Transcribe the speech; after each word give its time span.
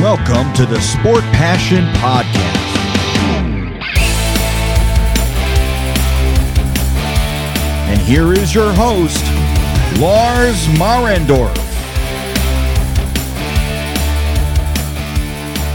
Welcome 0.00 0.52
to 0.52 0.64
the 0.64 0.80
Sport 0.80 1.24
Passion 1.32 1.84
Podcast. 1.94 2.38
And 7.88 8.00
here 8.02 8.32
is 8.32 8.54
your 8.54 8.72
host, 8.74 9.24
Lars 9.98 10.68
Marendorf. 10.78 11.50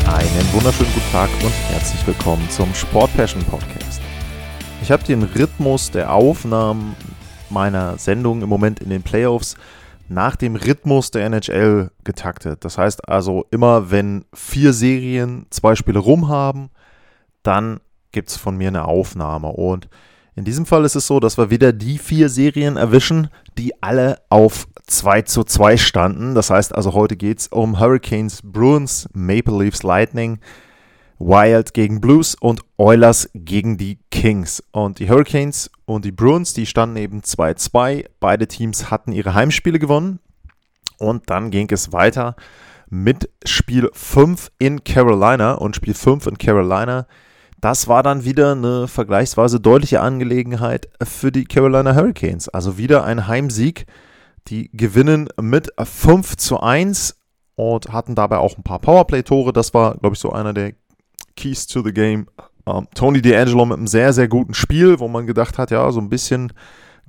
Einen 0.07 0.53
wunderschönen 0.53 0.93
guten 0.93 1.11
Tag 1.11 1.29
und 1.43 1.53
herzlich 1.73 2.07
willkommen 2.07 2.49
zum 2.49 2.73
Sport 2.73 3.13
Passion 3.17 3.43
Podcast. 3.43 3.99
Ich 4.81 4.89
habe 4.89 5.03
den 5.03 5.23
Rhythmus 5.23 5.91
der 5.91 6.13
Aufnahmen 6.13 6.95
meiner 7.49 7.97
Sendung 7.97 8.41
im 8.41 8.47
Moment 8.47 8.79
in 8.79 8.89
den 8.89 9.03
Playoffs 9.03 9.57
nach 10.09 10.35
dem 10.35 10.55
Rhythmus 10.55 11.11
der 11.11 11.25
NHL 11.25 11.91
getaktet. 12.03 12.65
Das 12.65 12.77
heißt 12.77 13.07
also, 13.07 13.45
immer 13.51 13.91
wenn 13.91 14.25
vier 14.33 14.73
Serien 14.73 15.45
zwei 15.49 15.75
Spiele 15.75 15.99
rum 15.99 16.27
haben, 16.27 16.69
dann 17.41 17.79
gibt 18.11 18.29
es 18.29 18.37
von 18.37 18.57
mir 18.57 18.69
eine 18.69 18.85
Aufnahme. 18.85 19.49
Und 19.49 19.89
in 20.35 20.45
diesem 20.45 20.65
Fall 20.65 20.85
ist 20.85 20.95
es 20.95 21.07
so, 21.07 21.19
dass 21.19 21.37
wir 21.37 21.49
wieder 21.49 21.73
die 21.73 21.97
vier 21.97 22.29
Serien 22.29 22.77
erwischen, 22.77 23.29
die 23.57 23.81
alle 23.83 24.19
auf 24.29 24.67
2 24.87 25.23
zu 25.23 25.43
2 25.43 25.77
standen. 25.77 26.35
Das 26.35 26.49
heißt 26.49 26.73
also, 26.73 26.93
heute 26.93 27.15
geht 27.15 27.39
es 27.39 27.47
um 27.47 27.79
Hurricanes, 27.79 28.41
Bruins, 28.43 29.07
Maple 29.13 29.63
Leafs, 29.63 29.83
Lightning, 29.83 30.39
Wild 31.19 31.73
gegen 31.73 32.01
Blues 32.01 32.35
und 32.35 32.61
Oilers 32.77 33.29
gegen 33.33 33.77
die 33.77 33.99
Kings. 34.11 34.63
Und 34.71 34.99
die 34.99 35.09
Hurricanes 35.09 35.71
und 35.85 36.05
die 36.05 36.11
Bruins, 36.11 36.53
die 36.53 36.65
standen 36.65 36.97
eben 36.97 37.21
2-2. 37.21 38.05
Beide 38.19 38.47
Teams 38.47 38.89
hatten 38.89 39.11
ihre 39.11 39.33
Heimspiele 39.33 39.79
gewonnen. 39.79 40.19
Und 40.97 41.29
dann 41.29 41.51
ging 41.51 41.67
es 41.71 41.91
weiter 41.91 42.35
mit 42.89 43.29
Spiel 43.45 43.89
5 43.93 44.51
in 44.59 44.83
Carolina. 44.83 45.53
Und 45.53 45.75
Spiel 45.75 45.93
5 45.93 46.27
in 46.27 46.37
Carolina, 46.37 47.07
das 47.59 47.87
war 47.87 48.03
dann 48.03 48.25
wieder 48.25 48.51
eine 48.51 48.87
vergleichsweise 48.87 49.59
deutliche 49.59 50.01
Angelegenheit 50.01 50.89
für 51.01 51.31
die 51.31 51.45
Carolina 51.45 51.95
Hurricanes. 51.95 52.49
Also 52.49 52.77
wieder 52.77 53.03
ein 53.03 53.27
Heimsieg. 53.27 53.85
Die 54.49 54.69
gewinnen 54.73 55.29
mit 55.41 55.69
5 55.81 56.35
zu 56.35 56.59
1 56.59 57.15
und 57.55 57.93
hatten 57.93 58.15
dabei 58.15 58.37
auch 58.37 58.57
ein 58.57 58.63
paar 58.63 58.79
Powerplay-Tore. 58.79 59.53
Das 59.53 59.73
war, 59.73 59.95
glaube 59.95 60.15
ich, 60.15 60.19
so 60.19 60.31
einer 60.31 60.53
der 60.53 60.73
Keys 61.35 61.67
to 61.67 61.81
the 61.81 61.93
Game. 61.93 62.27
Um, 62.65 62.87
Tony 62.95 63.19
D'Angelo 63.19 63.65
mit 63.65 63.77
einem 63.77 63.87
sehr, 63.87 64.13
sehr 64.13 64.27
guten 64.27 64.53
Spiel, 64.53 64.99
wo 64.99 65.07
man 65.07 65.27
gedacht 65.27 65.57
hat, 65.57 65.71
ja, 65.71 65.91
so 65.91 65.99
ein 65.99 66.09
bisschen 66.09 66.53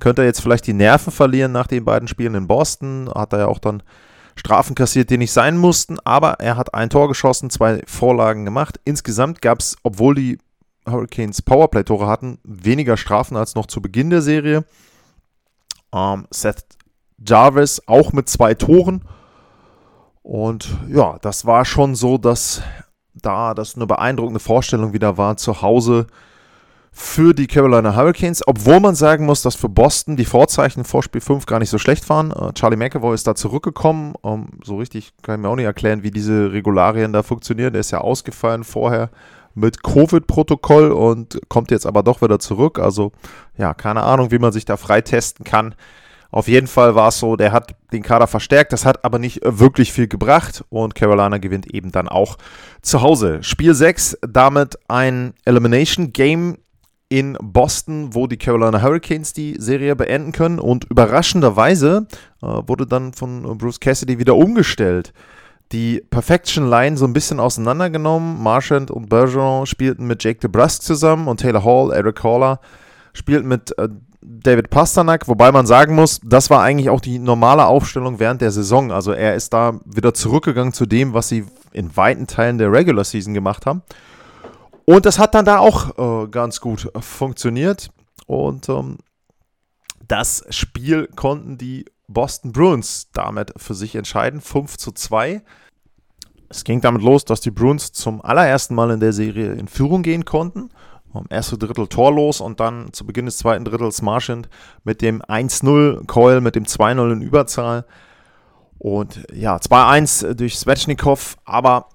könnte 0.00 0.22
er 0.22 0.26
jetzt 0.26 0.40
vielleicht 0.40 0.66
die 0.66 0.72
Nerven 0.72 1.12
verlieren 1.12 1.52
nach 1.52 1.68
den 1.68 1.84
beiden 1.84 2.08
Spielen 2.08 2.34
in 2.34 2.48
Boston. 2.48 3.08
Hat 3.14 3.32
er 3.32 3.40
ja 3.40 3.46
auch 3.46 3.60
dann 3.60 3.82
Strafen 4.36 4.74
kassiert, 4.74 5.10
die 5.10 5.18
nicht 5.18 5.32
sein 5.32 5.56
mussten, 5.56 5.98
aber 6.00 6.40
er 6.40 6.56
hat 6.56 6.74
ein 6.74 6.90
Tor 6.90 7.08
geschossen, 7.08 7.50
zwei 7.50 7.82
Vorlagen 7.86 8.44
gemacht. 8.44 8.80
Insgesamt 8.84 9.40
gab 9.40 9.60
es, 9.60 9.76
obwohl 9.84 10.16
die 10.16 10.38
Hurricanes 10.88 11.40
Powerplay-Tore 11.42 12.06
hatten, 12.06 12.38
weniger 12.42 12.96
Strafen 12.96 13.36
als 13.36 13.54
noch 13.54 13.66
zu 13.66 13.80
Beginn 13.80 14.10
der 14.10 14.22
Serie. 14.22 14.64
Um, 15.90 16.26
Seth 16.30 16.64
Jarvis 17.24 17.82
auch 17.86 18.12
mit 18.12 18.28
zwei 18.28 18.54
Toren. 18.54 19.04
Und 20.22 20.76
ja, 20.88 21.18
das 21.22 21.46
war 21.46 21.64
schon 21.64 21.94
so, 21.94 22.18
dass 22.18 22.62
da 23.14 23.54
das 23.54 23.76
eine 23.76 23.86
beeindruckende 23.86 24.40
Vorstellung 24.40 24.92
wieder 24.92 25.16
war 25.16 25.36
zu 25.36 25.62
Hause 25.62 26.06
für 26.96 27.34
die 27.34 27.48
Carolina 27.48 27.96
Hurricanes, 27.96 28.46
obwohl 28.46 28.78
man 28.78 28.94
sagen 28.94 29.26
muss, 29.26 29.42
dass 29.42 29.56
für 29.56 29.68
Boston 29.68 30.16
die 30.16 30.24
Vorzeichen 30.24 30.84
vor 30.84 31.02
Spiel 31.02 31.20
5 31.20 31.44
gar 31.44 31.58
nicht 31.58 31.70
so 31.70 31.78
schlecht 31.78 32.08
waren. 32.08 32.30
Uh, 32.30 32.52
Charlie 32.52 32.76
McAvoy 32.76 33.14
ist 33.14 33.26
da 33.26 33.34
zurückgekommen. 33.34 34.14
So 34.62 34.76
richtig 34.76 35.12
kann 35.22 35.34
ich 35.34 35.42
mir 35.42 35.48
auch 35.48 35.56
nicht 35.56 35.64
erklären, 35.64 36.04
wie 36.04 36.12
diese 36.12 36.52
Regularien 36.52 37.12
da 37.12 37.24
funktionieren. 37.24 37.72
Der 37.72 37.80
ist 37.80 37.90
ja 37.90 37.98
ausgefallen 37.98 38.62
vorher 38.62 39.10
mit 39.54 39.82
Covid-Protokoll 39.82 40.92
und 40.92 41.40
kommt 41.48 41.72
jetzt 41.72 41.86
aber 41.86 42.04
doch 42.04 42.22
wieder 42.22 42.38
zurück. 42.38 42.78
Also 42.78 43.10
ja, 43.56 43.74
keine 43.74 44.04
Ahnung, 44.04 44.30
wie 44.30 44.38
man 44.38 44.52
sich 44.52 44.64
da 44.64 44.76
freitesten 44.76 45.44
kann. 45.44 45.74
Auf 46.34 46.48
jeden 46.48 46.66
Fall 46.66 46.96
war 46.96 47.10
es 47.10 47.20
so, 47.20 47.36
der 47.36 47.52
hat 47.52 47.76
den 47.92 48.02
Kader 48.02 48.26
verstärkt, 48.26 48.72
das 48.72 48.84
hat 48.84 49.04
aber 49.04 49.20
nicht 49.20 49.38
wirklich 49.44 49.92
viel 49.92 50.08
gebracht 50.08 50.64
und 50.68 50.96
Carolina 50.96 51.38
gewinnt 51.38 51.72
eben 51.72 51.92
dann 51.92 52.08
auch 52.08 52.38
zu 52.82 53.02
Hause. 53.02 53.40
Spiel 53.44 53.72
6, 53.72 54.18
damit 54.28 54.76
ein 54.88 55.34
Elimination 55.44 56.12
Game 56.12 56.58
in 57.08 57.38
Boston, 57.40 58.16
wo 58.16 58.26
die 58.26 58.36
Carolina 58.36 58.82
Hurricanes 58.82 59.32
die 59.32 59.54
Serie 59.60 59.94
beenden 59.94 60.32
können 60.32 60.58
und 60.58 60.82
überraschenderweise 60.90 62.08
äh, 62.42 62.46
wurde 62.46 62.88
dann 62.88 63.12
von 63.12 63.56
Bruce 63.56 63.78
Cassidy 63.78 64.18
wieder 64.18 64.34
umgestellt. 64.34 65.12
Die 65.70 66.02
Perfection 66.10 66.68
Line 66.68 66.96
so 66.96 67.04
ein 67.04 67.12
bisschen 67.12 67.38
auseinandergenommen. 67.38 68.42
Marchand 68.42 68.90
und 68.90 69.08
Bergeron 69.08 69.66
spielten 69.66 70.08
mit 70.08 70.24
Jake 70.24 70.40
DeBrusque 70.40 70.82
zusammen 70.82 71.28
und 71.28 71.38
Taylor 71.38 71.64
Hall, 71.64 71.92
Eric 71.92 72.24
Haller 72.24 72.58
spielten 73.12 73.46
mit 73.46 73.78
äh, 73.78 73.88
David 74.44 74.68
Pasternak, 74.68 75.26
wobei 75.26 75.50
man 75.50 75.66
sagen 75.66 75.94
muss, 75.94 76.20
das 76.22 76.50
war 76.50 76.62
eigentlich 76.62 76.90
auch 76.90 77.00
die 77.00 77.18
normale 77.18 77.64
Aufstellung 77.64 78.18
während 78.18 78.42
der 78.42 78.50
Saison. 78.50 78.92
Also 78.92 79.12
er 79.12 79.34
ist 79.34 79.54
da 79.54 79.80
wieder 79.86 80.12
zurückgegangen 80.12 80.74
zu 80.74 80.84
dem, 80.84 81.14
was 81.14 81.28
sie 81.28 81.46
in 81.72 81.96
weiten 81.96 82.26
Teilen 82.26 82.58
der 82.58 82.70
Regular 82.70 83.04
Season 83.04 83.32
gemacht 83.32 83.64
haben. 83.64 83.82
Und 84.84 85.06
das 85.06 85.18
hat 85.18 85.34
dann 85.34 85.46
da 85.46 85.58
auch 85.58 86.24
äh, 86.24 86.28
ganz 86.28 86.60
gut 86.60 86.90
funktioniert. 87.00 87.88
Und 88.26 88.68
ähm, 88.68 88.98
das 90.06 90.44
Spiel 90.50 91.08
konnten 91.16 91.56
die 91.56 91.86
Boston 92.06 92.52
Bruins 92.52 93.08
damit 93.14 93.54
für 93.56 93.74
sich 93.74 93.94
entscheiden. 93.96 94.42
5 94.42 94.76
zu 94.76 94.92
2. 94.92 95.42
Es 96.50 96.64
ging 96.64 96.82
damit 96.82 97.02
los, 97.02 97.24
dass 97.24 97.40
die 97.40 97.50
Bruins 97.50 97.92
zum 97.92 98.22
allerersten 98.22 98.74
Mal 98.74 98.90
in 98.90 99.00
der 99.00 99.14
Serie 99.14 99.52
in 99.52 99.68
Führung 99.68 100.02
gehen 100.02 100.26
konnten 100.26 100.68
erste 101.30 101.58
Drittel 101.58 101.86
torlos 101.88 102.40
und 102.40 102.60
dann 102.60 102.92
zu 102.92 103.06
Beginn 103.06 103.26
des 103.26 103.38
zweiten 103.38 103.64
Drittels 103.64 104.02
Marchand 104.02 104.48
mit 104.84 105.02
dem 105.02 105.22
1-0, 105.22 106.06
Coil 106.06 106.40
mit 106.40 106.54
dem 106.56 106.64
2-0 106.64 107.12
in 107.12 107.22
Überzahl. 107.22 107.84
Und 108.78 109.26
ja, 109.32 109.56
2-1 109.56 110.34
durch 110.34 110.58
Svechnikov, 110.58 111.36
aber 111.44 111.88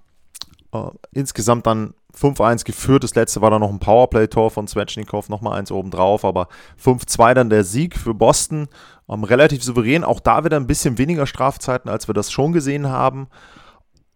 äh, 0.74 0.88
insgesamt 1.12 1.68
dann 1.68 1.94
5-1 2.19 2.66
geführt. 2.66 3.03
Das 3.03 3.16
letzte 3.16 3.41
war 3.41 3.52
dann 3.52 3.62
noch 3.62 3.69
ein 3.69 3.79
Powerplay-Tor 3.79 4.52
von 4.52 4.68
Svechnikov, 4.68 5.29
nochmal 5.29 5.59
eins 5.59 5.72
obendrauf, 5.72 6.25
aber 6.25 6.47
5-2 6.84 7.34
dann 7.34 7.50
der 7.50 7.63
Sieg 7.63 7.96
für 7.96 8.13
Boston. 8.13 8.68
Ähm, 9.09 9.24
relativ 9.24 9.63
souverän, 9.63 10.03
auch 10.03 10.19
da 10.19 10.44
wieder 10.44 10.58
ein 10.58 10.68
bisschen 10.68 10.97
weniger 10.97 11.28
Strafzeiten, 11.28 11.90
als 11.90 12.08
wir 12.08 12.13
das 12.13 12.31
schon 12.31 12.52
gesehen 12.52 12.88
haben. 12.88 13.28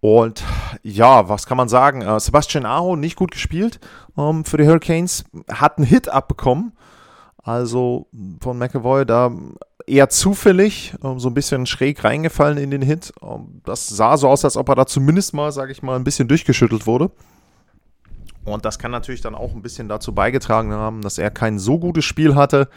Und 0.03 0.43
ja, 0.81 1.29
was 1.29 1.45
kann 1.45 1.55
man 1.55 1.69
sagen? 1.69 2.01
Äh, 2.01 2.19
Sebastian 2.19 2.65
Aho 2.65 2.97
nicht 2.97 3.15
gut 3.15 3.31
gespielt 3.31 3.79
ähm, 4.17 4.43
für 4.43 4.57
die 4.57 4.67
Hurricanes, 4.67 5.23
hat 5.49 5.77
einen 5.77 5.87
Hit 5.87 6.09
abbekommen. 6.09 6.73
Also 7.41 8.07
von 8.41 8.57
McAvoy 8.57 9.05
da 9.05 9.31
eher 9.87 10.09
zufällig, 10.09 10.93
ähm, 11.01 11.19
so 11.19 11.29
ein 11.29 11.33
bisschen 11.33 11.65
schräg 11.67 12.03
reingefallen 12.03 12.57
in 12.57 12.69
den 12.69 12.81
Hit. 12.81 13.13
Ähm, 13.21 13.61
das 13.63 13.87
sah 13.87 14.17
so 14.17 14.27
aus, 14.27 14.43
als 14.43 14.57
ob 14.57 14.67
er 14.67 14.75
da 14.75 14.85
zumindest 14.85 15.33
mal, 15.33 15.53
sage 15.53 15.71
ich 15.71 15.81
mal, 15.81 15.95
ein 15.95 16.03
bisschen 16.03 16.27
durchgeschüttelt 16.27 16.85
wurde. 16.85 17.09
Und 18.43 18.65
das 18.65 18.79
kann 18.79 18.91
natürlich 18.91 19.21
dann 19.21 19.35
auch 19.35 19.53
ein 19.53 19.61
bisschen 19.61 19.87
dazu 19.87 20.13
beigetragen 20.13 20.73
haben, 20.73 20.99
dass 20.99 21.17
er 21.17 21.31
kein 21.31 21.59
so 21.59 21.79
gutes 21.79 22.03
Spiel 22.03 22.35
hatte. 22.35 22.67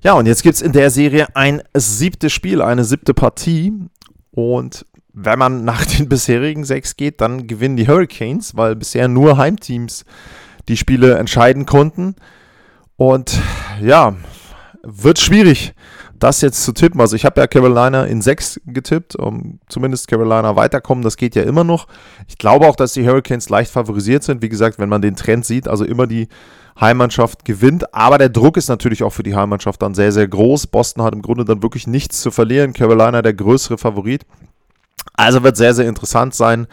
Ja, 0.00 0.12
und 0.12 0.26
jetzt 0.26 0.44
gibt 0.44 0.54
es 0.54 0.62
in 0.62 0.70
der 0.70 0.90
Serie 0.90 1.26
ein 1.34 1.60
siebtes 1.74 2.32
Spiel, 2.32 2.62
eine 2.62 2.84
siebte 2.84 3.14
Partie. 3.14 3.72
Und 4.30 4.84
wenn 5.16 5.38
man 5.38 5.64
nach 5.64 5.84
den 5.84 6.08
bisherigen 6.08 6.64
sechs 6.64 6.96
geht, 6.96 7.20
dann 7.20 7.46
gewinnen 7.46 7.76
die 7.76 7.88
Hurricanes, 7.88 8.56
weil 8.56 8.76
bisher 8.76 9.08
nur 9.08 9.38
Heimteams 9.38 10.04
die 10.68 10.76
Spiele 10.76 11.16
entscheiden 11.16 11.66
konnten. 11.66 12.14
Und 12.96 13.40
ja, 13.80 14.14
wird 14.82 15.18
schwierig, 15.18 15.74
das 16.18 16.40
jetzt 16.42 16.62
zu 16.64 16.72
tippen. 16.72 17.00
Also 17.00 17.16
ich 17.16 17.24
habe 17.24 17.40
ja 17.40 17.46
Carolina 17.46 18.04
in 18.04 18.20
sechs 18.22 18.60
getippt, 18.66 19.16
um 19.16 19.58
zumindest 19.68 20.08
Carolina 20.08 20.54
weiterkommen, 20.54 21.02
das 21.02 21.16
geht 21.16 21.34
ja 21.34 21.42
immer 21.42 21.64
noch. 21.64 21.86
Ich 22.28 22.38
glaube 22.38 22.66
auch, 22.66 22.76
dass 22.76 22.92
die 22.92 23.06
Hurricanes 23.06 23.48
leicht 23.48 23.70
favorisiert 23.70 24.22
sind. 24.22 24.42
Wie 24.42 24.48
gesagt, 24.48 24.78
wenn 24.78 24.88
man 24.88 25.02
den 25.02 25.16
Trend 25.16 25.44
sieht, 25.44 25.66
also 25.66 25.84
immer 25.84 26.06
die 26.06 26.28
Heimmannschaft 26.78 27.44
gewinnt. 27.44 27.94
Aber 27.94 28.18
der 28.18 28.28
Druck 28.28 28.56
ist 28.56 28.68
natürlich 28.68 29.02
auch 29.02 29.12
für 29.12 29.22
die 29.22 29.34
Heimmannschaft 29.34 29.80
dann 29.80 29.94
sehr, 29.94 30.12
sehr 30.12 30.28
groß. 30.28 30.66
Boston 30.66 31.02
hat 31.02 31.14
im 31.14 31.22
Grunde 31.22 31.44
dann 31.44 31.62
wirklich 31.62 31.86
nichts 31.86 32.20
zu 32.20 32.30
verlieren. 32.30 32.74
Carolina 32.74 33.22
der 33.22 33.34
größere 33.34 33.78
Favorit. 33.78 34.26
Also 35.14 35.42
wird 35.42 35.56
sehr, 35.56 35.74
sehr 35.74 35.88
interessant 35.88 36.34
sein. 36.34 36.66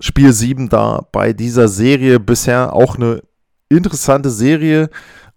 Spiel 0.00 0.32
7 0.32 0.68
da 0.68 1.06
bei 1.12 1.32
dieser 1.32 1.68
Serie 1.68 2.18
bisher 2.18 2.72
auch 2.74 2.96
eine 2.96 3.22
interessante 3.68 4.30
Serie. 4.30 4.90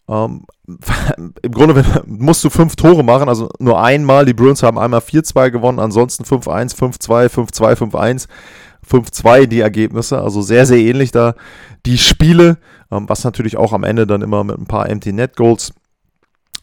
Ähm, 0.08 0.46
Im 1.42 1.52
Grunde 1.52 1.84
musst 2.06 2.44
du 2.44 2.50
fünf 2.50 2.76
Tore 2.76 3.04
machen, 3.04 3.30
also 3.30 3.50
nur 3.60 3.82
einmal. 3.82 4.26
Die 4.26 4.34
Bruins 4.34 4.64
haben 4.64 4.80
einmal 4.80 5.02
4-2 5.02 5.52
gewonnen, 5.52 5.80
ansonsten 5.80 6.24
5-1, 6.24 6.76
5-2, 6.76 7.28
5-2, 7.30 7.92
5-1, 7.92 8.28
5-2 8.90 9.46
die 9.46 9.60
Ergebnisse. 9.60 10.22
Also 10.22 10.42
sehr, 10.42 10.66
sehr 10.66 10.80
ähnlich 10.80 11.12
da 11.12 11.36
die 11.86 11.98
Spiele, 11.98 12.58
ähm, 12.92 13.08
was 13.10 13.24
natürlich 13.24 13.58
auch 13.58 13.74
am 13.74 13.84
Ende 13.84 14.08
dann 14.08 14.22
immer 14.22 14.44
mit 14.44 14.58
ein 14.58 14.68
paar 14.68 14.90
Empty 14.90 15.14
Net 15.14 15.36
Goals 15.36 15.74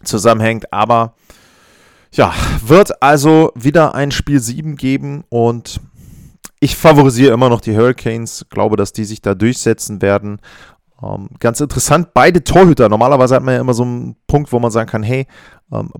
zusammenhängt. 0.02 0.72
Aber 0.72 1.14
ja, 2.12 2.34
wird 2.64 3.02
also 3.02 3.52
wieder 3.54 3.94
ein 3.94 4.10
Spiel 4.10 4.40
7 4.40 4.76
geben 4.76 5.24
und 5.28 5.80
ich 6.60 6.76
favorisiere 6.76 7.32
immer 7.32 7.48
noch 7.48 7.60
die 7.60 7.76
Hurricanes, 7.76 8.46
glaube, 8.50 8.76
dass 8.76 8.92
die 8.92 9.04
sich 9.04 9.22
da 9.22 9.34
durchsetzen 9.34 10.00
werden. 10.00 10.38
Ähm, 11.02 11.30
ganz 11.40 11.60
interessant, 11.60 12.14
beide 12.14 12.44
Torhüter. 12.44 12.88
Normalerweise 12.88 13.34
hat 13.34 13.42
man 13.42 13.54
ja 13.54 13.60
immer 13.60 13.74
so 13.74 13.82
einen 13.82 14.14
Punkt, 14.28 14.52
wo 14.52 14.60
man 14.60 14.70
sagen 14.70 14.88
kann, 14.88 15.02
hey, 15.02 15.26
ähm, 15.72 15.90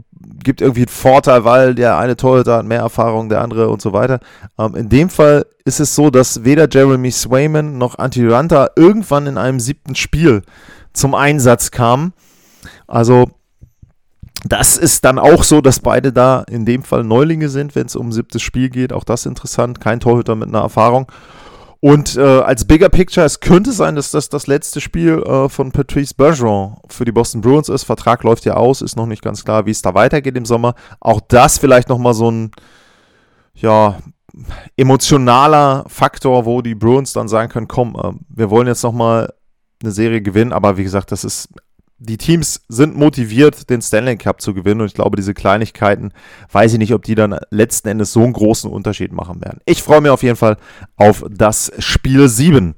gibt 0.45 0.61
irgendwie 0.61 0.83
einen 0.83 0.89
Vorteil, 0.89 1.45
weil 1.45 1.75
der 1.75 1.99
eine 1.99 2.17
Torhüter 2.17 2.59
hat 2.59 2.67
mehr 2.67 2.81
Erfahrung, 2.81 3.29
der 3.29 3.41
andere 3.41 3.71
und 3.71 3.83
so 3.83 3.93
weiter. 3.93 4.21
Ähm, 4.59 4.77
in 4.77 4.89
dem 4.89 5.11
Fall 5.11 5.47
ist 5.65 5.81
es 5.81 5.95
so, 5.95 6.11
dass 6.11 6.45
weder 6.45 6.69
Jeremy 6.71 7.11
Swayman 7.11 7.79
noch 7.79 7.99
Antti 7.99 8.27
Ranta 8.29 8.71
irgendwann 8.77 9.27
in 9.27 9.39
einem 9.39 9.59
siebten 9.59 9.95
Spiel 9.95 10.43
zum 10.93 11.15
Einsatz 11.15 11.71
kamen. 11.71 12.13
Also 12.87 13.31
das 14.45 14.77
ist 14.77 15.05
dann 15.05 15.19
auch 15.19 15.45
so, 15.45 15.61
dass 15.61 15.81
beide 15.81 16.13
da 16.13 16.45
in 16.51 16.65
dem 16.67 16.83
Fall 16.83 17.05
Neulinge 17.05 17.49
sind, 17.49 17.75
wenn 17.75 17.87
es 17.87 17.97
um 17.97 18.13
siebtes 18.13 18.43
Spiel 18.43 18.71
geht. 18.71 18.93
Auch 18.93 19.05
das 19.05 19.27
interessant. 19.27 19.81
Kein 19.81 20.01
Torhüter 20.01 20.35
mit 20.35 20.49
einer 20.49 20.61
Erfahrung. 20.61 21.11
Und 21.81 22.17
äh, 22.17 22.21
als 22.21 22.65
Bigger 22.65 22.89
Picture, 22.89 23.27
es 23.27 23.41
könnte 23.41 23.73
sein, 23.73 23.97
dass 23.97 24.13
das 24.13 24.29
das 24.29 24.47
letzte 24.47 24.81
Spiel 24.81 25.21
äh, 25.23 25.49
von 25.49 25.73
Patrice 25.73 26.15
Bergeron 26.15 26.77
für 26.89 27.05
die 27.05 27.11
Boston 27.11 27.41
Bruins 27.41 27.69
ist. 27.69 27.83
Vertrag 27.83 28.23
läuft 28.23 28.45
ja 28.45 28.55
aus, 28.55 28.83
ist 28.83 28.97
noch 28.97 29.07
nicht 29.07 29.23
ganz 29.23 29.45
klar, 29.45 29.67
wie 29.67 29.73
es 29.73 29.83
da 29.83 29.93
weitergeht 29.93 30.37
im 30.37 30.45
Sommer. 30.45 30.75
Auch 31.01 31.21
das 31.21 31.59
vielleicht 31.59 31.89
nochmal 31.89 32.15
so 32.15 32.31
ein, 32.31 32.53
ja, 33.55 33.99
emotionaler 34.77 35.85
Faktor, 35.89 36.47
wo 36.47 36.63
die 36.63 36.75
Bruins 36.75 37.13
dann 37.13 37.29
sagen 37.29 37.51
können, 37.51 37.69
komm, 37.69 37.97
äh, 37.97 38.13
wir 38.29 38.51
wollen 38.51 38.69
jetzt 38.69 38.85
nochmal 38.85 39.33
eine 39.83 39.93
Serie 39.93 40.23
gewinnen. 40.23 40.53
Aber 40.53 40.77
wie 40.77 40.85
gesagt, 40.85 41.11
das 41.11 41.25
ist 41.25 41.49
die 42.05 42.17
Teams 42.17 42.63
sind 42.69 42.97
motiviert, 42.97 43.71
den 43.71 43.81
Stanley 43.81 44.17
Cup 44.17 44.41
zu 44.41 44.55
gewinnen. 44.55 44.81
Und 44.81 44.89
ich 44.89 44.95
glaube, 44.95 45.17
diese 45.17 45.35
Kleinigkeiten, 45.35 46.13
weiß 46.51 46.73
ich 46.73 46.79
nicht, 46.79 46.95
ob 46.95 47.05
die 47.05 47.15
dann 47.15 47.39
letzten 47.51 47.89
Endes 47.89 48.13
so 48.13 48.23
einen 48.23 48.33
großen 48.33 48.71
Unterschied 48.71 49.13
machen 49.13 49.41
werden. 49.41 49.61
Ich 49.67 49.83
freue 49.83 50.01
mich 50.01 50.11
auf 50.11 50.23
jeden 50.23 50.37
Fall 50.37 50.57
auf 50.97 51.25
das 51.31 51.73
Spiel 51.79 52.29
7. 52.29 52.75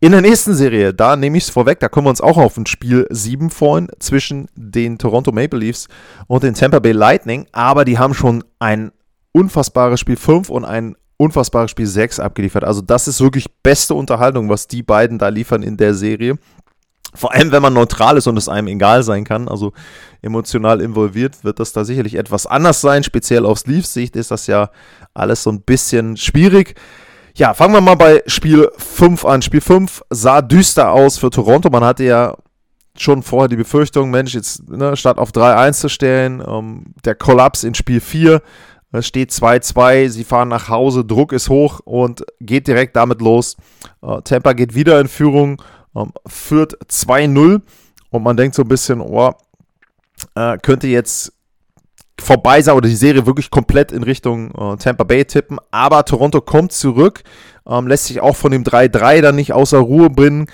In 0.00 0.12
der 0.12 0.20
nächsten 0.20 0.54
Serie, 0.54 0.92
da 0.92 1.16
nehme 1.16 1.38
ich 1.38 1.44
es 1.44 1.50
vorweg, 1.50 1.78
da 1.78 1.88
können 1.88 2.06
wir 2.06 2.10
uns 2.10 2.20
auch 2.20 2.36
auf 2.36 2.56
ein 2.56 2.66
Spiel 2.66 3.06
7 3.10 3.50
freuen 3.50 3.88
zwischen 4.00 4.48
den 4.56 4.98
Toronto 4.98 5.30
Maple 5.32 5.60
Leafs 5.60 5.88
und 6.26 6.42
den 6.42 6.54
Tampa 6.54 6.80
Bay 6.80 6.92
Lightning. 6.92 7.46
Aber 7.52 7.84
die 7.84 7.98
haben 7.98 8.14
schon 8.14 8.42
ein 8.58 8.92
unfassbares 9.32 10.00
Spiel 10.00 10.16
5 10.16 10.50
und 10.50 10.64
ein 10.64 10.96
unfassbares 11.18 11.70
Spiel 11.70 11.86
6 11.86 12.18
abgeliefert. 12.18 12.64
Also 12.64 12.80
das 12.80 13.06
ist 13.06 13.20
wirklich 13.20 13.46
beste 13.62 13.94
Unterhaltung, 13.94 14.48
was 14.48 14.66
die 14.66 14.82
beiden 14.82 15.18
da 15.18 15.28
liefern 15.28 15.62
in 15.62 15.76
der 15.76 15.94
Serie. 15.94 16.36
Vor 17.14 17.34
allem, 17.34 17.52
wenn 17.52 17.62
man 17.62 17.74
neutral 17.74 18.16
ist 18.16 18.26
und 18.26 18.38
es 18.38 18.48
einem 18.48 18.68
egal 18.68 19.02
sein 19.02 19.24
kann, 19.24 19.48
also 19.48 19.72
emotional 20.22 20.80
involviert, 20.80 21.44
wird 21.44 21.60
das 21.60 21.72
da 21.72 21.84
sicherlich 21.84 22.14
etwas 22.14 22.46
anders 22.46 22.80
sein. 22.80 23.04
Speziell 23.04 23.44
aus 23.44 23.66
Leafs 23.66 23.92
Sicht 23.92 24.16
ist 24.16 24.30
das 24.30 24.46
ja 24.46 24.70
alles 25.12 25.42
so 25.42 25.50
ein 25.50 25.60
bisschen 25.60 26.16
schwierig. 26.16 26.74
Ja, 27.34 27.54
fangen 27.54 27.74
wir 27.74 27.80
mal 27.80 27.96
bei 27.96 28.22
Spiel 28.26 28.70
5 28.76 29.24
an. 29.24 29.42
Spiel 29.42 29.60
5 29.60 30.02
sah 30.10 30.42
düster 30.42 30.92
aus 30.92 31.18
für 31.18 31.30
Toronto. 31.30 31.70
Man 31.70 31.84
hatte 31.84 32.04
ja 32.04 32.36
schon 32.96 33.22
vorher 33.22 33.48
die 33.48 33.56
Befürchtung, 33.56 34.10
Mensch, 34.10 34.34
jetzt 34.34 34.68
ne, 34.68 34.96
statt 34.96 35.18
auf 35.18 35.30
3-1 35.30 35.72
zu 35.72 35.88
stellen, 35.88 36.42
ähm, 36.46 36.94
der 37.04 37.14
Kollaps 37.14 37.64
in 37.64 37.74
Spiel 37.74 38.00
4. 38.00 38.42
Es 38.92 39.06
steht 39.06 39.30
2-2, 39.30 40.10
sie 40.10 40.24
fahren 40.24 40.48
nach 40.48 40.68
Hause, 40.68 41.04
Druck 41.04 41.32
ist 41.32 41.48
hoch 41.48 41.80
und 41.84 42.24
geht 42.40 42.66
direkt 42.66 42.94
damit 42.96 43.22
los. 43.22 43.56
Äh, 44.02 44.20
Tampa 44.22 44.52
geht 44.52 44.74
wieder 44.74 45.00
in 45.00 45.08
Führung 45.08 45.62
ähm, 45.96 46.12
führt 46.26 46.74
2-0 46.86 47.60
und 48.10 48.22
man 48.22 48.36
denkt 48.36 48.54
so 48.54 48.62
ein 48.62 48.68
bisschen, 48.68 49.00
oh, 49.00 49.32
äh, 50.34 50.58
könnte 50.58 50.86
jetzt 50.86 51.32
vorbei 52.20 52.62
sein 52.62 52.76
oder 52.76 52.88
die 52.88 52.96
Serie 52.96 53.26
wirklich 53.26 53.50
komplett 53.50 53.92
in 53.92 54.02
Richtung 54.02 54.50
äh, 54.52 54.76
Tampa 54.76 55.04
Bay 55.04 55.24
tippen. 55.24 55.58
Aber 55.70 56.04
Toronto 56.04 56.40
kommt 56.40 56.72
zurück, 56.72 57.22
ähm, 57.66 57.86
lässt 57.88 58.06
sich 58.06 58.20
auch 58.20 58.36
von 58.36 58.52
dem 58.52 58.64
3-3 58.64 59.20
dann 59.20 59.36
nicht 59.36 59.52
außer 59.52 59.78
Ruhe 59.78 60.10
bringen. 60.10 60.46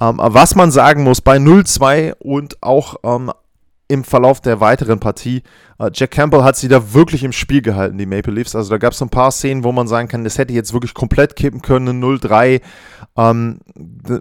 Ähm, 0.00 0.20
was 0.22 0.54
man 0.54 0.70
sagen 0.70 1.02
muss, 1.02 1.20
bei 1.20 1.36
0-2 1.36 2.14
und 2.18 2.62
auch 2.62 2.96
ähm, 3.02 3.32
im 3.88 4.04
Verlauf 4.04 4.40
der 4.40 4.60
weiteren 4.60 4.98
Partie. 4.98 5.42
Uh, 5.78 5.88
Jack 5.92 6.10
Campbell 6.10 6.42
hat 6.42 6.56
sie 6.56 6.68
da 6.68 6.94
wirklich 6.94 7.22
im 7.22 7.32
Spiel 7.32 7.62
gehalten, 7.62 7.98
die 7.98 8.06
Maple 8.06 8.32
Leafs. 8.32 8.56
Also 8.56 8.70
da 8.70 8.78
gab 8.78 8.92
es 8.92 9.02
ein 9.02 9.10
paar 9.10 9.30
Szenen, 9.30 9.62
wo 9.62 9.72
man 9.72 9.86
sagen 9.86 10.08
kann, 10.08 10.24
das 10.24 10.38
hätte 10.38 10.52
jetzt 10.52 10.72
wirklich 10.72 10.94
komplett 10.94 11.36
kippen 11.36 11.62
können, 11.62 12.02
0-3, 12.02 12.60
ähm, 13.16 13.60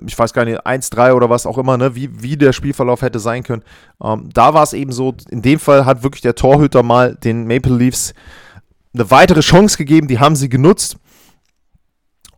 ich 0.06 0.18
weiß 0.18 0.34
gar 0.34 0.46
nicht, 0.46 0.66
1-3 0.66 1.14
oder 1.14 1.30
was 1.30 1.46
auch 1.46 1.58
immer, 1.58 1.78
ne, 1.78 1.96
wie, 1.96 2.22
wie 2.22 2.38
der 2.38 2.54
Spielverlauf 2.54 3.02
hätte 3.02 3.20
sein 3.20 3.44
können. 3.44 3.64
Ähm, 4.04 4.30
da 4.34 4.54
war 4.54 4.64
es 4.64 4.74
eben 4.74 4.92
so, 4.92 5.16
in 5.30 5.42
dem 5.42 5.60
Fall 5.60 5.86
hat 5.86 6.04
wirklich 6.04 6.22
der 6.22 6.36
Torhüter 6.36 6.84
mal 6.84 7.16
den 7.16 7.48
Maple 7.48 7.76
Leafs 7.76 8.14
eine 8.94 9.10
weitere 9.12 9.42
Chance 9.42 9.78
gegeben, 9.78 10.08
die 10.08 10.20
haben 10.20 10.36
sie 10.36 10.50
genutzt. 10.50 10.98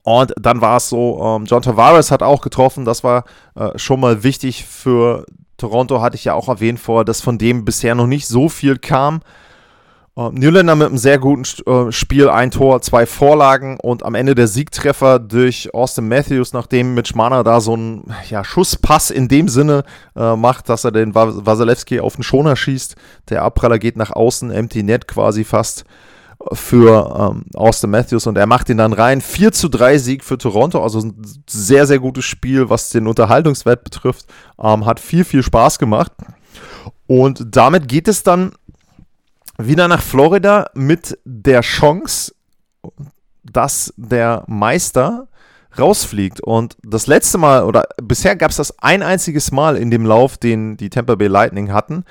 Und 0.04 0.34
dann 0.40 0.62
war 0.62 0.78
es 0.78 0.88
so, 0.88 1.22
ähm, 1.22 1.46
John 1.46 1.62
Tavares 1.62 2.12
hat 2.12 2.24
auch 2.24 2.42
getroffen, 2.42 2.86
das 2.86 3.04
war 3.04 3.26
äh, 3.56 3.78
schon 3.78 4.00
mal 4.00 4.24
wichtig 4.24 4.64
für 4.64 5.26
Toronto 5.58 6.02
hatte 6.02 6.16
ich 6.16 6.26
ja 6.26 6.34
auch 6.34 6.48
erwähnt 6.48 6.80
vor, 6.80 7.04
dass 7.04 7.22
von 7.22 7.38
dem 7.38 7.66
bisher 7.66 7.96
noch 7.96 8.08
nicht 8.08 8.28
so 8.28 8.50
viel 8.50 8.78
kam. 8.78 9.22
Uh, 10.16 10.32
Newlander 10.32 10.76
mit 10.76 10.88
einem 10.88 10.98
sehr 10.98 11.20
guten 11.20 11.44
uh, 11.70 11.92
Spiel, 11.92 12.28
ein 12.28 12.50
Tor, 12.50 12.82
zwei 12.82 13.06
Vorlagen 13.06 13.78
und 13.80 14.04
am 14.04 14.16
Ende 14.16 14.34
der 14.34 14.48
Siegtreffer 14.48 15.20
durch 15.20 15.76
Austin 15.76 16.08
Matthews, 16.08 16.54
nachdem 16.54 16.96
Mitch 16.96 17.16
Marner 17.16 17.44
da 17.44 17.62
so 17.62 17.74
einen 17.74 18.12
ja, 18.28 18.44
Schusspass 18.44 19.12
in 19.12 19.28
dem 19.28 19.48
Sinne 19.48 19.84
uh, 20.16 20.36
macht, 20.36 20.70
dass 20.70 20.86
er 20.86 20.92
den 20.92 21.14
Wasilewski 21.14 22.00
auf 22.00 22.16
den 22.16 22.24
Schoner 22.24 22.56
schießt. 22.56 22.96
Der 23.30 23.44
Abpraller 23.44 23.78
geht 23.78 23.96
nach 23.96 24.10
außen, 24.10 24.50
empty 24.50 24.82
net 24.82 25.08
quasi 25.08 25.44
fast 25.44 25.86
für 26.54 27.32
ähm, 27.34 27.46
Austin 27.56 27.90
Matthews 27.90 28.28
und 28.28 28.38
er 28.38 28.46
macht 28.46 28.70
ihn 28.70 28.78
dann 28.78 28.94
rein. 28.94 29.22
4 29.22 29.52
zu 29.52 29.70
3 29.70 29.98
Sieg 29.98 30.24
für 30.24 30.38
Toronto, 30.38 30.82
also 30.82 31.00
ein 31.00 31.16
sehr, 31.50 31.88
sehr 31.88 32.00
gutes 32.00 32.26
Spiel, 32.26 32.70
was 32.70 32.90
den 32.90 33.08
Unterhaltungswert 33.08 33.84
betrifft. 33.84 34.28
Ähm, 34.62 34.86
hat 34.86 35.00
viel, 35.00 35.24
viel 35.24 35.44
Spaß 35.44 35.80
gemacht. 35.80 36.12
Und 37.08 37.56
damit 37.56 37.88
geht 37.88 38.08
es 38.08 38.24
dann 38.24 38.52
wieder 39.58 39.88
nach 39.88 40.02
Florida 40.02 40.70
mit 40.74 41.18
der 41.26 41.62
Chance, 41.62 42.34
dass 43.44 43.94
der 43.98 44.44
Meister 44.48 45.28
rausfliegt. 45.78 46.42
Und 46.42 46.78
das 46.84 47.08
letzte 47.08 47.38
Mal, 47.38 47.64
oder 47.64 47.88
bisher 48.02 48.36
gab 48.36 48.52
es 48.52 48.58
das 48.58 48.78
ein 48.80 49.02
einziges 49.02 49.52
Mal 49.52 49.78
in 49.78 49.92
dem 49.92 50.06
Lauf, 50.06 50.38
den 50.38 50.78
die 50.78 50.90
Tampa 50.90 51.16
Bay 51.16 51.28
Lightning 51.28 51.72
hatten. 51.72 52.04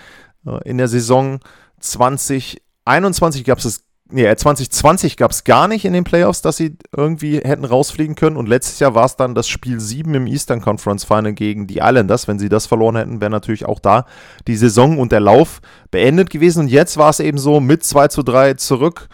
Äh, 0.46 0.68
in 0.68 0.78
der 0.78 0.88
Saison 0.88 1.40
2021 1.80 3.44
gab 3.44 3.58
es 3.58 3.64
das 3.64 3.85
nee, 4.10 4.34
2020 4.34 5.16
gab 5.16 5.30
es 5.30 5.44
gar 5.44 5.68
nicht 5.68 5.84
in 5.84 5.92
den 5.92 6.04
Playoffs, 6.04 6.42
dass 6.42 6.56
sie 6.56 6.76
irgendwie 6.96 7.38
hätten 7.38 7.64
rausfliegen 7.64 8.14
können. 8.14 8.36
Und 8.36 8.48
letztes 8.48 8.78
Jahr 8.78 8.94
war 8.94 9.04
es 9.04 9.16
dann 9.16 9.34
das 9.34 9.48
Spiel 9.48 9.80
7 9.80 10.14
im 10.14 10.26
Eastern 10.26 10.60
Conference 10.60 11.04
Final 11.04 11.32
gegen 11.32 11.66
die 11.66 11.78
Islanders. 11.78 12.28
Wenn 12.28 12.38
sie 12.38 12.48
das 12.48 12.66
verloren 12.66 12.96
hätten, 12.96 13.20
wäre 13.20 13.30
natürlich 13.30 13.66
auch 13.66 13.80
da 13.80 14.06
die 14.46 14.56
Saison 14.56 14.98
und 14.98 15.12
der 15.12 15.20
Lauf 15.20 15.60
beendet 15.90 16.30
gewesen. 16.30 16.60
Und 16.60 16.68
jetzt 16.68 16.96
war 16.96 17.10
es 17.10 17.20
eben 17.20 17.38
so 17.38 17.60
mit 17.60 17.84
2 17.84 18.08
zu 18.08 18.22
3 18.22 18.54
zurück 18.54 19.08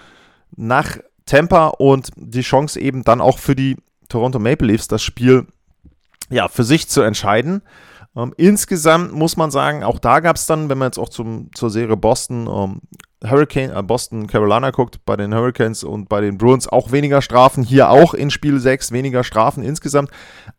nach 0.56 0.98
Tampa 1.26 1.68
und 1.68 2.10
die 2.16 2.42
Chance 2.42 2.80
eben 2.80 3.04
dann 3.04 3.20
auch 3.20 3.38
für 3.38 3.54
die 3.54 3.76
Toronto 4.08 4.38
Maple 4.38 4.68
Leafs 4.68 4.88
das 4.88 5.02
Spiel 5.02 5.46
ja, 6.30 6.48
für 6.48 6.64
sich 6.64 6.88
zu 6.88 7.02
entscheiden. 7.02 7.62
Ähm, 8.16 8.34
insgesamt 8.36 9.12
muss 9.12 9.36
man 9.36 9.50
sagen, 9.50 9.84
auch 9.84 9.98
da 9.98 10.20
gab 10.20 10.36
es 10.36 10.46
dann, 10.46 10.68
wenn 10.68 10.78
man 10.78 10.88
jetzt 10.88 10.98
auch 10.98 11.08
zum, 11.08 11.50
zur 11.54 11.70
Serie 11.70 11.96
Boston, 11.96 12.46
ähm, 12.46 12.80
Hurricane, 13.24 13.70
äh, 13.70 13.82
Boston, 13.82 14.26
Carolina 14.26 14.70
guckt, 14.70 15.00
bei 15.04 15.16
den 15.16 15.34
Hurricanes 15.34 15.84
und 15.84 16.08
bei 16.08 16.20
den 16.20 16.38
Bruins 16.38 16.68
auch 16.68 16.92
weniger 16.92 17.22
Strafen. 17.22 17.62
Hier 17.62 17.90
auch 17.90 18.14
in 18.14 18.30
Spiel 18.30 18.58
6 18.58 18.92
weniger 18.92 19.24
Strafen 19.24 19.62
insgesamt. 19.62 20.10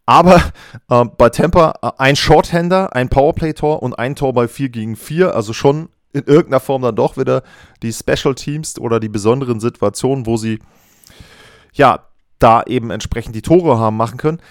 Aber 0.05 0.41
äh, 0.89 1.05
bei 1.05 1.29
Tampa 1.29 1.75
äh, 1.81 1.91
ein 1.97 2.15
Shorthander, 2.15 2.95
ein 2.95 3.09
Powerplay-Tor 3.09 3.83
und 3.83 3.93
ein 3.93 4.15
Tor 4.15 4.33
bei 4.33 4.47
4 4.47 4.69
gegen 4.69 4.95
4. 4.95 5.35
Also 5.35 5.53
schon 5.53 5.89
in 6.13 6.23
irgendeiner 6.23 6.59
Form 6.59 6.83
dann 6.83 6.95
doch 6.95 7.17
wieder 7.17 7.43
die 7.81 7.91
Special 7.91 8.35
Teams 8.35 8.79
oder 8.79 8.99
die 8.99 9.09
besonderen 9.09 9.59
Situationen, 9.59 10.25
wo 10.25 10.37
sie 10.37 10.59
ja 11.73 11.99
da 12.39 12.63
eben 12.63 12.91
entsprechend 12.91 13.35
die 13.35 13.41
Tore 13.41 13.79
haben 13.79 13.97
machen 13.97 14.17
können. 14.17 14.41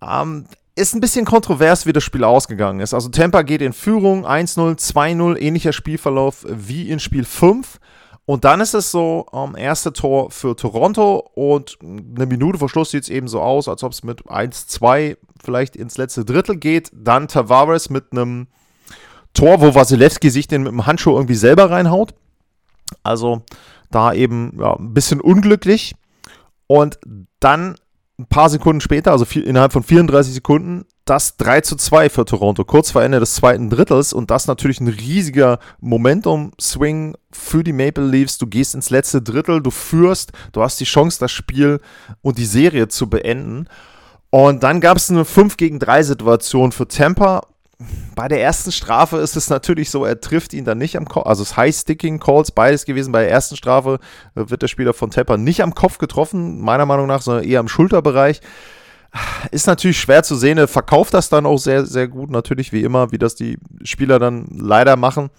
Ähm, 0.00 0.46
ist 0.76 0.94
ein 0.94 1.00
bisschen 1.00 1.24
kontrovers, 1.24 1.86
wie 1.86 1.92
das 1.92 2.02
Spiel 2.02 2.24
ausgegangen 2.24 2.80
ist. 2.80 2.94
Also 2.94 3.08
Tampa 3.08 3.42
geht 3.42 3.62
in 3.62 3.72
Führung, 3.72 4.26
1-0, 4.26 4.76
2-0, 4.78 5.38
ähnlicher 5.40 5.72
Spielverlauf 5.72 6.44
wie 6.48 6.90
in 6.90 6.98
Spiel 6.98 7.24
5. 7.24 7.78
Und 8.26 8.44
dann 8.44 8.60
ist 8.60 8.74
es 8.74 8.90
so, 8.90 9.26
ähm, 9.32 9.54
erste 9.54 9.92
Tor 9.92 10.30
für 10.30 10.56
Toronto 10.56 11.30
und 11.34 11.78
eine 11.82 12.26
Minute 12.26 12.58
vor 12.58 12.70
Schluss 12.70 12.90
sieht 12.90 13.04
es 13.04 13.10
eben 13.10 13.28
so 13.28 13.40
aus, 13.40 13.68
als 13.68 13.82
ob 13.82 13.92
es 13.92 14.02
mit 14.02 14.22
1-2 14.22 15.18
vielleicht 15.44 15.76
ins 15.76 15.98
letzte 15.98 16.24
Drittel 16.24 16.56
geht. 16.56 16.90
Dann 16.94 17.28
Tavares 17.28 17.90
mit 17.90 18.12
einem 18.12 18.48
Tor, 19.34 19.60
wo 19.60 19.74
Wasilewski 19.74 20.30
sich 20.30 20.48
den 20.48 20.62
mit 20.62 20.72
dem 20.72 20.86
Handschuh 20.86 21.14
irgendwie 21.14 21.34
selber 21.34 21.70
reinhaut. 21.70 22.14
Also 23.02 23.42
da 23.90 24.12
eben 24.12 24.58
ja, 24.58 24.74
ein 24.74 24.94
bisschen 24.94 25.20
unglücklich. 25.20 25.94
Und 26.66 26.98
dann 27.40 27.76
ein 28.18 28.26
paar 28.26 28.48
Sekunden 28.48 28.80
später, 28.80 29.10
also 29.10 29.24
viel, 29.24 29.42
innerhalb 29.42 29.72
von 29.72 29.82
34 29.82 30.34
Sekunden, 30.34 30.84
das 31.04 31.36
3 31.36 31.60
zu 31.62 31.76
2 31.76 32.08
für 32.08 32.24
Toronto, 32.24 32.64
kurz 32.64 32.92
vor 32.92 33.02
Ende 33.02 33.20
des 33.20 33.34
zweiten 33.34 33.70
Drittels 33.70 34.12
und 34.12 34.30
das 34.30 34.46
natürlich 34.46 34.80
ein 34.80 34.88
riesiger 34.88 35.58
Momentum-Swing 35.80 37.16
für 37.32 37.64
die 37.64 37.72
Maple 37.72 38.06
Leafs. 38.06 38.38
Du 38.38 38.46
gehst 38.46 38.74
ins 38.74 38.90
letzte 38.90 39.20
Drittel, 39.20 39.60
du 39.62 39.70
führst, 39.70 40.32
du 40.52 40.62
hast 40.62 40.78
die 40.80 40.84
Chance, 40.84 41.18
das 41.18 41.32
Spiel 41.32 41.80
und 42.22 42.38
die 42.38 42.46
Serie 42.46 42.88
zu 42.88 43.10
beenden. 43.10 43.68
Und 44.30 44.62
dann 44.62 44.80
gab 44.80 44.96
es 44.96 45.10
eine 45.10 45.24
5 45.24 45.56
gegen 45.56 45.78
3 45.78 46.02
Situation 46.04 46.72
für 46.72 46.88
Tampa. 46.88 47.42
Bei 48.14 48.28
der 48.28 48.40
ersten 48.40 48.70
Strafe 48.70 49.16
ist 49.16 49.36
es 49.36 49.50
natürlich 49.50 49.90
so, 49.90 50.04
er 50.04 50.20
trifft 50.20 50.52
ihn 50.54 50.64
dann 50.64 50.78
nicht 50.78 50.96
am 50.96 51.06
Kopf, 51.06 51.26
also 51.26 51.42
es 51.42 51.56
High 51.56 51.74
Sticking 51.74 52.20
Calls, 52.20 52.52
beides 52.52 52.84
gewesen. 52.84 53.12
Bei 53.12 53.22
der 53.22 53.30
ersten 53.30 53.56
Strafe 53.56 53.98
wird 54.34 54.62
der 54.62 54.68
Spieler 54.68 54.94
von 54.94 55.10
Tampa 55.10 55.36
nicht 55.36 55.62
am 55.62 55.74
Kopf 55.74 55.98
getroffen, 55.98 56.60
meiner 56.60 56.86
Meinung 56.86 57.06
nach, 57.06 57.22
sondern 57.22 57.44
eher 57.44 57.60
am 57.60 57.68
Schulterbereich. 57.68 58.40
Ist 59.50 59.66
natürlich 59.66 59.98
schwer 59.98 60.22
zu 60.22 60.36
sehen. 60.36 60.58
Er 60.58 60.68
verkauft 60.68 61.14
das 61.14 61.28
dann 61.28 61.46
auch 61.46 61.58
sehr, 61.58 61.86
sehr 61.86 62.08
gut, 62.08 62.30
natürlich 62.30 62.72
wie 62.72 62.82
immer, 62.82 63.12
wie 63.12 63.18
das 63.18 63.34
die 63.34 63.58
Spieler 63.82 64.18
dann 64.18 64.46
leider 64.50 64.96
machen. 64.96 65.30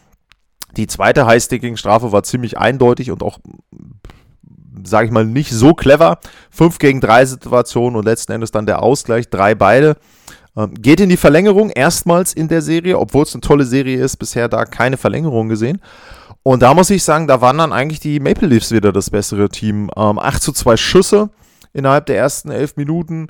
Die 0.78 0.88
zweite 0.88 1.26
High-Sticking-Strafe 1.26 2.12
war 2.12 2.24
ziemlich 2.24 2.58
eindeutig 2.58 3.12
und 3.12 3.24
auch, 3.24 3.40
sage 4.84 5.06
ich 5.08 5.12
mal, 5.12 5.26
nicht 5.26 5.52
so 5.52 5.74
clever. 5.74 6.20
5 6.52 6.80
gegen 6.80 7.02
3 7.02 7.26
Situationen 7.26 7.98
und 7.98 8.06
letzten 8.06 8.34
Endes 8.34 8.52
dann 8.52 8.66
der 8.66 8.84
Ausgleich, 8.84 9.30
drei 9.30 9.56
beide. 9.56 9.96
Ähm, 10.58 10.74
geht 10.74 11.00
in 11.00 11.10
die 11.10 11.18
Verlängerung, 11.18 11.70
erstmals 11.70 12.34
in 12.34 12.48
der 12.48 12.62
Serie, 12.62 13.00
obwohl 13.00 13.24
es 13.24 13.34
eine 13.34 13.42
tolle 13.42 13.66
Serie 13.66 14.02
ist, 14.02 14.18
bisher 14.18 14.48
da 14.48 14.66
keine 14.66 14.98
Verlängerung 14.98 15.50
gesehen. 15.50 15.82
Und 16.44 16.62
da 16.62 16.74
muss 16.74 16.90
ich 16.90 17.04
sagen, 17.04 17.28
da 17.28 17.42
waren 17.42 17.58
dann 17.58 17.74
eigentlich 17.74 18.00
die 18.00 18.20
Maple 18.20 18.48
Leafs 18.48 18.72
wieder 18.72 18.92
das 18.92 19.10
bessere 19.10 19.50
Team. 19.50 19.90
Ähm, 19.96 20.20
8 20.20 20.42
zu 20.42 20.52
2 20.52 20.78
Schüsse 20.78 21.30
innerhalb 21.74 22.06
der 22.06 22.18
ersten 22.18 22.52
elf 22.52 22.78
Minuten 22.78 23.28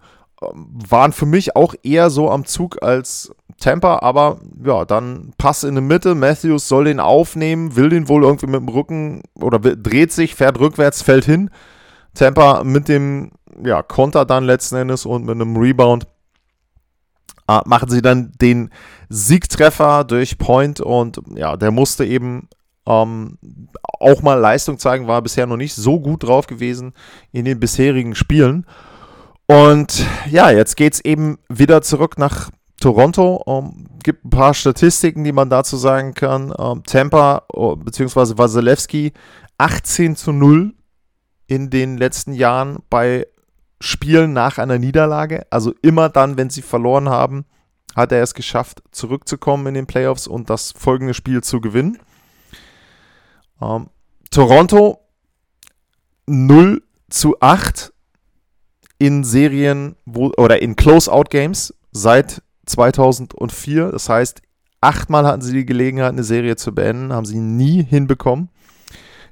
waren 0.51 1.13
für 1.13 1.25
mich 1.25 1.55
auch 1.55 1.73
eher 1.83 2.09
so 2.09 2.29
am 2.29 2.45
Zug 2.45 2.83
als 2.83 3.33
Tampa, 3.59 3.99
aber 3.99 4.39
ja, 4.63 4.85
dann 4.85 5.31
Pass 5.37 5.63
in 5.63 5.75
die 5.75 5.81
Mitte. 5.81 6.13
Matthews 6.13 6.67
soll 6.67 6.85
den 6.85 6.99
aufnehmen, 6.99 7.75
will 7.75 7.89
den 7.89 8.09
wohl 8.09 8.23
irgendwie 8.23 8.47
mit 8.47 8.59
dem 8.59 8.69
Rücken 8.69 9.23
oder 9.35 9.59
dreht 9.59 10.11
sich, 10.11 10.35
fährt 10.35 10.59
rückwärts, 10.59 11.01
fällt 11.01 11.25
hin. 11.25 11.49
Tampa 12.13 12.63
mit 12.63 12.87
dem 12.89 13.31
ja, 13.63 13.81
Konter 13.81 14.25
dann 14.25 14.43
letzten 14.43 14.75
Endes 14.75 15.05
und 15.05 15.25
mit 15.25 15.35
einem 15.35 15.55
Rebound 15.55 16.05
äh, 17.47 17.59
machen 17.65 17.89
sie 17.89 18.01
dann 18.01 18.31
den 18.41 18.69
Siegtreffer 19.09 20.03
durch 20.03 20.37
Point 20.37 20.79
und 20.79 21.21
ja, 21.35 21.57
der 21.57 21.71
musste 21.71 22.05
eben 22.05 22.49
ähm, 22.87 23.37
auch 23.99 24.21
mal 24.21 24.35
Leistung 24.35 24.77
zeigen, 24.77 25.07
war 25.07 25.21
bisher 25.21 25.47
noch 25.47 25.57
nicht 25.57 25.75
so 25.75 25.99
gut 25.99 26.23
drauf 26.23 26.47
gewesen 26.47 26.93
in 27.31 27.45
den 27.45 27.59
bisherigen 27.59 28.15
Spielen. 28.15 28.65
Und 29.47 30.05
ja, 30.29 30.49
jetzt 30.49 30.75
geht 30.75 30.93
es 30.93 31.05
eben 31.05 31.37
wieder 31.49 31.81
zurück 31.81 32.17
nach 32.17 32.49
Toronto. 32.79 33.35
Um, 33.45 33.87
gibt 34.03 34.25
ein 34.25 34.29
paar 34.29 34.53
Statistiken, 34.53 35.23
die 35.23 35.31
man 35.31 35.49
dazu 35.49 35.77
sagen 35.77 36.13
kann. 36.13 36.51
Um, 36.51 36.83
Tampa 36.83 37.43
uh, 37.53 37.75
bzw. 37.75 38.37
Wasilewski 38.37 39.13
18 39.57 40.15
zu 40.15 40.31
0 40.31 40.73
in 41.47 41.69
den 41.69 41.97
letzten 41.97 42.33
Jahren 42.33 42.79
bei 42.89 43.27
Spielen 43.81 44.33
nach 44.33 44.57
einer 44.57 44.79
Niederlage. 44.79 45.45
Also 45.49 45.73
immer 45.81 46.09
dann, 46.09 46.37
wenn 46.37 46.49
sie 46.49 46.61
verloren 46.61 47.09
haben, 47.09 47.45
hat 47.95 48.11
er 48.11 48.21
es 48.21 48.33
geschafft, 48.33 48.83
zurückzukommen 48.91 49.67
in 49.67 49.73
den 49.73 49.87
Playoffs 49.87 50.27
und 50.27 50.49
das 50.49 50.71
folgende 50.71 51.13
Spiel 51.13 51.41
zu 51.41 51.61
gewinnen. 51.61 51.97
Um, 53.59 53.89
Toronto 54.31 54.99
0 56.27 56.83
zu 57.09 57.39
8 57.39 57.93
in 58.97 59.23
Serien 59.23 59.95
wo, 60.05 60.31
oder 60.37 60.61
in 60.61 60.75
Close-Out-Games 60.75 61.73
seit 61.91 62.41
2004. 62.65 63.91
Das 63.91 64.09
heißt, 64.09 64.41
achtmal 64.81 65.25
hatten 65.25 65.41
sie 65.41 65.53
die 65.53 65.65
Gelegenheit, 65.65 66.11
eine 66.11 66.23
Serie 66.23 66.55
zu 66.55 66.73
beenden, 66.73 67.13
haben 67.13 67.25
sie 67.25 67.39
nie 67.39 67.83
hinbekommen. 67.83 68.49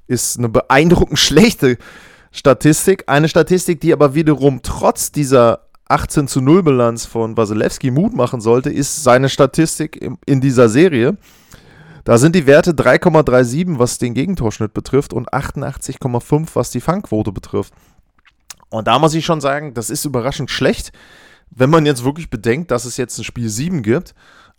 Ist 0.08 0.38
eine 0.38 0.50
beeindruckend 0.50 1.20
schlechte 1.20 1.78
Statistik. 2.34 3.04
Eine 3.08 3.30
Statistik, 3.30 3.80
die 3.80 3.94
aber 3.94 4.16
wiederum 4.16 4.62
trotz 4.64 5.12
dieser 5.12 5.68
18 5.88 6.28
zu 6.28 6.42
0 6.42 6.64
Bilanz 6.64 7.06
von 7.06 7.38
Wasilewski 7.38 7.92
Mut 7.92 8.14
machen 8.14 8.42
sollte, 8.42 8.72
ist 8.72 9.04
seine 9.04 9.30
Statistik 9.30 10.04
in 10.26 10.42
dieser 10.42 10.68
Serie. 10.68 11.18
Da 12.04 12.18
sind 12.18 12.36
die 12.36 12.48
Werte 12.48 12.72
3,37, 12.72 13.80
was 13.80 14.00
den 14.00 14.14
Gegentorschnitt 14.14 14.74
betrifft, 14.74 15.14
und 15.14 15.32
88,5, 15.32 16.50
was 16.54 16.72
die 16.72 16.82
Fangquote 16.82 17.32
betrifft. 17.32 17.74
Und 18.70 18.88
da 18.88 18.98
muss 18.98 19.14
ich 19.14 19.24
schon 19.24 19.40
sagen, 19.40 19.74
das 19.76 19.90
ist 19.90 20.04
überraschend 20.04 20.50
schlecht, 20.50 20.92
wenn 21.52 21.70
man 21.70 21.86
jetzt 21.86 22.04
wirklich 22.04 22.30
bedenkt, 22.32 22.72
dass 22.72 22.86
es 22.86 22.98
jetzt 22.98 23.18
ein 23.20 23.24
Spiel 23.24 23.48
7 23.48 23.84
gibt. 23.84 24.16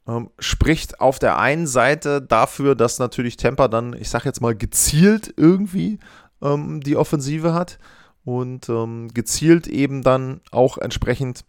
Ähm, 0.07 0.31
spricht 0.39 1.01
auf 1.01 1.19
der 1.19 1.39
einen 1.39 1.67
Seite 1.67 2.23
dafür, 2.23 2.75
dass 2.75 2.99
natürlich 2.99 3.37
Temper 3.37 3.69
dann, 3.69 3.95
ich 3.95 4.11
sag 4.11 4.25
jetzt 4.25 4.41
mal, 4.41 4.55
gezielt 4.55 5.33
irgendwie 5.37 5.99
ähm, 6.45 6.81
die 6.81 6.97
Offensive 6.97 7.55
hat 7.55 7.79
und 8.25 8.69
ähm, 8.69 9.09
gezielt 9.13 9.67
eben 9.67 10.03
dann 10.03 10.41
auch 10.53 10.79
entsprechend 10.79 11.45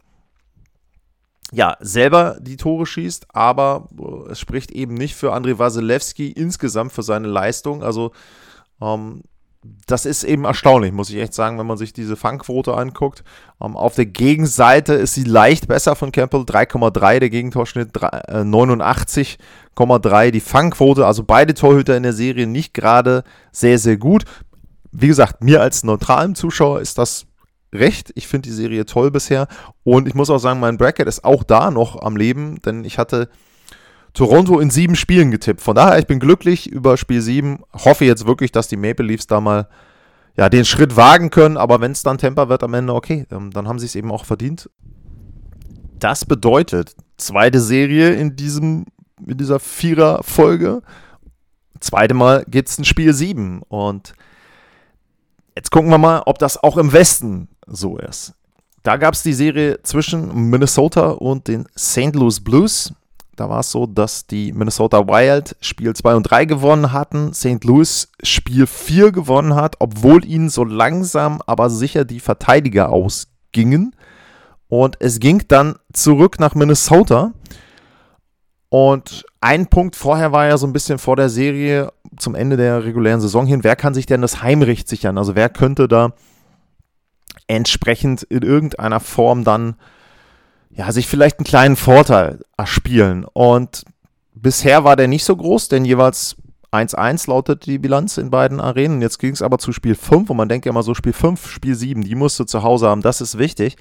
ja, 1.52 1.76
selber 1.80 2.38
die 2.40 2.56
Tore 2.56 2.86
schießt, 2.86 3.34
aber 3.34 3.88
äh, 3.98 4.32
es 4.32 4.40
spricht 4.40 4.72
eben 4.72 4.94
nicht 4.94 5.14
für 5.14 5.32
Andrei 5.32 5.58
Wasilewski 5.58 6.32
insgesamt 6.32 6.92
für 6.92 7.04
seine 7.04 7.28
Leistung. 7.28 7.84
Also 7.84 8.10
ähm, 8.80 9.22
das 9.86 10.06
ist 10.06 10.24
eben 10.24 10.44
erstaunlich, 10.44 10.92
muss 10.92 11.10
ich 11.10 11.16
echt 11.16 11.34
sagen, 11.34 11.58
wenn 11.58 11.66
man 11.66 11.76
sich 11.76 11.92
diese 11.92 12.16
Fangquote 12.16 12.74
anguckt. 12.74 13.24
Ähm, 13.60 13.76
auf 13.76 13.94
der 13.94 14.06
Gegenseite 14.06 14.94
ist 14.94 15.12
sie 15.14 15.24
leicht 15.24 15.68
besser 15.68 15.94
von 15.96 16.12
Campbell, 16.12 16.42
3,3, 16.42 17.20
der 17.20 17.30
Gegentorschnitt 17.30 17.92
89,3, 17.92 20.24
äh, 20.24 20.30
die 20.30 20.40
Fangquote, 20.40 21.06
also 21.06 21.24
beide 21.24 21.54
Torhüter 21.54 21.96
in 21.96 22.02
der 22.02 22.12
Serie 22.12 22.46
nicht 22.46 22.74
gerade 22.74 23.24
sehr, 23.52 23.78
sehr 23.78 23.96
gut. 23.96 24.24
Wie 24.98 25.08
gesagt, 25.08 25.44
mir 25.44 25.60
als 25.60 25.84
neutralen 25.84 26.34
Zuschauer 26.34 26.80
ist 26.80 26.96
das 26.98 27.26
recht. 27.74 28.12
Ich 28.14 28.26
finde 28.26 28.48
die 28.48 28.54
Serie 28.54 28.86
toll 28.86 29.10
bisher 29.10 29.46
und 29.84 30.08
ich 30.08 30.14
muss 30.14 30.30
auch 30.30 30.38
sagen, 30.38 30.60
mein 30.60 30.78
Bracket 30.78 31.06
ist 31.06 31.24
auch 31.24 31.44
da 31.44 31.70
noch 31.70 32.00
am 32.00 32.16
Leben, 32.16 32.60
denn 32.62 32.84
ich 32.84 32.98
hatte 32.98 33.28
Toronto 34.14 34.58
in 34.58 34.70
sieben 34.70 34.96
Spielen 34.96 35.30
getippt. 35.30 35.60
Von 35.60 35.76
daher, 35.76 35.98
ich 35.98 36.06
bin 36.06 36.18
glücklich 36.18 36.70
über 36.70 36.96
Spiel 36.96 37.20
7. 37.20 37.60
Hoffe 37.74 38.06
jetzt 38.06 38.26
wirklich, 38.26 38.50
dass 38.50 38.68
die 38.68 38.78
Maple 38.78 39.04
Leafs 39.04 39.26
da 39.26 39.42
mal 39.42 39.68
ja, 40.38 40.48
den 40.48 40.64
Schritt 40.64 40.96
wagen 40.96 41.28
können. 41.28 41.58
Aber 41.58 41.82
wenn 41.82 41.92
es 41.92 42.02
dann 42.02 42.16
Temper 42.16 42.48
wird 42.48 42.62
am 42.62 42.72
Ende, 42.72 42.94
okay, 42.94 43.26
ähm, 43.30 43.50
dann 43.50 43.68
haben 43.68 43.78
sie 43.78 43.84
es 43.84 43.94
eben 43.94 44.10
auch 44.10 44.24
verdient. 44.24 44.70
Das 45.98 46.24
bedeutet, 46.24 46.96
zweite 47.18 47.60
Serie 47.60 48.14
in, 48.14 48.36
diesem, 48.36 48.86
in 49.26 49.36
dieser 49.36 49.60
Vierer-Folge. 49.60 50.80
Zweite 51.80 52.14
Mal 52.14 52.46
gibt 52.48 52.70
es 52.70 52.78
ein 52.78 52.86
Spiel 52.86 53.12
7. 53.12 53.60
Und 53.68 54.14
jetzt 55.56 55.70
gucken 55.70 55.90
wir 55.90 55.98
mal, 55.98 56.22
ob 56.26 56.38
das 56.38 56.62
auch 56.62 56.76
im 56.76 56.92
Westen 56.92 57.48
so 57.66 57.96
ist. 57.98 58.34
Da 58.82 58.98
gab 58.98 59.14
es 59.14 59.22
die 59.22 59.32
Serie 59.32 59.82
zwischen 59.82 60.48
Minnesota 60.48 61.08
und 61.08 61.48
den 61.48 61.66
St. 61.76 62.14
Louis 62.14 62.38
Blues. 62.38 62.92
Da 63.34 63.50
war 63.50 63.60
es 63.60 63.70
so, 63.70 63.86
dass 63.86 64.26
die 64.26 64.52
Minnesota 64.52 65.06
Wild 65.06 65.56
Spiel 65.60 65.92
2 65.92 66.14
und 66.14 66.22
3 66.22 66.44
gewonnen 66.44 66.92
hatten, 66.92 67.34
St. 67.34 67.64
Louis 67.64 68.08
Spiel 68.22 68.66
4 68.66 69.12
gewonnen 69.12 69.54
hat, 69.56 69.76
obwohl 69.80 70.24
ihnen 70.24 70.48
so 70.48 70.62
langsam 70.64 71.42
aber 71.46 71.68
sicher 71.68 72.04
die 72.04 72.20
Verteidiger 72.20 72.90
ausgingen. 72.90 73.94
Und 74.68 74.96
es 75.00 75.20
ging 75.20 75.42
dann 75.48 75.76
zurück 75.92 76.38
nach 76.38 76.54
Minnesota. 76.54 77.32
Und 78.68 79.24
ein 79.40 79.66
Punkt 79.66 79.96
vorher 79.96 80.32
war 80.32 80.46
ja 80.46 80.56
so 80.58 80.66
ein 80.66 80.72
bisschen 80.72 80.98
vor 80.98 81.16
der 81.16 81.28
Serie 81.28 81.92
zum 82.18 82.34
Ende 82.34 82.56
der 82.56 82.84
regulären 82.84 83.20
Saison 83.20 83.46
hin, 83.46 83.64
wer 83.64 83.76
kann 83.76 83.94
sich 83.94 84.06
denn 84.06 84.22
das 84.22 84.42
Heimrecht 84.42 84.88
sichern? 84.88 85.18
Also 85.18 85.34
wer 85.34 85.48
könnte 85.48 85.88
da 85.88 86.12
entsprechend 87.46 88.22
in 88.24 88.42
irgendeiner 88.42 89.00
Form 89.00 89.44
dann 89.44 89.76
ja, 90.70 90.92
sich 90.92 91.06
vielleicht 91.06 91.38
einen 91.38 91.46
kleinen 91.46 91.76
Vorteil 91.76 92.40
erspielen. 92.56 93.24
Und 93.24 93.84
bisher 94.34 94.84
war 94.84 94.96
der 94.96 95.08
nicht 95.08 95.24
so 95.24 95.34
groß, 95.34 95.68
denn 95.68 95.84
jeweils 95.84 96.36
1-1 96.72 97.30
lautet 97.30 97.66
die 97.66 97.78
Bilanz 97.78 98.18
in 98.18 98.30
beiden 98.30 98.60
Arenen. 98.60 99.00
Jetzt 99.00 99.18
ging 99.18 99.32
es 99.32 99.42
aber 99.42 99.58
zu 99.58 99.72
Spiel 99.72 99.94
5 99.94 100.28
und 100.28 100.36
man 100.36 100.48
denkt 100.48 100.66
ja 100.66 100.70
immer 100.70 100.82
so, 100.82 100.94
Spiel 100.94 101.14
5, 101.14 101.48
Spiel 101.48 101.74
7, 101.74 102.02
die 102.02 102.14
musst 102.14 102.38
du 102.38 102.44
zu 102.44 102.62
Hause 102.62 102.88
haben, 102.88 103.00
das 103.00 103.20
ist 103.20 103.38
wichtig. 103.38 103.76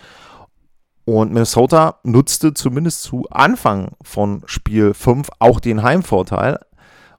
Und 1.03 1.33
Minnesota 1.33 1.99
nutzte 2.03 2.53
zumindest 2.53 3.03
zu 3.03 3.27
Anfang 3.29 3.91
von 4.01 4.41
Spiel 4.45 4.93
5 4.93 5.27
auch 5.39 5.59
den 5.59 5.83
Heimvorteil 5.83 6.59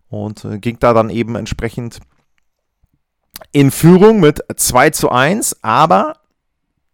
und 0.09 0.45
äh, 0.45 0.59
ging 0.59 0.79
da 0.81 0.93
dann 0.95 1.11
eben 1.11 1.37
entsprechend 1.37 2.01
in 3.53 3.71
Führung 3.71 4.21
mit 4.21 4.43
2 4.55 4.91
zu 4.91 5.11
1, 5.11 5.63
aber 5.63 6.15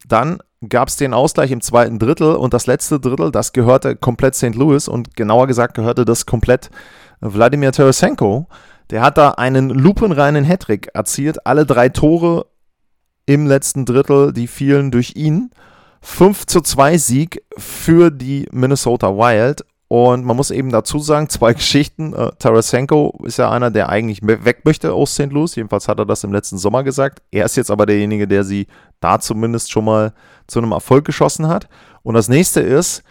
dann 0.06 0.42
gab 0.68 0.88
es 0.88 0.96
den 0.96 1.14
Ausgleich 1.14 1.50
im 1.50 1.60
zweiten 1.60 1.98
Drittel 1.98 2.34
und 2.34 2.54
das 2.54 2.66
letzte 2.66 3.00
Drittel, 3.00 3.30
das 3.30 3.52
gehörte 3.52 3.96
komplett 3.96 4.34
St. 4.34 4.54
Louis 4.54 4.88
und 4.88 5.16
genauer 5.16 5.46
gesagt 5.46 5.74
gehörte 5.74 6.04
das 6.04 6.26
komplett 6.26 6.70
Wladimir 7.20 7.72
Tarasenko. 7.72 8.46
Der 8.90 9.02
hat 9.02 9.16
da 9.16 9.30
einen 9.30 9.70
lupenreinen 9.70 10.44
Hattrick 10.44 10.90
erzielt. 10.94 11.46
Alle 11.46 11.64
drei 11.64 11.88
Tore 11.88 12.46
im 13.26 13.46
letzten 13.46 13.84
Drittel, 13.84 14.32
die 14.32 14.46
fielen 14.46 14.90
durch 14.90 15.14
ihn. 15.16 15.50
5 16.02 16.46
zu 16.46 16.60
2 16.60 16.98
Sieg 16.98 17.44
für 17.56 18.10
die 18.10 18.48
Minnesota 18.50 19.16
Wild. 19.16 19.64
Und 19.92 20.24
man 20.24 20.38
muss 20.38 20.50
eben 20.50 20.70
dazu 20.70 21.00
sagen, 21.00 21.28
zwei 21.28 21.52
Geschichten. 21.52 22.14
Äh, 22.14 22.30
Tarasenko 22.38 23.20
ist 23.24 23.36
ja 23.36 23.50
einer, 23.50 23.70
der 23.70 23.90
eigentlich 23.90 24.22
weg 24.22 24.64
möchte 24.64 24.94
aus 24.94 25.12
St. 25.12 25.30
Louis. 25.30 25.54
Jedenfalls 25.54 25.86
hat 25.86 25.98
er 25.98 26.06
das 26.06 26.24
im 26.24 26.32
letzten 26.32 26.56
Sommer 26.56 26.82
gesagt. 26.82 27.20
Er 27.30 27.44
ist 27.44 27.58
jetzt 27.58 27.70
aber 27.70 27.84
derjenige, 27.84 28.26
der 28.26 28.42
sie 28.42 28.68
da 29.00 29.20
zumindest 29.20 29.70
schon 29.70 29.84
mal 29.84 30.14
zu 30.46 30.60
einem 30.60 30.72
Erfolg 30.72 31.04
geschossen 31.04 31.46
hat. 31.46 31.68
Und 32.02 32.14
das 32.14 32.28
nächste 32.28 32.60
ist, 32.60 33.02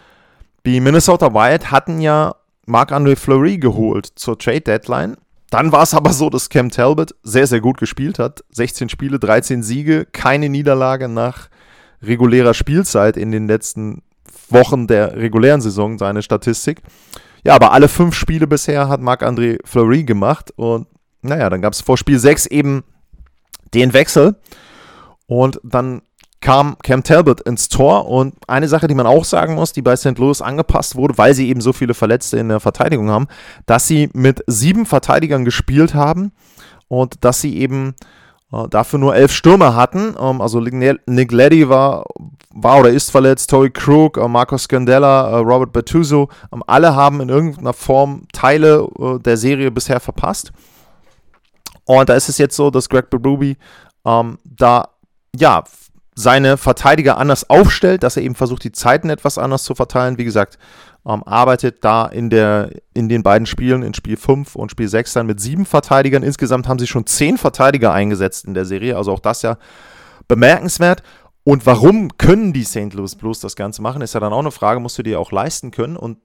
die 0.65 0.79
Minnesota 0.79 1.35
Wild 1.35 1.69
hatten 1.69 2.01
ja 2.01 2.33
Marc-André 2.65 3.15
Fleury 3.15 3.59
geholt 3.59 4.07
zur 4.15 4.39
Trade 4.39 4.61
Deadline. 4.61 5.17
Dann 5.51 5.71
war 5.71 5.83
es 5.83 5.93
aber 5.93 6.13
so, 6.13 6.31
dass 6.31 6.49
Cam 6.49 6.71
Talbot 6.71 7.13
sehr, 7.21 7.45
sehr 7.45 7.61
gut 7.61 7.77
gespielt 7.77 8.17
hat. 8.17 8.43
16 8.53 8.89
Spiele, 8.89 9.19
13 9.19 9.61
Siege, 9.61 10.07
keine 10.11 10.49
Niederlage 10.49 11.07
nach 11.07 11.47
regulärer 12.01 12.55
Spielzeit 12.55 13.17
in 13.17 13.31
den 13.31 13.45
letzten 13.45 14.01
Wochen 14.51 14.87
der 14.87 15.15
regulären 15.15 15.61
Saison, 15.61 15.97
seine 15.97 16.21
Statistik. 16.21 16.81
Ja, 17.43 17.55
aber 17.55 17.71
alle 17.71 17.87
fünf 17.87 18.15
Spiele 18.15 18.47
bisher 18.47 18.87
hat 18.87 19.01
Marc-André 19.01 19.57
Fleury 19.65 20.03
gemacht. 20.03 20.51
Und 20.55 20.87
naja, 21.21 21.49
dann 21.49 21.61
gab 21.61 21.73
es 21.73 21.81
vor 21.81 21.97
Spiel 21.97 22.19
6 22.19 22.47
eben 22.47 22.83
den 23.73 23.93
Wechsel. 23.93 24.35
Und 25.27 25.59
dann 25.63 26.01
kam 26.41 26.75
Cam 26.83 27.03
Talbot 27.03 27.41
ins 27.41 27.69
Tor 27.69 28.07
und 28.07 28.33
eine 28.47 28.67
Sache, 28.67 28.87
die 28.87 28.95
man 28.95 29.05
auch 29.05 29.25
sagen 29.25 29.53
muss, 29.55 29.73
die 29.73 29.83
bei 29.83 29.95
St. 29.95 30.17
Louis 30.17 30.41
angepasst 30.41 30.95
wurde, 30.95 31.17
weil 31.17 31.35
sie 31.35 31.47
eben 31.47 31.61
so 31.61 31.71
viele 31.71 31.93
Verletzte 31.93 32.37
in 32.39 32.49
der 32.49 32.59
Verteidigung 32.59 33.09
haben, 33.09 33.27
dass 33.67 33.87
sie 33.87 34.09
mit 34.13 34.43
sieben 34.47 34.87
Verteidigern 34.87 35.45
gespielt 35.45 35.93
haben 35.93 36.31
und 36.87 37.23
dass 37.23 37.41
sie 37.41 37.57
eben 37.57 37.93
äh, 38.51 38.67
dafür 38.69 38.97
nur 38.97 39.15
elf 39.15 39.31
Stürmer 39.31 39.75
hatten. 39.75 40.15
Ähm, 40.19 40.41
also 40.41 40.59
Nick 40.59 41.31
Leddy 41.31 41.69
war, 41.69 42.05
war 42.53 42.79
oder 42.79 42.89
ist 42.89 43.11
verletzt, 43.11 43.49
Tory 43.49 43.69
Krug, 43.69 44.17
äh, 44.17 44.27
Marcos 44.27 44.63
Scandella, 44.63 45.29
äh, 45.29 45.35
Robert 45.37 45.71
Bertuzzo, 45.73 46.29
ähm, 46.53 46.63
alle 46.67 46.95
haben 46.95 47.21
in 47.21 47.29
irgendeiner 47.29 47.73
Form 47.73 48.23
Teile 48.33 48.87
äh, 48.99 49.19
der 49.19 49.37
Serie 49.37 49.71
bisher 49.71 49.99
verpasst. 49.99 50.51
Und 51.85 52.09
da 52.09 52.13
ist 52.13 52.29
es 52.29 52.37
jetzt 52.37 52.55
so, 52.55 52.69
dass 52.69 52.89
Greg 52.89 53.09
Berube 53.09 53.55
ähm, 54.05 54.37
da 54.43 54.89
ja 55.35 55.63
seine 56.15 56.57
Verteidiger 56.57 57.17
anders 57.17 57.49
aufstellt, 57.49 58.03
dass 58.03 58.17
er 58.17 58.23
eben 58.23 58.35
versucht, 58.35 58.63
die 58.63 58.71
Zeiten 58.71 59.09
etwas 59.09 59.37
anders 59.37 59.63
zu 59.63 59.75
verteilen. 59.75 60.17
Wie 60.17 60.25
gesagt, 60.25 60.57
ähm, 61.05 61.23
arbeitet 61.23 61.83
da 61.83 62.05
in, 62.05 62.29
der, 62.29 62.69
in 62.93 63.09
den 63.09 63.23
beiden 63.23 63.45
Spielen, 63.45 63.81
in 63.81 63.93
Spiel 63.93 64.17
5 64.17 64.55
und 64.55 64.71
Spiel 64.71 64.87
6 64.87 65.13
dann 65.13 65.25
mit 65.25 65.39
sieben 65.39 65.65
Verteidigern. 65.65 66.23
Insgesamt 66.23 66.67
haben 66.67 66.79
sie 66.79 66.87
schon 66.87 67.07
zehn 67.07 67.37
Verteidiger 67.37 67.91
eingesetzt 67.93 68.45
in 68.45 68.53
der 68.53 68.65
Serie, 68.65 68.97
also 68.97 69.11
auch 69.11 69.19
das 69.19 69.41
ja 69.41 69.57
bemerkenswert. 70.27 71.01
Und 71.43 71.65
warum 71.65 72.17
können 72.17 72.53
die 72.53 72.63
St. 72.63 72.93
Louis 72.93 73.15
Blues 73.15 73.39
das 73.39 73.55
Ganze 73.55 73.81
machen, 73.81 74.01
ist 74.01 74.13
ja 74.13 74.19
dann 74.19 74.33
auch 74.33 74.39
eine 74.39 74.51
Frage, 74.51 74.79
musst 74.79 74.97
du 74.97 75.03
dir 75.03 75.19
auch 75.19 75.31
leisten 75.31 75.71
können. 75.71 75.97
Und 75.97 76.19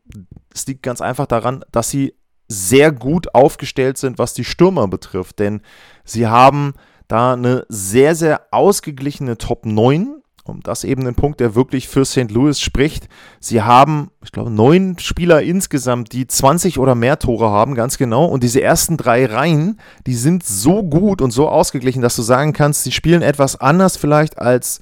es 0.52 0.66
liegt 0.66 0.82
ganz 0.82 1.00
einfach 1.00 1.26
daran, 1.26 1.64
dass 1.72 1.90
sie 1.90 2.14
sehr 2.48 2.92
gut 2.92 3.34
aufgestellt 3.34 3.98
sind, 3.98 4.18
was 4.18 4.34
die 4.34 4.44
Stürmer 4.44 4.88
betrifft. 4.88 5.38
Denn 5.38 5.62
sie 6.04 6.26
haben 6.26 6.74
da 7.08 7.32
eine 7.32 7.64
sehr, 7.68 8.14
sehr 8.14 8.42
ausgeglichene 8.50 9.38
Top 9.38 9.64
9. 9.64 10.22
Und 10.44 10.68
das 10.68 10.84
eben 10.84 11.04
ein 11.08 11.16
Punkt, 11.16 11.40
der 11.40 11.56
wirklich 11.56 11.88
für 11.88 12.04
St. 12.04 12.30
Louis 12.30 12.60
spricht. 12.60 13.08
Sie 13.40 13.62
haben, 13.62 14.10
ich 14.22 14.30
glaube, 14.30 14.50
neun 14.50 14.96
Spieler 14.98 15.42
insgesamt, 15.42 16.12
die 16.12 16.28
20 16.28 16.78
oder 16.78 16.94
mehr 16.94 17.18
Tore 17.18 17.50
haben, 17.50 17.74
ganz 17.74 17.98
genau. 17.98 18.26
Und 18.26 18.44
diese 18.44 18.62
ersten 18.62 18.96
drei 18.96 19.26
Reihen, 19.26 19.80
die 20.06 20.14
sind 20.14 20.44
so 20.44 20.84
gut 20.84 21.20
und 21.20 21.32
so 21.32 21.48
ausgeglichen, 21.48 22.00
dass 22.00 22.14
du 22.14 22.22
sagen 22.22 22.52
kannst, 22.52 22.84
sie 22.84 22.92
spielen 22.92 23.22
etwas 23.22 23.60
anders 23.60 23.96
vielleicht 23.96 24.38
als 24.38 24.80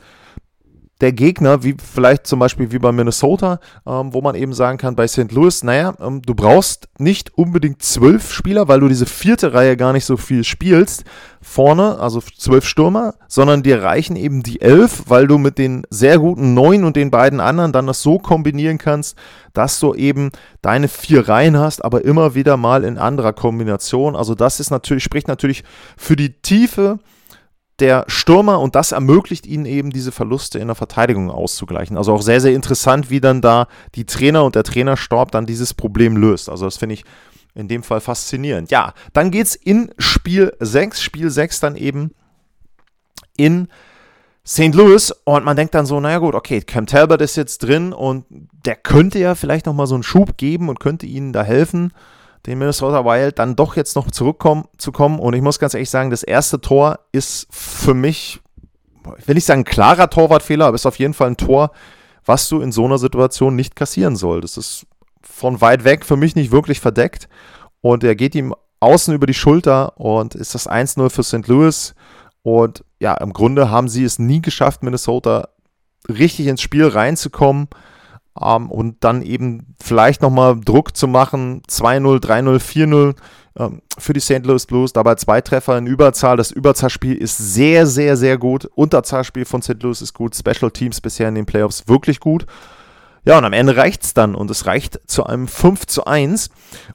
der 1.04 1.12
Gegner, 1.12 1.62
wie 1.62 1.76
vielleicht 1.76 2.26
zum 2.26 2.38
Beispiel 2.38 2.72
wie 2.72 2.78
bei 2.78 2.90
Minnesota, 2.90 3.60
ähm, 3.86 4.14
wo 4.14 4.22
man 4.22 4.34
eben 4.34 4.54
sagen 4.54 4.78
kann, 4.78 4.96
bei 4.96 5.06
St. 5.06 5.32
Louis, 5.32 5.62
naja, 5.62 5.92
ähm, 6.00 6.22
du 6.22 6.34
brauchst 6.34 6.88
nicht 6.96 7.36
unbedingt 7.36 7.82
zwölf 7.82 8.32
Spieler, 8.32 8.68
weil 8.68 8.80
du 8.80 8.88
diese 8.88 9.04
vierte 9.04 9.52
Reihe 9.52 9.76
gar 9.76 9.92
nicht 9.92 10.06
so 10.06 10.16
viel 10.16 10.44
spielst, 10.44 11.04
vorne, 11.42 11.98
also 12.00 12.22
zwölf 12.22 12.64
Stürmer, 12.64 13.16
sondern 13.28 13.62
dir 13.62 13.82
reichen 13.82 14.16
eben 14.16 14.42
die 14.42 14.62
elf, 14.62 15.02
weil 15.06 15.26
du 15.26 15.36
mit 15.36 15.58
den 15.58 15.82
sehr 15.90 16.18
guten 16.18 16.54
neun 16.54 16.84
und 16.84 16.96
den 16.96 17.10
beiden 17.10 17.38
anderen 17.38 17.72
dann 17.72 17.86
das 17.86 18.00
so 18.00 18.18
kombinieren 18.18 18.78
kannst, 18.78 19.18
dass 19.52 19.78
du 19.78 19.92
eben 19.92 20.30
deine 20.62 20.88
vier 20.88 21.28
Reihen 21.28 21.58
hast, 21.58 21.84
aber 21.84 22.02
immer 22.02 22.34
wieder 22.34 22.56
mal 22.56 22.82
in 22.82 22.96
anderer 22.96 23.34
Kombination. 23.34 24.16
Also 24.16 24.34
das 24.34 24.58
ist 24.58 24.70
natürlich, 24.70 25.04
spricht 25.04 25.28
natürlich 25.28 25.64
für 25.98 26.16
die 26.16 26.32
Tiefe 26.40 26.98
der 27.80 28.04
Stürmer 28.06 28.60
und 28.60 28.76
das 28.76 28.92
ermöglicht 28.92 29.46
ihnen 29.46 29.66
eben 29.66 29.90
diese 29.90 30.12
Verluste 30.12 30.58
in 30.58 30.68
der 30.68 30.76
Verteidigung 30.76 31.30
auszugleichen. 31.30 31.96
Also 31.96 32.12
auch 32.12 32.22
sehr, 32.22 32.40
sehr 32.40 32.54
interessant, 32.54 33.10
wie 33.10 33.20
dann 33.20 33.40
da 33.40 33.66
die 33.94 34.06
Trainer 34.06 34.44
und 34.44 34.54
der 34.54 34.62
Trainerstab 34.62 35.32
dann 35.32 35.46
dieses 35.46 35.74
Problem 35.74 36.16
löst. 36.16 36.48
Also 36.48 36.66
das 36.66 36.76
finde 36.76 36.94
ich 36.94 37.04
in 37.54 37.68
dem 37.68 37.82
Fall 37.82 38.00
faszinierend. 38.00 38.70
Ja, 38.70 38.94
dann 39.12 39.30
geht 39.30 39.46
es 39.46 39.54
in 39.54 39.92
Spiel 39.98 40.52
6, 40.60 41.02
Spiel 41.02 41.30
6 41.30 41.60
dann 41.60 41.76
eben 41.76 42.12
in 43.36 43.68
St. 44.46 44.74
Louis 44.74 45.10
und 45.24 45.44
man 45.44 45.56
denkt 45.56 45.74
dann 45.74 45.86
so, 45.86 45.98
naja 46.00 46.18
gut, 46.18 46.34
okay, 46.34 46.60
Cam 46.60 46.86
Talbot 46.86 47.20
ist 47.22 47.36
jetzt 47.36 47.62
drin 47.62 47.92
und 47.92 48.26
der 48.66 48.76
könnte 48.76 49.18
ja 49.18 49.34
vielleicht 49.34 49.66
nochmal 49.66 49.86
so 49.86 49.94
einen 49.94 50.02
Schub 50.02 50.36
geben 50.36 50.68
und 50.68 50.80
könnte 50.80 51.06
ihnen 51.06 51.32
da 51.32 51.42
helfen 51.42 51.92
den 52.46 52.58
Minnesota 52.58 53.04
Wild 53.04 53.38
dann 53.38 53.56
doch 53.56 53.76
jetzt 53.76 53.96
noch 53.96 54.10
zurückkommen 54.10 54.64
zu 54.76 54.92
kommen. 54.92 55.18
Und 55.18 55.34
ich 55.34 55.42
muss 55.42 55.58
ganz 55.58 55.74
ehrlich 55.74 55.90
sagen, 55.90 56.10
das 56.10 56.22
erste 56.22 56.60
Tor 56.60 57.00
ist 57.12 57.46
für 57.50 57.94
mich, 57.94 58.40
ich 59.18 59.28
will 59.28 59.34
nicht 59.34 59.46
sagen 59.46 59.64
klarer 59.64 60.10
Torwartfehler, 60.10 60.66
aber 60.66 60.74
ist 60.74 60.86
auf 60.86 60.98
jeden 60.98 61.14
Fall 61.14 61.28
ein 61.28 61.36
Tor, 61.36 61.70
was 62.24 62.48
du 62.48 62.60
in 62.60 62.72
so 62.72 62.84
einer 62.84 62.98
Situation 62.98 63.56
nicht 63.56 63.76
kassieren 63.76 64.16
solltest. 64.16 64.56
Das 64.56 64.66
ist 64.66 64.86
von 65.22 65.60
weit 65.60 65.84
weg 65.84 66.04
für 66.04 66.16
mich 66.16 66.36
nicht 66.36 66.52
wirklich 66.52 66.80
verdeckt. 66.80 67.28
Und 67.80 68.04
er 68.04 68.14
geht 68.14 68.34
ihm 68.34 68.54
außen 68.80 69.14
über 69.14 69.26
die 69.26 69.34
Schulter 69.34 69.98
und 69.98 70.34
ist 70.34 70.54
das 70.54 70.68
1-0 70.68 71.10
für 71.10 71.22
St. 71.22 71.48
Louis. 71.48 71.94
Und 72.42 72.84
ja, 72.98 73.14
im 73.14 73.32
Grunde 73.32 73.70
haben 73.70 73.88
sie 73.88 74.04
es 74.04 74.18
nie 74.18 74.42
geschafft, 74.42 74.82
Minnesota 74.82 75.48
richtig 76.08 76.46
ins 76.46 76.60
Spiel 76.60 76.86
reinzukommen 76.86 77.68
ähm, 78.40 78.70
und 78.70 79.02
dann 79.04 79.22
eben 79.22 79.74
vielleicht 79.82 80.22
nochmal 80.22 80.60
Druck 80.60 80.96
zu 80.96 81.08
machen, 81.08 81.62
2-0, 81.68 82.22
3-0, 82.22 82.58
4-0 82.58 83.14
ähm, 83.58 83.82
für 83.98 84.12
die 84.12 84.20
St. 84.20 84.44
Louis 84.44 84.66
Blues, 84.66 84.92
dabei 84.92 85.14
zwei 85.14 85.40
Treffer 85.40 85.78
in 85.78 85.86
Überzahl. 85.86 86.36
Das 86.36 86.50
Überzahlspiel 86.50 87.14
ist 87.14 87.38
sehr, 87.38 87.86
sehr, 87.86 88.16
sehr 88.16 88.38
gut. 88.38 88.66
Unterzahlspiel 88.74 89.44
von 89.44 89.62
St. 89.62 89.82
Louis 89.82 90.02
ist 90.02 90.14
gut. 90.14 90.34
Special 90.34 90.70
Teams 90.70 91.00
bisher 91.00 91.28
in 91.28 91.36
den 91.36 91.46
Playoffs 91.46 91.86
wirklich 91.86 92.20
gut. 92.20 92.46
Ja, 93.24 93.38
und 93.38 93.44
am 93.44 93.52
Ende 93.52 93.76
reicht 93.76 94.02
es 94.02 94.14
dann 94.14 94.34
und 94.34 94.50
es 94.50 94.66
reicht 94.66 95.00
zu 95.06 95.24
einem 95.24 95.48
5 95.48 95.86
zu 95.86 96.04
1 96.04 96.50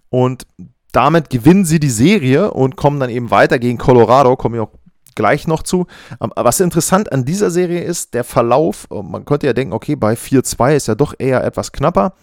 und 0.10 0.46
damit 0.92 1.30
gewinnen 1.30 1.66
sie 1.66 1.80
die 1.80 1.90
Serie 1.90 2.52
und 2.52 2.76
kommen 2.76 3.00
dann 3.00 3.10
eben 3.10 3.32
weiter 3.32 3.60
gegen 3.60 3.78
Colorado, 3.78 4.36
komme 4.36 4.58
ich 4.58 4.62
auch 4.62 4.72
gleich 5.16 5.48
noch 5.48 5.64
zu. 5.64 5.88
Ähm, 6.22 6.32
was 6.36 6.60
interessant 6.60 7.12
an 7.12 7.26
dieser 7.26 7.52
Serie 7.52 7.82
ist, 7.82 8.14
der 8.14 8.24
Verlauf, 8.24 8.88
äh, 8.92 9.02
man 9.02 9.26
könnte 9.26 9.48
ja 9.48 9.54
denken, 9.54 9.74
okay, 9.74 9.96
bei 9.96 10.14
4-2 10.14 10.76
ist 10.76 10.88
ja 10.88 10.96
doch 10.96 11.14
eher 11.18 11.44
etwas 11.44 11.72
knapper. 11.72 12.14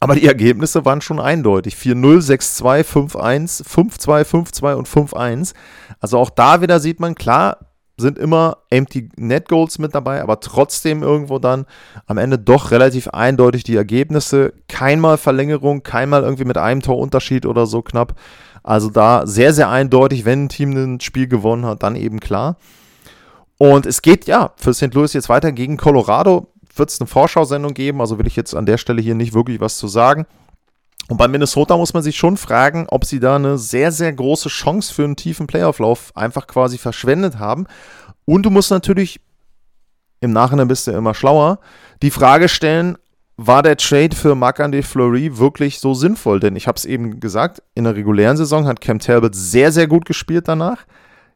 Aber 0.00 0.16
die 0.16 0.26
Ergebnisse 0.26 0.84
waren 0.84 1.00
schon 1.00 1.20
eindeutig. 1.20 1.74
4-0, 1.74 2.22
6-2, 2.22 2.82
5-1, 2.82 3.64
5-2, 3.64 4.24
5-2 4.24 4.74
und 4.74 4.88
5-1. 4.88 5.54
Also 6.00 6.18
auch 6.18 6.30
da 6.30 6.60
wieder 6.60 6.80
sieht 6.80 6.98
man, 6.98 7.14
klar, 7.14 7.58
sind 7.96 8.18
immer 8.18 8.58
Empty 8.70 9.10
Net 9.16 9.48
Goals 9.48 9.78
mit 9.78 9.94
dabei, 9.94 10.22
aber 10.22 10.40
trotzdem 10.40 11.02
irgendwo 11.02 11.38
dann 11.38 11.66
am 12.06 12.18
Ende 12.18 12.38
doch 12.38 12.70
relativ 12.70 13.08
eindeutig 13.08 13.64
die 13.64 13.76
Ergebnisse. 13.76 14.54
Keinmal 14.68 15.18
Verlängerung, 15.18 15.82
keinmal 15.82 16.22
irgendwie 16.22 16.44
mit 16.44 16.58
einem 16.58 16.82
Torunterschied 16.82 17.46
oder 17.46 17.66
so 17.66 17.82
knapp. 17.82 18.14
Also 18.62 18.90
da 18.90 19.26
sehr, 19.26 19.52
sehr 19.52 19.68
eindeutig, 19.68 20.24
wenn 20.24 20.44
ein 20.44 20.48
Team 20.48 20.70
ein 20.72 21.00
Spiel 21.00 21.26
gewonnen 21.26 21.66
hat, 21.66 21.82
dann 21.82 21.96
eben 21.96 22.20
klar. 22.20 22.56
Und 23.58 23.86
es 23.86 24.02
geht 24.02 24.26
ja 24.26 24.52
für 24.56 24.74
St. 24.74 24.94
Louis 24.94 25.12
jetzt 25.12 25.28
weiter 25.28 25.52
gegen 25.52 25.76
Colorado. 25.76 26.48
Wird 26.74 26.90
es 26.90 27.00
eine 27.00 27.06
Vorschau-Sendung 27.06 27.74
geben, 27.74 28.00
also 28.00 28.18
will 28.18 28.26
ich 28.26 28.36
jetzt 28.36 28.54
an 28.54 28.66
der 28.66 28.78
Stelle 28.78 29.02
hier 29.02 29.14
nicht 29.14 29.34
wirklich 29.34 29.60
was 29.60 29.78
zu 29.78 29.88
sagen. 29.88 30.26
Und 31.08 31.16
bei 31.16 31.28
Minnesota 31.28 31.76
muss 31.76 31.92
man 31.92 32.02
sich 32.02 32.16
schon 32.16 32.36
fragen, 32.36 32.86
ob 32.88 33.04
sie 33.04 33.20
da 33.20 33.36
eine 33.36 33.58
sehr, 33.58 33.92
sehr 33.92 34.12
große 34.12 34.48
Chance 34.48 34.94
für 34.94 35.04
einen 35.04 35.16
tiefen 35.16 35.46
Playoff-Lauf 35.46 36.12
einfach 36.16 36.46
quasi 36.46 36.78
verschwendet 36.78 37.38
haben. 37.38 37.66
Und 38.24 38.44
du 38.44 38.50
musst 38.50 38.70
natürlich, 38.70 39.20
im 40.20 40.32
Nachhinein 40.32 40.68
bist 40.68 40.86
du 40.86 40.92
immer 40.92 41.14
schlauer, 41.14 41.58
die 42.02 42.10
Frage 42.10 42.48
stellen, 42.48 42.96
war 43.36 43.62
der 43.62 43.76
Trade 43.76 44.14
für 44.14 44.34
Marc-André 44.34 44.82
Fleury 44.82 45.38
wirklich 45.38 45.78
so 45.78 45.94
sinnvoll? 45.94 46.40
Denn 46.40 46.56
ich 46.56 46.68
habe 46.68 46.76
es 46.76 46.84
eben 46.84 47.20
gesagt, 47.20 47.62
in 47.74 47.84
der 47.84 47.96
regulären 47.96 48.36
Saison 48.36 48.66
hat 48.66 48.80
Cam 48.80 48.98
Talbot 48.98 49.34
sehr, 49.34 49.72
sehr 49.72 49.86
gut 49.86 50.04
gespielt 50.04 50.48
danach. 50.48 50.84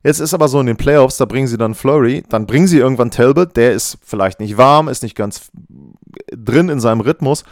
Jetzt 0.05 0.21
ist 0.21 0.35
aber 0.35 0.47
so 0.47 0.61
in 0.61 0.67
den 0.67 0.77
Playoffs, 0.77 1.17
da 1.17 1.25
bringen 1.25 1.49
sie 1.49 1.57
dann 1.57 1.75
Flurry, 1.75 2.23
dann 2.29 2.47
bringen 2.47 2.69
sie 2.69 2.79
irgendwann 2.79 3.11
Talbot, 3.11 3.57
der 3.57 3.73
ist 3.73 3.99
vielleicht 4.03 4.39
nicht 4.39 4.57
warm, 4.57 4.89
ist 4.89 5.03
nicht 5.03 5.17
ganz 5.17 5.51
drin 6.31 6.69
in 6.69 6.79
seinem 6.79 7.01
Rhythmus. 7.01 7.45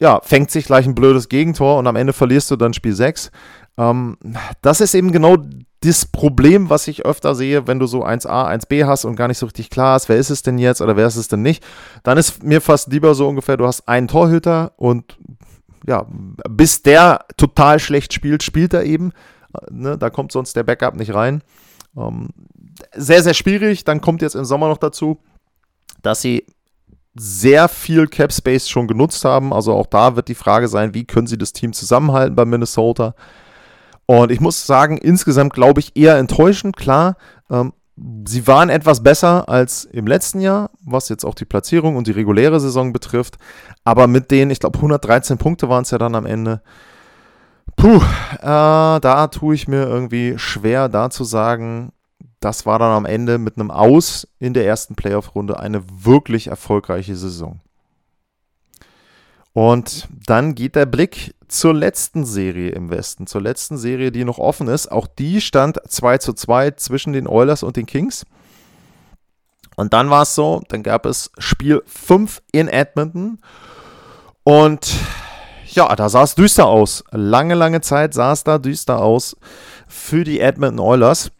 Ja, 0.00 0.20
fängt 0.22 0.50
sich 0.52 0.66
gleich 0.66 0.86
ein 0.86 0.94
blödes 0.94 1.28
Gegentor 1.28 1.78
und 1.78 1.88
am 1.88 1.96
Ende 1.96 2.12
verlierst 2.12 2.50
du 2.52 2.56
dann 2.56 2.72
Spiel 2.72 2.94
6. 2.94 3.32
Ähm, 3.78 4.16
das 4.62 4.80
ist 4.80 4.94
eben 4.94 5.10
genau 5.10 5.38
das 5.80 6.06
Problem, 6.06 6.70
was 6.70 6.88
ich 6.88 7.04
öfter 7.04 7.34
sehe, 7.34 7.66
wenn 7.66 7.78
du 7.78 7.86
so 7.86 8.04
1a, 8.04 8.48
1b 8.48 8.86
hast 8.86 9.04
und 9.04 9.16
gar 9.16 9.28
nicht 9.28 9.38
so 9.38 9.46
richtig 9.46 9.70
klar 9.70 9.96
ist, 9.96 10.08
wer 10.08 10.16
ist 10.16 10.30
es 10.30 10.42
denn 10.42 10.58
jetzt 10.58 10.80
oder 10.80 10.96
wer 10.96 11.06
ist 11.06 11.16
es 11.16 11.28
denn 11.28 11.42
nicht, 11.42 11.64
dann 12.02 12.18
ist 12.18 12.42
mir 12.42 12.60
fast 12.60 12.90
lieber 12.92 13.14
so 13.14 13.28
ungefähr, 13.28 13.56
du 13.56 13.66
hast 13.66 13.88
einen 13.88 14.08
Torhüter 14.08 14.72
und 14.76 15.16
ja, 15.86 16.06
bis 16.48 16.82
der 16.82 17.24
total 17.36 17.78
schlecht 17.78 18.12
spielt, 18.12 18.42
spielt 18.42 18.74
er 18.74 18.84
eben. 18.84 19.12
Ne, 19.70 19.96
da 19.96 20.10
kommt 20.10 20.32
sonst 20.32 20.54
der 20.54 20.62
Backup 20.62 20.94
nicht 20.96 21.14
rein. 21.14 21.42
Ähm, 21.96 22.28
sehr, 22.94 23.22
sehr 23.22 23.34
schwierig. 23.34 23.84
Dann 23.84 24.00
kommt 24.00 24.20
jetzt 24.20 24.34
im 24.34 24.44
Sommer 24.44 24.68
noch 24.68 24.76
dazu, 24.78 25.18
dass 26.02 26.20
sie 26.20 26.44
sehr 27.14 27.68
viel 27.68 28.06
Cap 28.06 28.32
Space 28.32 28.68
schon 28.68 28.86
genutzt 28.86 29.24
haben. 29.24 29.52
Also 29.52 29.72
auch 29.72 29.86
da 29.86 30.14
wird 30.14 30.28
die 30.28 30.34
Frage 30.34 30.68
sein, 30.68 30.94
wie 30.94 31.04
können 31.04 31.26
sie 31.26 31.38
das 31.38 31.52
Team 31.52 31.72
zusammenhalten 31.72 32.36
bei 32.36 32.44
Minnesota. 32.44 33.14
Und 34.10 34.32
ich 34.32 34.40
muss 34.40 34.66
sagen, 34.66 34.96
insgesamt 34.96 35.52
glaube 35.52 35.80
ich 35.80 35.94
eher 35.94 36.16
enttäuschend. 36.16 36.78
Klar, 36.78 37.18
ähm, 37.50 37.74
sie 38.26 38.46
waren 38.46 38.70
etwas 38.70 39.02
besser 39.02 39.50
als 39.50 39.84
im 39.84 40.06
letzten 40.06 40.40
Jahr, 40.40 40.70
was 40.80 41.10
jetzt 41.10 41.26
auch 41.26 41.34
die 41.34 41.44
Platzierung 41.44 41.94
und 41.94 42.06
die 42.06 42.12
reguläre 42.12 42.58
Saison 42.58 42.94
betrifft. 42.94 43.36
Aber 43.84 44.06
mit 44.06 44.30
denen, 44.30 44.50
ich 44.50 44.60
glaube, 44.60 44.78
113 44.78 45.36
Punkte 45.36 45.68
waren 45.68 45.82
es 45.82 45.90
ja 45.90 45.98
dann 45.98 46.14
am 46.14 46.24
Ende. 46.24 46.62
Puh, 47.76 47.96
äh, 47.96 48.40
da 48.40 49.26
tue 49.30 49.54
ich 49.54 49.68
mir 49.68 49.82
irgendwie 49.82 50.38
schwer, 50.38 50.88
da 50.88 51.10
zu 51.10 51.24
sagen, 51.24 51.92
das 52.40 52.64
war 52.64 52.78
dann 52.78 52.92
am 52.92 53.04
Ende 53.04 53.36
mit 53.36 53.58
einem 53.58 53.70
Aus 53.70 54.26
in 54.38 54.54
der 54.54 54.66
ersten 54.66 54.94
Playoff-Runde 54.94 55.60
eine 55.60 55.82
wirklich 55.86 56.46
erfolgreiche 56.46 57.14
Saison. 57.14 57.60
Und 59.58 60.06
dann 60.24 60.54
geht 60.54 60.76
der 60.76 60.86
Blick 60.86 61.34
zur 61.48 61.74
letzten 61.74 62.24
Serie 62.24 62.70
im 62.70 62.90
Westen, 62.90 63.26
zur 63.26 63.42
letzten 63.42 63.76
Serie, 63.76 64.12
die 64.12 64.24
noch 64.24 64.38
offen 64.38 64.68
ist. 64.68 64.86
Auch 64.92 65.08
die 65.08 65.40
stand 65.40 65.80
2 65.84 66.18
zu 66.18 66.32
2 66.32 66.70
zwischen 66.76 67.12
den 67.12 67.26
Oilers 67.26 67.64
und 67.64 67.76
den 67.76 67.84
Kings. 67.84 68.24
Und 69.74 69.94
dann 69.94 70.10
war 70.10 70.22
es 70.22 70.36
so, 70.36 70.62
dann 70.68 70.84
gab 70.84 71.06
es 71.06 71.32
Spiel 71.38 71.82
5 71.86 72.40
in 72.52 72.68
Edmonton. 72.68 73.40
Und 74.44 74.94
ja, 75.66 75.92
da 75.96 76.08
sah 76.08 76.22
es 76.22 76.36
düster 76.36 76.66
aus. 76.66 77.02
Lange, 77.10 77.56
lange 77.56 77.80
Zeit 77.80 78.14
sah 78.14 78.30
es 78.30 78.44
da 78.44 78.58
düster 78.58 79.02
aus 79.02 79.36
für 79.88 80.22
die 80.22 80.38
Edmonton 80.38 80.78
Oilers. 80.78 81.32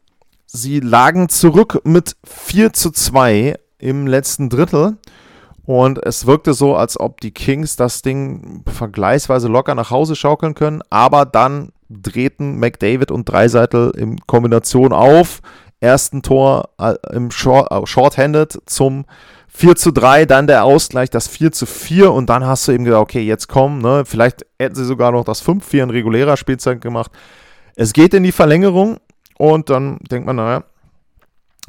Sie 0.44 0.81
lagen 0.81 1.28
zurück 1.28 1.83
mit 1.85 2.16
4 2.24 2.72
zu 2.72 2.90
2 2.90 3.54
im 3.78 4.09
letzten 4.09 4.48
Drittel. 4.48 4.96
Und 5.68 6.02
es 6.02 6.24
wirkte 6.24 6.54
so, 6.54 6.76
als 6.76 6.98
ob 6.98 7.20
die 7.20 7.31
Kings 7.31 7.76
das 7.76 8.00
Ding 8.00 8.64
vergleichsweise 8.66 9.48
locker 9.48 9.74
nach 9.74 9.90
Hause 9.90 10.16
schaukeln 10.16 10.54
können. 10.54 10.81
Aber 10.88 11.26
dann 11.26 11.72
drehten 11.90 12.59
McDavid 12.59 13.11
und 13.11 13.26
Dreiseitel 13.26 13.90
in 13.90 14.18
Kombination 14.20 14.94
auf. 14.94 15.42
Ersten 15.78 16.22
Tor 16.22 16.70
äh, 16.81 16.94
im 17.12 17.31
Short, 17.31 17.70
äh, 17.70 17.87
Shorthanded 17.87 18.62
zum 18.64 19.04
4 19.48 19.76
zu 19.76 19.90
3, 19.90 20.24
dann 20.24 20.46
der 20.46 20.64
Ausgleich, 20.64 21.11
das 21.11 21.28
4 21.28 21.52
zu 21.52 21.66
4 21.66 22.12
und 22.12 22.31
dann 22.31 22.46
hast 22.46 22.66
du 22.66 22.72
eben 22.72 22.85
gedacht, 22.85 23.02
okay, 23.02 23.20
jetzt 23.20 23.48
komm, 23.48 23.81
ne? 23.81 24.04
vielleicht 24.07 24.46
hätten 24.59 24.74
sie 24.74 24.87
sogar 24.87 25.12
noch 25.12 25.24
das 25.24 25.44
5-4 25.44 25.83
in 25.83 25.90
regulärer 25.90 26.38
Spielzeit 26.38 26.81
gemacht. 26.81 27.12
Es 27.76 27.92
geht 27.92 28.14
in 28.14 28.22
die 28.22 28.33
Verlängerung 28.33 29.00
und 29.37 29.68
dann 29.68 29.98
denkt 30.11 30.26
man, 30.26 30.37
naja, 30.37 30.64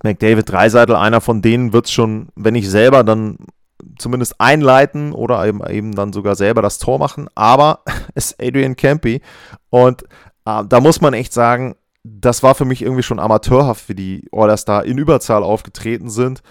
McDavid 0.04 0.50
Dreiseitel, 0.50 0.96
einer 0.96 1.20
von 1.20 1.42
denen 1.42 1.74
wird 1.74 1.88
es 1.88 1.92
schon, 1.92 2.30
wenn 2.38 2.54
nicht 2.54 2.70
selber, 2.70 3.04
dann 3.04 3.38
zumindest 3.98 4.40
einleiten 4.40 5.14
oder 5.14 5.46
eben, 5.46 5.66
eben 5.66 5.96
dann 5.96 6.14
sogar 6.14 6.36
selber 6.36 6.62
das 6.62 6.80
Tor 6.80 7.00
machen. 7.00 7.30
Aber 7.36 7.84
es 8.16 8.32
ist 8.32 8.42
Adrian 8.42 8.76
Campy 8.76 9.22
und 9.70 10.04
äh, 10.46 10.64
da 10.68 10.80
muss 10.80 11.02
man 11.02 11.14
echt 11.14 11.34
sagen, 11.34 11.76
das 12.04 12.44
war 12.44 12.56
für 12.56 12.66
mich 12.66 12.82
irgendwie 12.82 13.04
schon 13.04 13.20
amateurhaft, 13.20 13.90
wie 13.90 13.96
die 13.96 14.28
Oilers 14.32 14.66
da 14.66 14.80
in 14.82 14.98
Überzahl 14.98 15.44
aufgetreten 15.44 16.10
sind. 16.10 16.42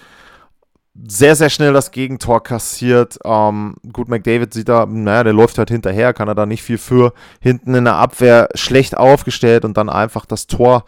Sehr, 1.06 1.36
sehr 1.36 1.48
schnell 1.48 1.72
das 1.72 1.92
Gegentor 1.92 2.42
kassiert. 2.42 3.18
Ähm, 3.24 3.76
gut, 3.92 4.08
McDavid 4.08 4.52
sieht 4.52 4.68
da, 4.68 4.84
naja, 4.84 5.24
der 5.24 5.32
läuft 5.32 5.56
halt 5.56 5.70
hinterher, 5.70 6.12
kann 6.12 6.28
er 6.28 6.34
da 6.34 6.44
nicht 6.44 6.62
viel 6.62 6.78
für. 6.78 7.12
Hinten 7.40 7.74
in 7.74 7.84
der 7.84 7.94
Abwehr 7.94 8.48
schlecht 8.54 8.96
aufgestellt 8.96 9.64
und 9.64 9.76
dann 9.76 9.88
einfach 9.88 10.26
das 10.26 10.48
Tor 10.48 10.84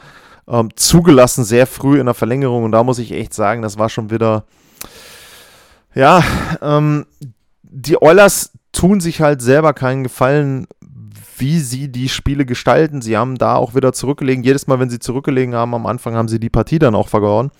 ähm, 0.48 0.70
zugelassen, 0.74 1.44
sehr 1.44 1.66
früh 1.66 2.00
in 2.00 2.06
der 2.06 2.14
Verlängerung. 2.14 2.64
Und 2.64 2.72
da 2.72 2.82
muss 2.82 2.98
ich 2.98 3.12
echt 3.12 3.32
sagen, 3.34 3.62
das 3.62 3.78
war 3.78 3.88
schon 3.88 4.10
wieder 4.10 4.44
ja, 5.94 6.22
ähm, 6.62 7.06
die 7.62 8.00
Oilers 8.00 8.52
tun 8.72 9.00
sich 9.00 9.20
halt 9.20 9.42
selber 9.42 9.72
keinen 9.72 10.04
Gefallen, 10.04 10.66
wie 11.36 11.60
sie 11.60 11.88
die 11.88 12.08
Spiele 12.08 12.44
gestalten. 12.44 13.02
Sie 13.02 13.16
haben 13.16 13.36
da 13.36 13.56
auch 13.56 13.74
wieder 13.74 13.92
zurückgelegen. 13.92 14.44
Jedes 14.44 14.66
Mal, 14.66 14.78
wenn 14.78 14.90
sie 14.90 14.98
zurückgelegen 14.98 15.54
haben, 15.54 15.74
am 15.74 15.86
Anfang 15.86 16.14
haben 16.14 16.28
sie 16.28 16.38
die 16.38 16.50
Partie 16.50 16.78
dann 16.78 16.94
auch 16.94 17.08
verloren. 17.08 17.50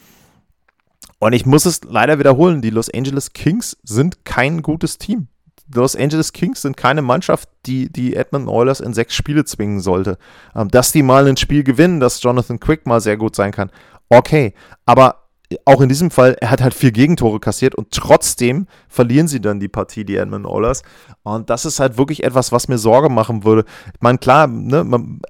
Und 1.19 1.33
ich 1.33 1.47
muss 1.47 1.67
es 1.67 1.83
leider 1.85 2.19
wiederholen, 2.19 2.63
die 2.63 2.71
Los 2.71 2.93
Angeles 2.93 3.33
Kings 3.33 3.77
sind 3.83 4.25
kein 4.25 4.63
gutes 4.63 4.99
Team. 4.99 5.29
Die 5.69 5.79
Los 5.79 5.97
Angeles 5.97 6.33
Kings 6.33 6.63
sind 6.63 6.77
keine 6.77 7.03
Mannschaft, 7.03 7.49
die 7.67 7.93
die 7.93 8.17
Edmonton 8.17 8.49
Oilers 8.49 8.81
in 8.81 8.95
sechs 8.95 9.15
Spiele 9.15 9.45
zwingen 9.45 9.81
sollte. 9.81 10.19
Ähm, 10.55 10.69
dass 10.71 10.93
die 10.93 11.03
mal 11.03 11.27
ein 11.27 11.37
Spiel 11.37 11.63
gewinnen, 11.63 12.01
dass 12.01 12.23
Jonathan 12.23 12.61
Quick 12.61 12.87
mal 12.87 13.01
sehr 13.01 13.17
gut 13.17 13.37
sein 13.37 13.53
kann, 13.53 13.71
okay. 14.09 14.55
Aber 14.87 15.30
auch 15.65 15.81
in 15.81 15.89
diesem 15.89 16.11
Fall, 16.11 16.37
er 16.41 16.51
hat 16.51 16.61
halt 16.61 16.75
vier 16.75 16.93
Gegentore 16.93 17.41
kassiert 17.41 17.75
und 17.75 17.91
trotzdem 17.91 18.67
verlieren 18.89 19.29
sie 19.29 19.41
dann 19.41 19.59
die 19.59 19.69
Partie, 19.69 20.05
die 20.05 20.17
Edmund 20.17 20.47
Oilers. 20.47 20.83
Und 21.23 21.51
das 21.51 21.65
ist 21.65 21.81
halt 21.81 21.99
wirklich 21.99 22.23
etwas, 22.23 22.53
was 22.53 22.69
mir 22.69 22.79
Sorge 22.79 23.09
machen 23.09 23.45
würde. 23.45 23.65
Ich 23.93 24.01
meine, 24.01 24.19
klar, 24.19 24.47
ne, 24.47 24.85
man, 24.85 25.21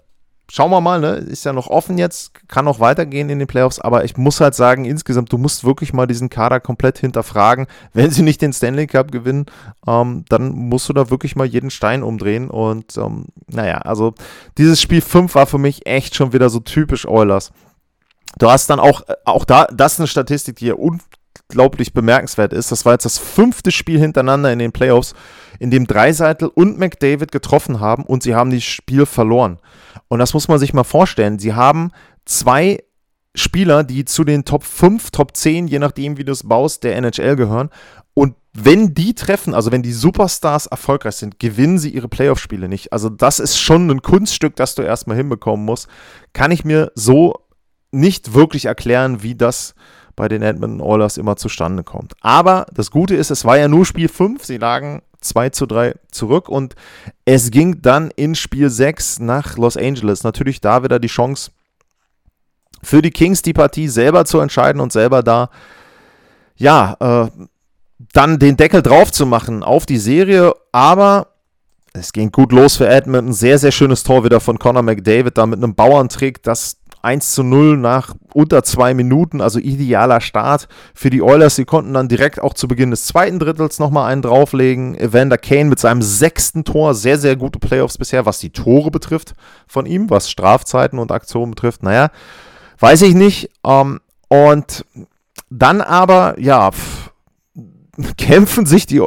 schauen 0.50 0.70
wir 0.70 0.80
mal, 0.80 1.00
ne, 1.00 1.14
ist 1.14 1.44
ja 1.44 1.52
noch 1.52 1.68
offen 1.68 1.96
jetzt, 1.96 2.48
kann 2.48 2.64
noch 2.64 2.80
weitergehen 2.80 3.30
in 3.30 3.38
den 3.38 3.48
Playoffs, 3.48 3.80
aber 3.80 4.04
ich 4.04 4.16
muss 4.16 4.40
halt 4.40 4.54
sagen, 4.54 4.84
insgesamt, 4.84 5.32
du 5.32 5.38
musst 5.38 5.64
wirklich 5.64 5.92
mal 5.92 6.06
diesen 6.06 6.28
Kader 6.28 6.60
komplett 6.60 6.98
hinterfragen. 6.98 7.66
Wenn 7.94 8.10
sie 8.10 8.22
nicht 8.22 8.42
den 8.42 8.52
Stanley 8.52 8.88
Cup 8.88 9.12
gewinnen, 9.12 9.46
ähm, 9.86 10.24
dann 10.28 10.50
musst 10.50 10.88
du 10.88 10.92
da 10.92 11.08
wirklich 11.08 11.36
mal 11.36 11.46
jeden 11.46 11.70
Stein 11.70 12.02
umdrehen. 12.02 12.50
Und 12.50 12.96
ähm, 12.98 13.26
naja, 13.46 13.78
also 13.78 14.14
dieses 14.58 14.82
Spiel 14.82 15.00
5 15.00 15.34
war 15.34 15.46
für 15.46 15.58
mich 15.58 15.86
echt 15.86 16.14
schon 16.14 16.32
wieder 16.32 16.50
so 16.50 16.60
typisch 16.60 17.06
Oilers. 17.06 17.52
Du 18.38 18.50
hast 18.50 18.70
dann 18.70 18.80
auch, 18.80 19.02
äh, 19.08 19.14
auch 19.24 19.44
da, 19.44 19.66
das 19.66 19.94
ist 19.94 20.00
eine 20.00 20.06
Statistik, 20.06 20.56
die 20.56 20.66
ja 20.66 20.74
unglaublich 20.74 21.92
bemerkenswert 21.92 22.52
ist. 22.52 22.72
Das 22.72 22.84
war 22.84 22.92
jetzt 22.92 23.04
das 23.04 23.18
fünfte 23.18 23.70
Spiel 23.70 23.98
hintereinander 23.98 24.52
in 24.52 24.58
den 24.58 24.72
Playoffs, 24.72 25.14
in 25.58 25.70
dem 25.70 25.86
Dreiseitel 25.86 26.48
und 26.48 26.78
McDavid 26.78 27.32
getroffen 27.32 27.80
haben 27.80 28.04
und 28.04 28.22
sie 28.22 28.34
haben 28.34 28.50
das 28.50 28.64
Spiel 28.64 29.06
verloren. 29.06 29.58
Und 30.08 30.18
das 30.18 30.34
muss 30.34 30.48
man 30.48 30.58
sich 30.58 30.72
mal 30.72 30.84
vorstellen. 30.84 31.38
Sie 31.38 31.54
haben 31.54 31.92
zwei 32.24 32.82
Spieler, 33.34 33.84
die 33.84 34.04
zu 34.04 34.24
den 34.24 34.44
Top 34.44 34.64
5, 34.64 35.10
Top 35.10 35.36
10, 35.36 35.68
je 35.68 35.78
nachdem, 35.78 36.16
wie 36.16 36.24
du 36.24 36.32
es 36.32 36.48
baust, 36.48 36.82
der 36.82 36.96
NHL 36.96 37.36
gehören. 37.36 37.70
Und 38.14 38.34
wenn 38.52 38.94
die 38.94 39.14
treffen, 39.14 39.54
also 39.54 39.70
wenn 39.70 39.82
die 39.82 39.92
Superstars 39.92 40.66
erfolgreich 40.66 41.16
sind, 41.16 41.38
gewinnen 41.38 41.78
sie 41.78 41.90
ihre 41.90 42.08
Playoff-Spiele 42.08 42.68
nicht. 42.68 42.92
Also 42.92 43.08
das 43.08 43.38
ist 43.38 43.58
schon 43.58 43.88
ein 43.88 44.02
Kunststück, 44.02 44.56
das 44.56 44.74
du 44.74 44.82
erstmal 44.82 45.16
hinbekommen 45.16 45.64
musst. 45.64 45.88
Kann 46.32 46.50
ich 46.50 46.64
mir 46.64 46.90
so 46.96 47.34
nicht 47.90 48.34
wirklich 48.34 48.66
erklären, 48.66 49.22
wie 49.22 49.34
das 49.34 49.74
bei 50.16 50.28
den 50.28 50.42
Edmonton 50.42 50.80
Oilers 50.80 51.16
immer 51.16 51.36
zustande 51.36 51.82
kommt. 51.82 52.14
Aber 52.20 52.66
das 52.74 52.90
Gute 52.90 53.14
ist, 53.14 53.30
es 53.30 53.44
war 53.44 53.56
ja 53.56 53.68
nur 53.68 53.86
Spiel 53.86 54.08
5, 54.08 54.44
sie 54.44 54.58
lagen 54.58 55.02
2 55.20 55.50
zu 55.50 55.66
3 55.66 55.94
zurück 56.10 56.48
und 56.48 56.74
es 57.24 57.50
ging 57.50 57.82
dann 57.82 58.10
in 58.16 58.34
Spiel 58.34 58.70
6 58.70 59.20
nach 59.20 59.56
Los 59.56 59.76
Angeles. 59.76 60.22
Natürlich 60.22 60.60
da 60.60 60.82
wieder 60.82 60.98
die 60.98 61.08
Chance 61.08 61.50
für 62.82 63.02
die 63.02 63.10
Kings, 63.10 63.42
die 63.42 63.52
Partie 63.52 63.88
selber 63.88 64.24
zu 64.24 64.40
entscheiden 64.40 64.80
und 64.80 64.92
selber 64.92 65.22
da, 65.22 65.50
ja, 66.56 66.96
äh, 67.00 67.30
dann 68.12 68.38
den 68.38 68.56
Deckel 68.56 68.82
drauf 68.82 69.12
zu 69.12 69.26
machen 69.26 69.62
auf 69.62 69.86
die 69.86 69.98
Serie. 69.98 70.54
Aber 70.72 71.28
es 71.92 72.12
ging 72.12 72.30
gut 72.30 72.52
los 72.52 72.76
für 72.76 72.88
Edmonton. 72.88 73.32
Sehr, 73.32 73.58
sehr 73.58 73.72
schönes 73.72 74.02
Tor 74.02 74.24
wieder 74.24 74.40
von 74.40 74.58
Conor 74.58 74.82
McDavid 74.82 75.36
da 75.36 75.46
mit 75.46 75.58
einem 75.58 75.74
Bauerntrick. 75.74 76.42
Das 76.42 76.79
1 77.02 77.32
zu 77.32 77.42
0 77.42 77.76
nach 77.76 78.14
unter 78.32 78.62
zwei 78.62 78.94
Minuten, 78.94 79.40
also 79.40 79.58
idealer 79.58 80.20
Start 80.20 80.68
für 80.94 81.10
die 81.10 81.22
Oilers. 81.22 81.56
Sie 81.56 81.64
konnten 81.64 81.94
dann 81.94 82.08
direkt 82.08 82.40
auch 82.40 82.54
zu 82.54 82.68
Beginn 82.68 82.90
des 82.90 83.06
zweiten 83.06 83.38
Drittels 83.38 83.78
nochmal 83.78 84.12
einen 84.12 84.22
drauflegen. 84.22 84.94
Evander 84.96 85.38
Kane 85.38 85.70
mit 85.70 85.78
seinem 85.78 86.02
sechsten 86.02 86.64
Tor, 86.64 86.94
sehr, 86.94 87.18
sehr 87.18 87.36
gute 87.36 87.58
Playoffs 87.58 87.98
bisher, 87.98 88.26
was 88.26 88.38
die 88.38 88.50
Tore 88.50 88.90
betrifft 88.90 89.34
von 89.66 89.86
ihm, 89.86 90.10
was 90.10 90.30
Strafzeiten 90.30 90.98
und 90.98 91.12
Aktionen 91.12 91.52
betrifft. 91.52 91.82
Naja, 91.82 92.10
weiß 92.78 93.02
ich 93.02 93.14
nicht. 93.14 93.50
Ähm, 93.64 94.00
und 94.28 94.84
dann 95.50 95.80
aber, 95.80 96.38
ja, 96.38 96.70
kämpfen 98.16 98.66
sich 98.66 98.86
die 98.86 99.02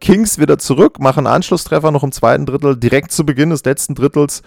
Kings 0.00 0.38
wieder 0.38 0.58
zurück, 0.58 1.00
machen 1.00 1.26
Anschlusstreffer 1.26 1.90
noch 1.90 2.04
im 2.04 2.12
zweiten 2.12 2.46
Drittel, 2.46 2.76
direkt 2.76 3.12
zu 3.12 3.24
Beginn 3.24 3.50
des 3.50 3.64
letzten 3.64 3.94
Drittels 3.94 4.42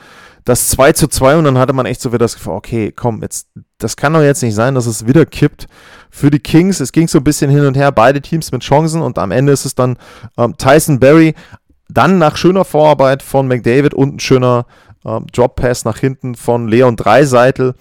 das 0.45 0.69
2 0.69 0.93
zu 0.93 1.07
2 1.07 1.37
und 1.37 1.43
dann 1.43 1.57
hatte 1.57 1.73
man 1.73 1.85
echt 1.85 2.01
so 2.01 2.09
wieder 2.11 2.25
das 2.25 2.35
Gefühl, 2.35 2.53
okay, 2.53 2.91
komm, 2.91 3.21
jetzt, 3.21 3.47
das 3.77 3.95
kann 3.95 4.13
doch 4.13 4.21
jetzt 4.21 4.41
nicht 4.41 4.55
sein, 4.55 4.75
dass 4.75 4.85
es 4.85 5.05
wieder 5.05 5.25
kippt 5.25 5.67
für 6.09 6.31
die 6.31 6.39
Kings. 6.39 6.79
Es 6.79 6.91
ging 6.91 7.07
so 7.07 7.19
ein 7.19 7.23
bisschen 7.23 7.51
hin 7.51 7.65
und 7.65 7.77
her, 7.77 7.91
beide 7.91 8.21
Teams 8.21 8.51
mit 8.51 8.63
Chancen 8.63 9.01
und 9.01 9.19
am 9.19 9.31
Ende 9.31 9.53
ist 9.53 9.65
es 9.65 9.75
dann 9.75 9.97
ähm, 10.37 10.57
Tyson 10.57 10.99
Berry, 10.99 11.35
dann 11.89 12.17
nach 12.17 12.37
schöner 12.37 12.65
Vorarbeit 12.65 13.21
von 13.21 13.47
McDavid 13.47 13.93
und 13.93 14.15
ein 14.15 14.19
schöner 14.19 14.65
ähm, 15.05 15.27
Drop 15.31 15.55
Pass 15.55 15.85
nach 15.85 15.97
hinten 15.97 16.35
von 16.35 16.67
Leon 16.67 16.95
Dreiseitel 16.95 17.75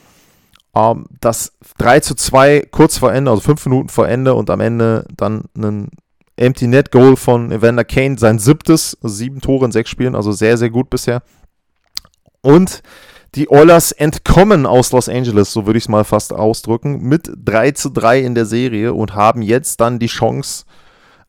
Ähm, 0.74 1.06
das 1.20 1.52
3 1.78 2.00
zu 2.00 2.14
2 2.14 2.68
kurz 2.70 2.98
vor 2.98 3.12
Ende, 3.12 3.30
also 3.30 3.42
fünf 3.42 3.64
Minuten 3.66 3.88
vor 3.88 4.08
Ende 4.08 4.34
und 4.34 4.50
am 4.50 4.60
Ende 4.60 5.04
dann 5.16 5.44
ein 5.56 5.88
Empty 6.40 6.66
Net 6.66 6.90
Goal 6.90 7.16
von 7.16 7.52
Evander 7.52 7.84
Kane, 7.84 8.18
sein 8.18 8.38
siebtes, 8.38 8.96
also 9.02 9.14
sieben 9.14 9.40
Tore 9.40 9.66
in 9.66 9.72
sechs 9.72 9.90
Spielen, 9.90 10.14
also 10.14 10.32
sehr, 10.32 10.56
sehr 10.56 10.70
gut 10.70 10.88
bisher. 10.88 11.22
Und 12.40 12.82
die 13.34 13.50
Oilers 13.50 13.92
entkommen 13.92 14.66
aus 14.66 14.90
Los 14.92 15.08
Angeles, 15.08 15.52
so 15.52 15.66
würde 15.66 15.76
ich 15.76 15.84
es 15.84 15.88
mal 15.88 16.04
fast 16.04 16.32
ausdrücken, 16.32 17.02
mit 17.02 17.30
3 17.44 17.72
zu 17.72 17.90
3 17.90 18.20
in 18.20 18.34
der 18.34 18.46
Serie 18.46 18.94
und 18.94 19.14
haben 19.14 19.42
jetzt 19.42 19.80
dann 19.80 19.98
die 19.98 20.06
Chance, 20.06 20.64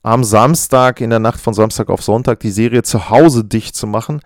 am 0.02 0.24
Samstag, 0.24 1.02
in 1.02 1.12
der 1.12 1.19
Nacht 1.19 1.39
von 1.39 1.54
Samstag 1.54 1.89
auf 1.89 2.02
Sonntag, 2.02 2.39
die 2.39 2.50
Serie 2.50 2.82
zu 2.82 3.10
Hause 3.10 3.43
dicht 3.43 3.76
zu 3.76 3.86
machen. 3.86 4.21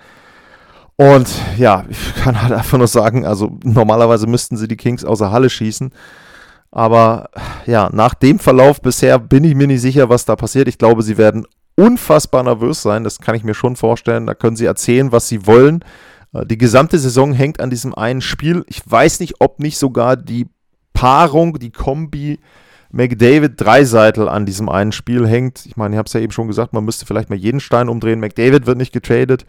Und 0.95 1.27
ja, 1.57 1.83
ich 1.89 2.15
kann 2.15 2.41
halt 2.41 2.53
einfach 2.53 2.77
nur 2.77 2.87
sagen, 2.87 3.25
also 3.25 3.57
normalerweise 3.63 4.27
müssten 4.27 4.55
sie 4.55 4.67
die 4.67 4.77
Kings 4.77 5.03
außer 5.03 5.31
Halle 5.31 5.49
schießen. 5.49 5.91
Aber 6.75 7.29
ja, 7.65 7.89
nach 7.93 8.13
dem 8.15 8.37
Verlauf 8.37 8.81
bisher 8.81 9.17
bin 9.17 9.45
ich 9.45 9.55
mir 9.55 9.65
nicht 9.65 9.79
sicher, 9.79 10.09
was 10.09 10.25
da 10.25 10.35
passiert. 10.35 10.67
Ich 10.67 10.77
glaube, 10.77 11.03
sie 11.03 11.17
werden 11.17 11.47
unfassbar 11.77 12.43
nervös 12.43 12.81
sein. 12.81 13.05
Das 13.05 13.19
kann 13.19 13.33
ich 13.33 13.45
mir 13.45 13.53
schon 13.53 13.77
vorstellen. 13.77 14.27
Da 14.27 14.33
können 14.33 14.57
sie 14.57 14.65
erzählen, 14.65 15.13
was 15.13 15.29
sie 15.29 15.47
wollen. 15.47 15.85
Äh, 16.33 16.45
die 16.45 16.57
gesamte 16.57 16.99
Saison 16.99 17.31
hängt 17.31 17.61
an 17.61 17.69
diesem 17.69 17.95
einen 17.95 18.19
Spiel. 18.19 18.65
Ich 18.67 18.81
weiß 18.85 19.21
nicht, 19.21 19.35
ob 19.39 19.59
nicht 19.59 19.77
sogar 19.77 20.17
die 20.17 20.47
Paarung, 20.93 21.59
die 21.59 21.71
Kombi 21.71 22.39
McDavid 22.91 23.53
Dreiseitel 23.55 24.27
an 24.27 24.45
diesem 24.45 24.67
einen 24.67 24.91
Spiel 24.91 25.25
hängt. 25.25 25.65
Ich 25.65 25.77
meine, 25.77 25.95
ich 25.95 25.97
habe 25.97 26.07
es 26.07 26.13
ja 26.13 26.19
eben 26.19 26.33
schon 26.33 26.49
gesagt, 26.49 26.73
man 26.73 26.83
müsste 26.83 27.05
vielleicht 27.05 27.29
mal 27.29 27.39
jeden 27.39 27.61
Stein 27.61 27.87
umdrehen. 27.87 28.19
McDavid 28.19 28.67
wird 28.67 28.77
nicht 28.77 28.91
getradet. 28.91 29.45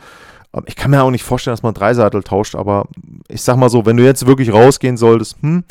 Ähm, 0.55 0.63
ich 0.67 0.77
kann 0.77 0.93
mir 0.93 1.03
auch 1.03 1.11
nicht 1.11 1.25
vorstellen, 1.25 1.55
dass 1.55 1.65
man 1.65 1.75
Dreiseitel 1.75 2.23
tauscht, 2.23 2.55
aber 2.55 2.87
ich 3.27 3.43
sag 3.43 3.57
mal 3.57 3.69
so, 3.69 3.85
wenn 3.85 3.97
du 3.97 4.05
jetzt 4.05 4.29
wirklich 4.29 4.53
rausgehen 4.53 4.97
solltest, 4.97 5.43
hm, 5.43 5.65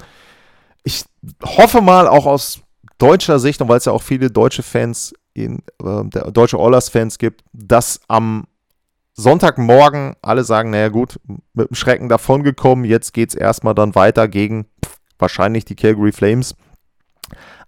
ich 0.84 1.06
hoffe 1.44 1.82
mal 1.82 2.08
auch 2.08 2.26
aus 2.26 2.60
deutscher 2.98 3.40
Sicht, 3.40 3.62
und 3.62 3.70
weil 3.70 3.78
es 3.78 3.86
ja 3.86 3.92
auch 3.92 4.02
viele 4.02 4.30
deutsche 4.32 4.64
Fans 4.64 5.14
in, 5.34 5.60
äh, 5.84 6.32
deutsche 6.32 6.60
Oilers-Fans 6.60 7.18
gibt, 7.18 7.44
dass 7.54 8.00
am 8.08 8.46
Sonntagmorgen 9.14 10.16
alle 10.22 10.44
sagen, 10.44 10.72
naja 10.72 10.90
gut, 10.90 11.20
mit 11.54 11.70
dem 11.70 11.76
Schrecken 11.76 12.10
davongekommen, 12.10 12.86
jetzt 12.86 13.14
geht 13.14 13.30
es 13.30 13.36
erstmal 13.36 13.76
dann 13.76 13.96
weiter 13.96 14.28
gegen 14.28 14.66
pff, 14.86 14.98
wahrscheinlich 15.20 15.66
die 15.66 15.76
Calgary 15.76 16.12
Flames. 16.12 16.56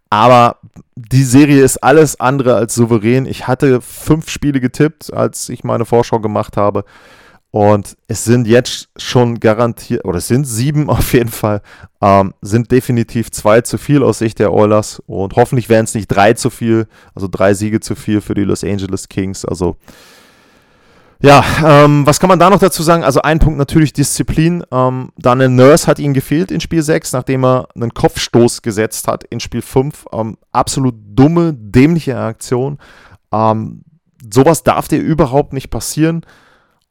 Aber 0.09 0.57
die 0.95 1.23
Serie 1.23 1.63
ist 1.63 1.77
alles 1.83 2.19
andere 2.19 2.55
als 2.55 2.75
souverän. 2.75 3.25
Ich 3.25 3.47
hatte 3.47 3.81
fünf 3.81 4.29
Spiele 4.29 4.61
getippt, 4.61 5.13
als 5.13 5.49
ich 5.49 5.63
meine 5.63 5.85
Vorschau 5.85 6.19
gemacht 6.19 6.55
habe. 6.55 6.85
Und 7.51 7.95
es 8.07 8.23
sind 8.23 8.45
jetzt 8.45 8.89
schon 8.97 9.39
garantiert, 9.39 10.05
oder 10.05 10.17
es 10.17 10.27
sind 10.27 10.45
sieben 10.45 10.89
auf 10.89 11.13
jeden 11.13 11.29
Fall, 11.29 11.61
ähm, 12.01 12.33
sind 12.41 12.71
definitiv 12.71 13.31
zwei 13.31 13.61
zu 13.61 13.77
viel 13.77 14.03
aus 14.03 14.19
Sicht 14.19 14.39
der 14.39 14.53
Oilers. 14.53 15.01
Und 15.07 15.35
hoffentlich 15.35 15.69
werden 15.69 15.85
es 15.85 15.95
nicht 15.95 16.07
drei 16.07 16.33
zu 16.33 16.49
viel, 16.49 16.87
also 17.15 17.27
drei 17.29 17.53
Siege 17.53 17.79
zu 17.79 17.95
viel 17.95 18.21
für 18.21 18.33
die 18.33 18.43
Los 18.43 18.63
Angeles 18.63 19.07
Kings. 19.07 19.45
Also 19.45 19.77
ja, 21.19 21.43
ähm, 21.65 22.05
was 22.05 22.19
kann 22.19 22.27
man 22.27 22.37
da 22.37 22.49
noch 22.49 22.59
dazu 22.59 22.83
sagen? 22.83 23.03
Also 23.03 23.21
ein 23.23 23.39
Punkt 23.39 23.57
natürlich 23.57 23.91
Disziplin. 23.91 24.63
Ähm, 24.71 25.09
Daniel 25.17 25.49
Nurse 25.49 25.87
hat 25.87 25.97
ihnen 25.97 26.13
gefehlt 26.13 26.51
in 26.51 26.61
Spiel 26.61 26.83
6, 26.83 27.13
nachdem 27.13 27.43
er 27.43 27.69
einen 27.75 27.93
Kopfstoß 27.93 28.61
gesetzt 28.61 29.07
hat 29.07 29.23
in 29.23 29.39
Spiel 29.39 29.63
5. 29.63 30.05
Ähm, 30.13 30.37
absolut 30.51 30.95
dumme, 30.95 31.53
dämliche 31.53 32.19
Aktion. 32.19 32.77
Ähm, 33.31 33.83
sowas 34.31 34.61
darf 34.61 34.87
dir 34.87 34.99
überhaupt 34.99 35.53
nicht 35.53 35.71
passieren. 35.71 36.23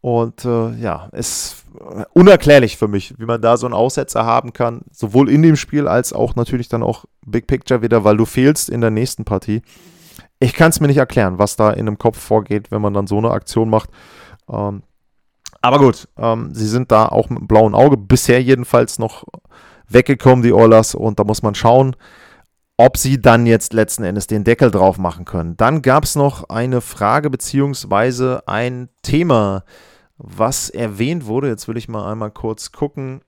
Und 0.07 0.45
äh, 0.45 0.71
ja, 0.77 1.09
ist 1.13 1.65
unerklärlich 2.13 2.77
für 2.77 2.87
mich, 2.87 3.15
wie 3.19 3.25
man 3.25 3.41
da 3.41 3.57
so 3.57 3.67
einen 3.67 3.75
Aussetzer 3.75 4.25
haben 4.25 4.53
kann. 4.53 4.83
Sowohl 4.93 5.29
in 5.29 5.43
dem 5.43 5.57
Spiel 5.57 5.89
als 5.89 6.13
auch 6.13 6.37
natürlich 6.37 6.69
dann 6.69 6.83
auch 6.83 7.07
Big 7.27 7.49
Picture 7.49 7.83
wieder, 7.83 8.05
weil 8.05 8.17
du 8.17 8.25
fehlst 8.25 8.69
in 8.69 8.81
der 8.81 8.91
nächsten 8.91 9.25
Partie 9.25 9.63
ich 10.39 10.53
kann 10.53 10.71
es 10.71 10.81
mir 10.81 10.87
nicht 10.87 10.99
erklären, 10.99 11.39
was 11.39 11.57
da 11.57 11.71
in 11.71 11.87
dem 11.87 11.99
Kopf 11.99 12.19
vorgeht, 12.19 12.71
wenn 12.71 12.83
man 12.83 12.95
dann 12.95 13.07
so 13.07 13.19
eine 13.19 13.31
Aktion 13.31 13.71
macht. 13.71 13.91
Ähm, 14.51 14.83
aber 15.63 15.79
gut, 15.79 16.09
ähm, 16.19 16.55
sie 16.55 16.67
sind 16.67 16.93
da 16.93 17.07
auch 17.07 17.31
mit 17.31 17.39
einem 17.39 17.49
blauen 17.49 17.75
Auge 17.75 17.97
bisher 17.97 18.43
jedenfalls 18.43 18.99
noch 18.99 19.25
weggekommen, 19.89 20.43
die 20.43 20.53
Oilers, 20.53 20.95
und 20.95 21.19
da 21.19 21.25
muss 21.25 21.43
man 21.43 21.55
schauen, 21.55 21.97
ob 22.77 22.99
sie 22.99 23.21
dann 23.21 23.47
jetzt 23.47 23.73
letzten 23.73 24.05
Endes 24.05 24.27
den 24.27 24.45
Deckel 24.45 24.71
drauf 24.71 24.99
machen 24.99 25.25
können. 25.25 25.57
Dann 25.57 25.81
gab 25.81 26.05
es 26.05 26.15
noch 26.15 26.51
eine 26.51 26.83
Frage 26.83 27.31
beziehungsweise 27.31 28.43
ein 28.47 28.91
Thema, 29.03 29.65
was 30.19 30.71
erwähnt 30.71 31.27
wurde. 31.27 31.49
Jetzt 31.49 31.69
will 31.69 31.77
ich 31.77 31.89
mal 31.89 32.11
einmal 32.11 32.31
kurz 32.31 32.73
gucken. 32.73 33.21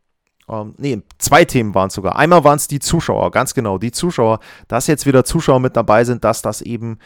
Ähm, 0.49 0.75
nee, 0.79 1.03
zwei 1.19 1.45
Themen 1.45 1.75
waren 1.75 1.89
es 1.89 1.95
sogar. 1.95 2.17
Einmal 2.17 2.45
waren 2.45 2.57
es 2.57 2.69
die 2.69 2.81
Zuschauer, 2.81 3.31
ganz 3.31 3.55
genau, 3.55 3.79
die 3.79 3.93
Zuschauer, 3.93 4.41
dass 4.67 4.87
jetzt 4.87 5.07
wieder 5.07 5.25
Zuschauer 5.25 5.61
mit 5.61 5.77
dabei 5.77 6.05
sind, 6.05 6.25
dass 6.25 6.43
das 6.43 6.63
eben 6.63 6.99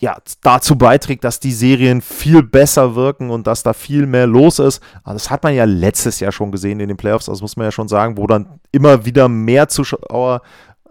ja, 0.00 0.16
dazu 0.42 0.78
beiträgt, 0.78 1.24
dass 1.24 1.40
die 1.40 1.52
Serien 1.52 2.00
viel 2.00 2.44
besser 2.44 2.94
wirken 2.94 3.30
und 3.30 3.48
dass 3.48 3.64
da 3.64 3.72
viel 3.72 4.06
mehr 4.06 4.28
los 4.28 4.60
ist. 4.60 4.80
Also 5.02 5.14
das 5.14 5.30
hat 5.30 5.42
man 5.42 5.54
ja 5.54 5.64
letztes 5.64 6.20
Jahr 6.20 6.30
schon 6.30 6.52
gesehen 6.52 6.78
in 6.78 6.88
den 6.88 6.96
Playoffs, 6.96 7.26
das 7.26 7.40
muss 7.40 7.56
man 7.56 7.64
ja 7.64 7.72
schon 7.72 7.88
sagen, 7.88 8.16
wo 8.16 8.28
dann 8.28 8.60
immer 8.70 9.04
wieder 9.04 9.28
mehr 9.28 9.68
Zuschauer 9.68 10.42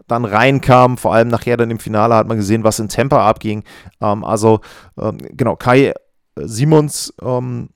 dann 0.07 0.25
reinkamen. 0.25 0.97
Vor 0.97 1.13
allem 1.13 1.29
nachher 1.29 1.55
dann 1.55 1.71
im 1.71 1.79
Finale 1.79 2.15
hat 2.15 2.27
man 2.27 2.37
gesehen, 2.37 2.65
was 2.65 2.79
in 2.79 2.89
Tampa 2.89 3.27
abging. 3.27 3.63
Ähm, 4.01 4.25
also 4.25 4.59
ähm, 4.99 5.17
genau, 5.31 5.55
Kai 5.55 5.93
Simons 6.35 7.13
ähm, 7.21 7.69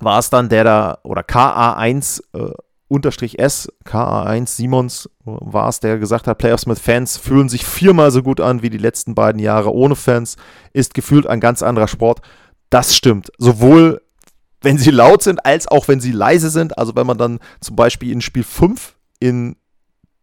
war 0.00 0.18
es 0.18 0.30
dann, 0.30 0.48
der 0.48 0.64
da, 0.64 0.98
oder 1.02 1.22
KA1 1.22 2.22
äh, 2.34 2.52
unterstrich 2.88 3.38
S, 3.38 3.72
KA1 3.84 4.48
Simons 4.48 5.08
war 5.24 5.68
es, 5.68 5.80
der 5.80 5.98
gesagt 5.98 6.26
hat, 6.26 6.38
Playoffs 6.38 6.66
mit 6.66 6.78
Fans 6.78 7.16
fühlen 7.16 7.48
sich 7.48 7.64
viermal 7.64 8.10
so 8.10 8.22
gut 8.22 8.40
an 8.40 8.62
wie 8.62 8.70
die 8.70 8.78
letzten 8.78 9.14
beiden 9.14 9.40
Jahre 9.40 9.72
ohne 9.72 9.96
Fans, 9.96 10.36
ist 10.72 10.94
gefühlt 10.94 11.26
ein 11.26 11.40
ganz 11.40 11.62
anderer 11.62 11.88
Sport. 11.88 12.20
Das 12.68 12.96
stimmt. 12.96 13.30
Sowohl 13.38 14.00
wenn 14.60 14.78
sie 14.78 14.90
laut 14.90 15.22
sind, 15.22 15.44
als 15.44 15.68
auch 15.68 15.88
wenn 15.88 16.00
sie 16.00 16.12
leise 16.12 16.50
sind. 16.50 16.78
Also 16.78 16.94
wenn 16.96 17.06
man 17.06 17.18
dann 17.18 17.38
zum 17.60 17.76
Beispiel 17.76 18.12
in 18.12 18.20
Spiel 18.20 18.44
5 18.44 18.94
in 19.18 19.56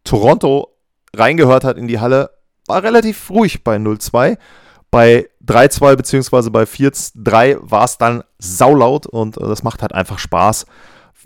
Toronto 0.04 0.76
reingehört 1.16 1.64
hat 1.64 1.78
in 1.78 1.88
die 1.88 2.00
Halle, 2.00 2.32
war 2.68 2.84
relativ 2.84 3.30
ruhig 3.30 3.64
bei 3.64 3.78
0-2. 3.78 4.38
Bei 4.92 5.28
3-2 5.46 5.96
bzw. 5.96 6.50
bei 6.50 6.64
4-3 6.64 7.58
war 7.62 7.86
es 7.86 7.98
dann 7.98 8.24
saulaut 8.40 9.06
und 9.06 9.38
das 9.38 9.64
macht 9.64 9.82
halt 9.82 9.94
einfach 9.94 10.20
Spaß 10.20 10.66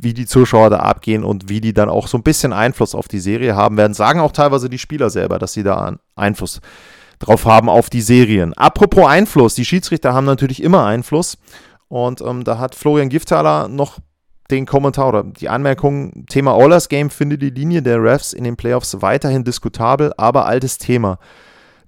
wie 0.02 0.14
die 0.14 0.26
Zuschauer 0.26 0.70
da 0.70 0.78
abgehen 0.78 1.24
und 1.24 1.48
wie 1.48 1.62
die 1.62 1.74
dann 1.74 1.90
auch 1.90 2.08
so 2.08 2.18
ein 2.18 2.24
bisschen 2.24 2.54
Einfluss 2.54 2.96
auf 2.96 3.08
die 3.08 3.20
Serie 3.20 3.56
haben 3.56 3.78
werden. 3.78 3.94
Sagen 3.94 4.20
auch 4.20 4.32
teilweise 4.32 4.70
die 4.70 4.80
Spieler 4.80 5.10
selber, 5.10 5.38
dass 5.38 5.54
sie 5.54 5.64
da 5.64 5.96
Einfluss 6.16 6.60
drauf 7.20 7.46
haben 7.46 7.70
auf 7.70 7.90
die 7.90 8.02
Serien. 8.02 8.54
Apropos 8.54 9.08
Einfluss, 9.08 9.54
die 9.54 9.66
Schiedsrichter 9.66 10.14
haben 10.14 10.26
natürlich 10.26 10.64
immer 10.64 10.86
Einfluss. 10.86 11.38
Und 11.88 12.22
ähm, 12.22 12.44
da 12.44 12.58
hat 12.58 12.74
Florian 12.74 13.10
Giftaler 13.10 13.68
noch 13.68 14.00
den 14.50 14.66
Kommentar 14.66 15.10
oder 15.10 15.24
die 15.24 15.50
Anmerkung, 15.50 16.26
Thema 16.28 16.56
Oilers 16.58 16.90
Game 16.90 17.10
finde 17.10 17.38
die 17.38 17.50
Linie 17.50 17.82
der 17.82 18.02
Refs 18.02 18.34
in 18.34 18.44
den 18.44 18.58
Playoffs 18.58 19.02
weiterhin 19.02 19.44
diskutabel, 19.44 20.14
aber 20.18 20.46
altes 20.46 20.78
Thema. 20.78 21.20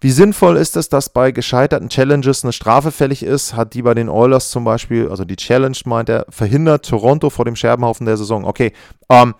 Wie 0.04 0.12
sinnvoll 0.12 0.58
ist 0.58 0.76
es, 0.76 0.90
dass 0.90 1.08
bei 1.08 1.32
gescheiterten 1.32 1.88
Challenges 1.88 2.44
eine 2.44 2.52
Strafe 2.52 2.92
fällig 2.92 3.24
ist? 3.24 3.56
Hat 3.56 3.74
die 3.74 3.84
bei 3.84 3.94
den 3.94 4.10
Oilers 4.10 4.52
zum 4.52 4.66
Beispiel, 4.66 5.08
also 5.08 5.24
die 5.24 5.38
Challenge 5.38 5.78
meint 5.86 6.10
er, 6.10 6.26
verhindert 6.28 6.86
Toronto 6.86 7.30
vor 7.30 7.46
dem 7.46 7.56
Scherbenhaufen 7.56 8.06
der 8.06 8.18
Saison? 8.18 8.44
Okay, 8.44 8.74
ähm, 9.08 9.34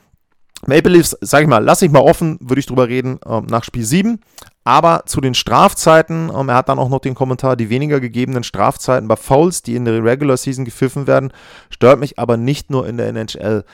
Maple 0.66 0.94
Leafs, 0.94 1.18
sag 1.20 1.42
ich 1.42 1.50
mal, 1.50 1.62
lass 1.62 1.82
ich 1.82 1.92
mal 1.92 2.00
offen, 2.00 2.38
würde 2.40 2.62
ich 2.62 2.66
drüber 2.66 2.88
reden, 2.88 3.20
ähm, 3.28 3.48
nach 3.48 3.66
Spiel 3.66 3.84
7. 3.84 4.22
Aber 4.64 5.04
zu 5.06 5.20
den 5.20 5.34
Strafzeiten, 5.34 6.32
ähm, 6.34 6.48
er 6.48 6.56
hat 6.56 6.70
dann 6.70 6.80
auch 6.80 6.88
noch 6.88 7.02
den 7.02 7.14
Kommentar, 7.14 7.58
die 7.58 7.70
weniger 7.70 8.00
gegebenen 8.00 8.46
Strafzeiten 8.46 9.10
bei 9.10 9.18
Fouls, 9.18 9.64
die 9.64 9.76
in 9.76 9.84
der 9.84 10.02
Regular 10.02 10.38
Season 10.38 10.64
gepfiffen 10.64 11.08
werden, 11.08 11.34
stört 11.72 12.00
mich 12.00 12.20
aber 12.20 12.38
nicht 12.38 12.70
nur 12.70 12.88
in 12.88 12.96
der 12.96 13.10
NHL. 13.10 13.66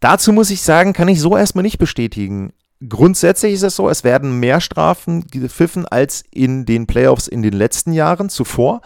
Dazu 0.00 0.32
muss 0.32 0.50
ich 0.50 0.62
sagen, 0.62 0.92
kann 0.92 1.06
ich 1.06 1.20
so 1.20 1.36
erstmal 1.36 1.62
nicht 1.62 1.78
bestätigen. 1.78 2.52
Grundsätzlich 2.88 3.54
ist 3.54 3.62
es 3.62 3.76
so, 3.76 3.88
es 3.88 4.02
werden 4.02 4.40
mehr 4.40 4.60
Strafen 4.60 5.26
gepfiffen 5.28 5.86
als 5.86 6.24
in 6.30 6.64
den 6.64 6.86
Playoffs 6.86 7.28
in 7.28 7.42
den 7.42 7.52
letzten 7.52 7.92
Jahren 7.92 8.28
zuvor. 8.28 8.80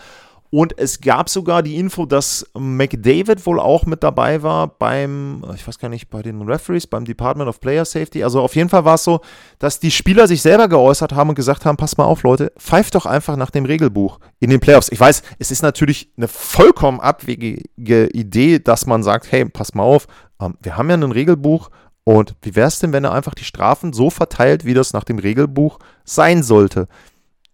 Und 0.51 0.79
es 0.79 1.01
gab 1.01 1.29
sogar 1.29 1.63
die 1.63 1.77
Info, 1.77 2.07
dass 2.07 2.47
McDavid 2.57 3.45
wohl 3.47 3.59
auch 3.59 3.85
mit 3.85 4.03
dabei 4.03 4.43
war 4.43 4.69
beim, 4.69 5.45
ich 5.55 5.67
weiß 5.67 5.79
gar 5.79 5.89
nicht, 5.89 6.09
bei 6.09 6.23
den 6.23 6.41
Referees, 6.43 6.87
beim 6.87 7.05
Department 7.05 7.49
of 7.49 7.61
Player 7.61 7.85
Safety. 7.85 8.23
Also 8.23 8.41
auf 8.41 8.55
jeden 8.55 8.69
Fall 8.69 8.85
war 8.85 8.95
es 8.95 9.05
so, 9.05 9.21
dass 9.59 9.81
die 9.81 9.91
Spieler 9.91 10.29
sich 10.29 10.43
selber 10.43 10.69
geäußert 10.69 11.13
haben 11.13 11.31
und 11.31 11.35
gesagt 11.35 11.65
haben, 11.65 11.77
pass 11.77 11.97
mal 11.97 12.05
auf 12.05 12.23
Leute, 12.23 12.53
pfeift 12.59 12.95
doch 12.95 13.07
einfach 13.07 13.37
nach 13.37 13.51
dem 13.51 13.65
Regelbuch 13.65 14.21
in 14.39 14.51
den 14.51 14.61
Playoffs. 14.61 14.91
Ich 14.91 15.01
weiß, 15.01 15.23
es 15.39 15.51
ist 15.51 15.63
natürlich 15.63 16.11
eine 16.17 16.29
vollkommen 16.29 17.01
abwegige 17.01 18.07
Idee, 18.13 18.61
dass 18.61 18.87
man 18.87 19.03
sagt, 19.03 19.33
hey, 19.33 19.45
pass 19.47 19.75
mal 19.75 19.83
auf, 19.83 20.07
ähm, 20.41 20.55
wir 20.63 20.77
haben 20.77 20.89
ja 20.89 20.97
ein 20.97 21.13
Regelbuch 21.13 21.71
und 22.09 22.37
wie 22.41 22.55
wäre 22.55 22.69
es 22.69 22.79
denn, 22.79 22.93
wenn 22.93 23.03
er 23.03 23.13
einfach 23.13 23.35
die 23.35 23.43
Strafen 23.43 23.93
so 23.93 24.11
verteilt, 24.11 24.65
wie 24.65 24.75
das 24.75 24.93
nach 24.93 25.03
dem 25.03 25.19
Regelbuch 25.19 25.81
sein 26.05 26.45
sollte? 26.45 26.87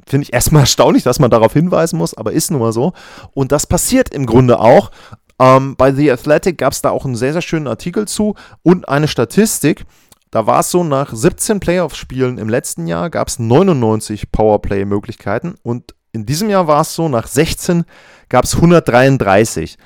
Finde 0.07 0.25
ich 0.25 0.35
erstmal 0.35 0.61
erstaunlich, 0.65 1.05
dass 1.05 1.19
man 1.19 1.31
darauf 1.31 1.55
hinweisen 1.55 1.97
muss, 1.97 2.13
aber 2.13 2.33
ist 2.33 2.51
nun 2.51 2.61
mal 2.61 2.75
so. 2.75 2.93
Und 3.33 3.51
das 3.51 3.67
passiert 3.67 4.11
im 4.11 4.27
Grunde 4.27 4.61
auch. 4.61 4.91
Ähm, 5.39 5.75
bei 5.77 5.95
The 5.95 6.13
Athletic 6.13 6.59
gab 6.59 6.75
es 6.75 6.83
da 6.83 6.91
auch 6.91 7.07
einen 7.07 7.17
sehr, 7.17 7.33
sehr 7.33 7.41
schönen 7.41 7.67
Artikel 7.67 8.07
zu 8.07 8.35
und 8.63 8.91
eine 8.91 9.09
Statistik. 9.09 9.87
Da 10.31 10.47
war 10.47 10.61
es 10.61 10.71
so, 10.71 10.85
nach 10.85 11.15
17 11.15 11.59
Playoff-Spielen 11.59 12.37
im 12.37 12.51
letzten 12.51 12.87
Jahr 12.87 13.09
gab 13.09 13.29
es 13.29 13.39
99 13.39 14.31
Powerplay-Möglichkeiten 14.33 15.55
und 15.63 15.95
in 16.13 16.27
diesem 16.27 16.51
Jahr 16.51 16.67
war 16.67 16.83
es 16.83 16.95
so, 16.95 17.09
nach 17.09 17.27
16 17.27 17.85
gab 18.29 18.45
es 18.45 18.55
133. 18.55 19.79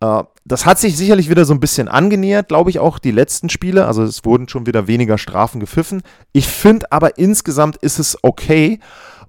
Äh, 0.00 0.22
das 0.48 0.66
hat 0.66 0.78
sich 0.78 0.96
sicherlich 0.96 1.30
wieder 1.30 1.44
so 1.44 1.54
ein 1.54 1.60
bisschen 1.60 1.88
angenähert, 1.88 2.48
glaube 2.48 2.70
ich, 2.70 2.78
auch 2.78 2.98
die 2.98 3.10
letzten 3.10 3.48
Spiele. 3.48 3.86
Also 3.86 4.02
es 4.02 4.24
wurden 4.24 4.48
schon 4.48 4.66
wieder 4.66 4.86
weniger 4.86 5.18
Strafen 5.18 5.60
gepfiffen. 5.60 6.02
Ich 6.32 6.46
finde 6.48 6.90
aber 6.92 7.18
insgesamt 7.18 7.76
ist 7.76 7.98
es 7.98 8.18
okay. 8.22 8.80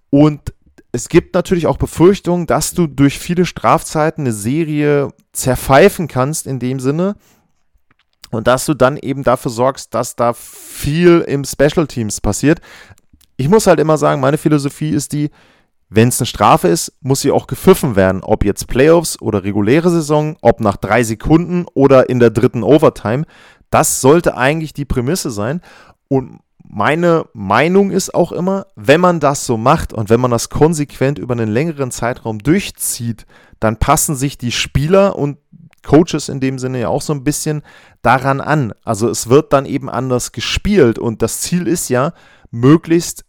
Und 0.10 0.54
es 0.92 1.10
gibt 1.10 1.36
natürlich 1.36 1.68
auch 1.68 1.78
Befürchtungen, 1.78 2.48
dass 2.48 2.74
du 2.74 2.88
durch 2.88 3.20
viele 3.20 3.46
Strafzeiten 3.46 4.24
eine 4.24 4.34
Serie 4.34 5.10
zerpfeifen 5.34 6.08
kannst 6.08 6.48
in 6.48 6.60
dem 6.60 6.80
Sinne, 6.80 7.16
und 8.32 8.48
dass 8.48 8.66
du 8.66 8.74
dann 8.74 8.98
eben 8.98 9.24
dafür 9.24 9.52
sorgst, 9.52 9.94
dass 9.94 10.16
da 10.16 10.34
viel 10.34 11.22
im 11.22 11.44
Special 11.44 11.88
Teams 11.88 12.22
passiert. 12.22 12.62
Ich 13.38 13.50
muss 13.50 13.68
halt 13.68 13.80
immer 13.80 13.98
sagen, 13.98 14.22
meine 14.22 14.38
Philosophie 14.38 14.90
ist 14.90 15.14
die, 15.14 15.32
wenn 15.90 16.10
es 16.10 16.20
eine 16.20 16.28
Strafe 16.28 16.68
ist, 16.68 16.94
muss 17.02 17.22
sie 17.22 17.32
auch 17.32 17.48
gepfiffen 17.48 17.96
werden. 17.96 18.22
Ob 18.24 18.46
jetzt 18.46 18.68
Playoffs 18.68 19.20
oder 19.22 19.44
reguläre 19.44 19.90
Saison, 19.90 20.38
ob 20.42 20.60
nach 20.62 20.78
drei 20.78 21.04
Sekunden 21.04 21.66
oder 21.74 22.10
in 22.10 22.20
der 22.20 22.30
dritten 22.30 22.64
Overtime. 22.64 23.26
Das 23.72 24.02
sollte 24.02 24.38
eigentlich 24.38 24.74
die 24.74 24.86
Prämisse 24.86 25.32
sein. 25.32 25.62
Und 26.08 26.40
meine 26.64 27.26
Meinung 27.34 27.90
ist 27.90 28.14
auch 28.14 28.32
immer, 28.32 28.68
wenn 28.76 29.02
man 29.02 29.20
das 29.20 29.48
so 29.48 29.58
macht 29.58 29.92
und 29.92 30.10
wenn 30.10 30.20
man 30.20 30.30
das 30.30 30.50
konsequent 30.50 31.18
über 31.18 31.34
einen 31.34 31.50
längeren 31.50 31.90
Zeitraum 31.90 32.38
durchzieht, 32.40 33.26
dann 33.60 33.78
passen 33.78 34.16
sich 34.16 34.38
die 34.38 34.52
Spieler 34.52 35.18
und 35.18 35.40
Coaches 35.84 36.30
in 36.30 36.40
dem 36.40 36.60
Sinne 36.60 36.82
ja 36.82 36.90
auch 36.90 37.02
so 37.02 37.14
ein 37.14 37.24
bisschen 37.24 37.64
daran 38.04 38.42
an. 38.42 38.74
Also 38.84 39.10
es 39.10 39.30
wird 39.30 39.54
dann 39.54 39.66
eben 39.66 39.90
anders 39.90 40.32
gespielt 40.32 41.00
und 41.00 41.24
das 41.24 41.42
Ziel 41.42 41.68
ist 41.68 41.90
ja, 41.90 42.14
möglichst 42.52 43.26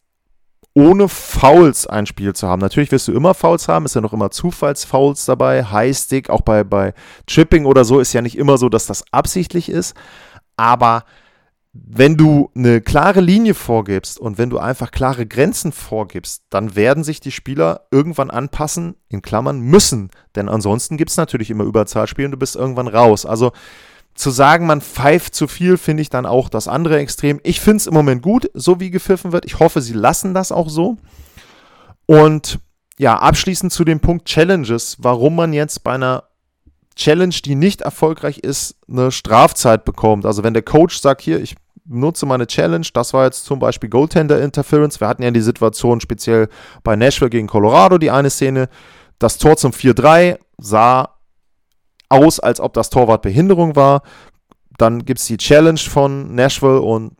ohne 0.74 1.09
Fouls 1.09 1.87
ein 1.87 2.06
Spiel 2.06 2.33
zu 2.33 2.46
haben. 2.46 2.61
Natürlich 2.61 2.92
wirst 2.92 3.09
du 3.09 3.12
immer 3.12 3.35
Fouls 3.35 3.68
haben, 3.68 3.85
ist 3.85 3.94
ja 3.94 4.00
noch 4.00 4.12
immer 4.12 4.30
Zufallsfouls 4.30 5.24
dabei, 5.24 5.64
High-Stick, 5.64 6.30
auch 6.30 6.42
bei, 6.42 6.64
bei 6.64 6.94
Tripping 7.26 7.64
oder 7.64 7.85
so 7.85 7.98
ist 7.98 8.12
ja 8.12 8.22
nicht 8.22 8.38
immer 8.38 8.56
so, 8.56 8.68
dass 8.68 8.87
das 8.87 9.04
absichtlich 9.12 9.68
ist, 9.68 9.96
aber 10.56 11.04
wenn 11.72 12.16
du 12.16 12.50
eine 12.56 12.80
klare 12.80 13.20
Linie 13.20 13.54
vorgibst 13.54 14.18
und 14.18 14.38
wenn 14.38 14.50
du 14.50 14.59
einfach 14.59 14.90
klare 14.90 15.26
Grenzen 15.26 15.70
vorgibst, 15.70 16.42
dann 16.50 16.74
werden 16.74 17.04
sich 17.04 17.20
die 17.20 17.30
Spieler 17.30 17.87
irgendwann 17.92 18.30
anpassen, 18.30 18.96
in 19.09 19.22
Klammern 19.22 19.61
müssen. 19.61 20.11
Denn 20.35 20.48
ansonsten 20.48 20.96
gibt 20.96 21.12
es 21.12 21.16
natürlich 21.16 21.48
immer 21.48 21.62
Überzahlspiele 21.62 22.26
und 22.26 22.33
du 22.33 22.38
bist 22.38 22.56
irgendwann 22.56 22.88
raus. 22.88 23.24
Also 23.24 23.52
zu 24.20 24.30
sagen, 24.30 24.66
man 24.66 24.80
pfeift 24.80 25.35
zu 25.35 25.48
viel, 25.48 25.76
finde 25.76 26.02
ich 26.02 26.11
dann 26.11 26.26
auch 26.26 26.48
das 26.48 26.68
andere 26.68 26.98
Extrem. 26.98 27.40
Ich 27.42 27.61
finde 27.61 27.78
es 27.78 27.87
im 27.87 27.94
Moment 27.94 28.22
gut, 28.22 28.50
so 28.54 28.78
wie 28.80 28.90
gepfiffen 28.90 29.33
wird. 29.33 29.44
Ich 29.44 29.59
hoffe, 29.59 29.80
sie 29.80 29.94
lassen 29.94 30.35
das 30.35 30.52
auch 30.52 30.68
so. 30.68 30.96
Und 32.06 32.59
ja, 32.98 33.18
abschließend 33.18 33.72
zu 33.72 33.85
dem 33.85 34.00
Punkt 34.00 34.26
Challenges, 34.26 34.98
warum 35.00 35.37
man 35.37 35.52
jetzt 35.52 35.83
bei 35.85 35.92
einer 35.92 36.24
Challenge, 36.96 37.35
die 37.44 37.54
nicht 37.54 37.80
erfolgreich 37.80 38.38
ist, 38.38 38.76
eine 38.88 39.11
Strafzeit 39.11 39.85
bekommt. 39.85 40.26
Also 40.26 40.44
wenn 40.44 40.52
der 40.52 40.62
Coach 40.62 40.98
sagt, 40.98 41.22
hier, 41.22 41.40
ich 41.40 41.56
nutze 41.87 42.26
meine 42.26 42.46
Challenge, 42.46 42.87
das 42.92 43.14
war 43.14 43.24
jetzt 43.24 43.44
zum 43.44 43.59
Beispiel 43.59 43.88
Goaltender 43.88 44.42
Interference. 44.42 45.00
Wir 45.00 45.09
hatten 45.09 45.22
ja 45.22 45.30
die 45.30 45.40
Situation 45.40 46.00
speziell 46.00 46.48
bei 46.83 46.94
Nashville 46.96 47.30
gegen 47.30 47.46
Colorado, 47.46 47.96
die 47.96 48.11
eine 48.11 48.28
Szene. 48.28 48.68
Das 49.18 49.38
Tor 49.38 49.56
zum 49.56 49.72
4-3 49.72 50.38
sah 50.59 51.19
aus, 52.11 52.38
als 52.40 52.61
ob 52.61 52.75
das 52.75 52.90
Torwart 52.90 53.23
Behinderung 53.23 53.77
war. 53.77 54.03
Dann 54.77 55.05
gibt 55.05 55.20
es 55.20 55.27
die 55.27 55.38
Challenge 55.38 55.79
von 55.79 56.35
Nashville 56.35 56.83
und 56.83 57.16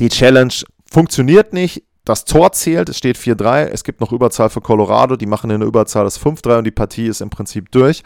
die 0.00 0.08
Challenge 0.08 0.52
funktioniert 0.90 1.52
nicht. 1.52 1.82
Das 2.04 2.24
Tor 2.24 2.52
zählt, 2.52 2.88
es 2.88 2.98
steht 2.98 3.18
4-3. 3.18 3.64
Es 3.64 3.82
gibt 3.82 4.00
noch 4.00 4.12
Überzahl 4.12 4.48
für 4.48 4.60
Colorado, 4.60 5.16
die 5.16 5.26
machen 5.26 5.50
eine 5.50 5.64
Überzahl 5.64 6.04
das 6.04 6.20
5-3 6.20 6.58
und 6.58 6.64
die 6.64 6.70
Partie 6.70 7.08
ist 7.08 7.20
im 7.20 7.30
Prinzip 7.30 7.70
durch. 7.72 8.02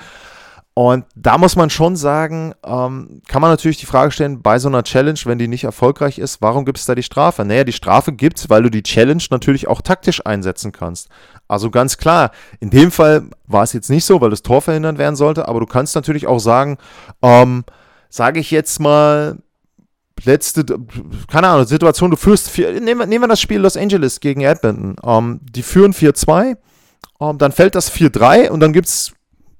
Und 0.72 1.04
da 1.14 1.36
muss 1.36 1.56
man 1.56 1.68
schon 1.68 1.96
sagen, 1.96 2.54
ähm, 2.64 3.20
kann 3.28 3.42
man 3.42 3.50
natürlich 3.50 3.78
die 3.78 3.86
Frage 3.86 4.12
stellen, 4.12 4.40
bei 4.40 4.58
so 4.58 4.68
einer 4.68 4.84
Challenge, 4.84 5.18
wenn 5.24 5.38
die 5.38 5.48
nicht 5.48 5.64
erfolgreich 5.64 6.18
ist, 6.18 6.40
warum 6.40 6.64
gibt 6.64 6.78
es 6.78 6.86
da 6.86 6.94
die 6.94 7.02
Strafe? 7.02 7.44
Naja, 7.44 7.64
die 7.64 7.72
Strafe 7.72 8.12
gibt 8.12 8.38
es, 8.38 8.48
weil 8.48 8.62
du 8.62 8.70
die 8.70 8.82
Challenge 8.82 9.22
natürlich 9.30 9.68
auch 9.68 9.82
taktisch 9.82 10.24
einsetzen 10.24 10.72
kannst. 10.72 11.08
Also 11.50 11.70
ganz 11.70 11.98
klar, 11.98 12.30
in 12.60 12.70
dem 12.70 12.92
Fall 12.92 13.24
war 13.48 13.64
es 13.64 13.72
jetzt 13.72 13.90
nicht 13.90 14.04
so, 14.04 14.20
weil 14.20 14.30
das 14.30 14.42
Tor 14.42 14.62
verhindert 14.62 14.98
werden 14.98 15.16
sollte, 15.16 15.48
aber 15.48 15.58
du 15.58 15.66
kannst 15.66 15.96
natürlich 15.96 16.28
auch 16.28 16.38
sagen, 16.38 16.78
ähm, 17.22 17.64
sage 18.08 18.38
ich 18.38 18.52
jetzt 18.52 18.78
mal, 18.78 19.38
letzte, 20.22 20.64
keine 21.28 21.48
Ahnung, 21.48 21.66
Situation, 21.66 22.12
du 22.12 22.16
führst, 22.16 22.50
vier, 22.50 22.80
nehmen, 22.80 23.08
nehmen 23.08 23.24
wir 23.24 23.28
das 23.28 23.40
Spiel 23.40 23.58
Los 23.58 23.76
Angeles 23.76 24.20
gegen 24.20 24.42
Edmonton, 24.42 24.94
ähm, 25.04 25.40
die 25.42 25.64
führen 25.64 25.92
4-2, 25.92 26.56
ähm, 27.20 27.38
dann 27.38 27.50
fällt 27.50 27.74
das 27.74 27.92
4-3 27.92 28.50
und 28.50 28.60
dann 28.60 28.72
gibt 28.72 28.86
es 28.86 29.12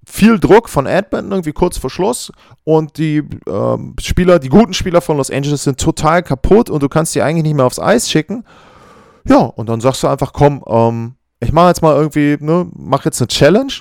viel 0.06 0.38
Druck 0.38 0.68
von 0.68 0.86
Edmonton 0.86 1.32
irgendwie 1.32 1.52
kurz 1.52 1.76
vor 1.76 1.90
Schluss 1.90 2.30
und 2.62 2.98
die 2.98 3.24
ähm, 3.48 3.96
Spieler, 4.00 4.38
die 4.38 4.48
guten 4.48 4.74
Spieler 4.74 5.00
von 5.00 5.16
Los 5.16 5.30
Angeles 5.30 5.64
sind 5.64 5.80
total 5.80 6.22
kaputt 6.22 6.70
und 6.70 6.84
du 6.84 6.88
kannst 6.88 7.16
die 7.16 7.22
eigentlich 7.22 7.44
nicht 7.44 7.54
mehr 7.54 7.66
aufs 7.66 7.80
Eis 7.80 8.08
schicken. 8.08 8.44
Ja, 9.26 9.38
und 9.38 9.68
dann 9.68 9.80
sagst 9.80 10.02
du 10.02 10.08
einfach, 10.08 10.32
komm, 10.32 10.64
ähm, 10.66 11.14
ich 11.40 11.52
mache 11.52 11.68
jetzt 11.68 11.82
mal 11.82 11.96
irgendwie, 11.96 12.36
ne, 12.40 12.68
mach 12.74 13.04
jetzt 13.04 13.20
eine 13.20 13.28
Challenge 13.28 13.72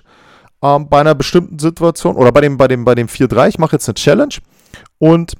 ähm, 0.64 0.90
bei 0.90 1.02
einer 1.02 1.16
bestimmten 1.16 1.60
Situation 1.60 2.16
oder 2.16 2.32
bei 2.32 2.42
dem, 2.42 2.58
bei 2.58 2.68
dem, 2.68 2.86
bei 2.86 2.96
dem 2.96 3.08
4-3, 3.08 3.50
ich 3.50 3.60
mache 3.60 3.76
jetzt 3.76 3.88
eine 3.88 3.96
Challenge 3.96 4.36
und 4.98 5.36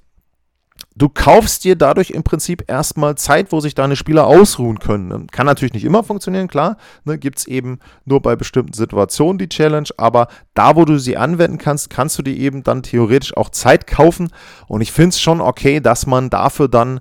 du 0.96 1.08
kaufst 1.08 1.64
dir 1.64 1.76
dadurch 1.78 2.12
im 2.12 2.24
Prinzip 2.24 2.70
erstmal 2.70 3.16
Zeit, 3.16 3.52
wo 3.52 3.62
sich 3.62 3.74
deine 3.74 3.96
Spieler 3.96 4.28
ausruhen 4.28 4.80
können. 4.80 5.28
Kann 5.28 5.46
natürlich 5.46 5.74
nicht 5.74 5.86
immer 5.86 6.04
funktionieren, 6.04 6.48
klar. 6.48 6.78
Ne, 7.06 7.18
Gibt 7.18 7.40
es 7.40 7.48
eben 7.48 7.80
nur 8.06 8.22
bei 8.22 8.36
bestimmten 8.36 8.74
Situationen 8.74 9.38
die 9.38 9.50
Challenge, 9.50 9.88
aber 9.98 10.28
da, 10.54 10.76
wo 10.76 10.84
du 10.84 10.98
sie 10.98 11.16
anwenden 11.16 11.58
kannst, 11.58 11.90
kannst 11.90 12.18
du 12.18 12.22
dir 12.22 12.36
eben 12.36 12.64
dann 12.64 12.84
theoretisch 12.84 13.36
auch 13.38 13.50
Zeit 13.50 13.88
kaufen. 13.88 14.30
Und 14.68 14.82
ich 14.82 14.92
finde 14.92 15.10
es 15.10 15.22
schon 15.22 15.40
okay, 15.42 15.80
dass 15.80 16.06
man 16.06 16.30
dafür 16.30 16.68
dann 16.68 17.00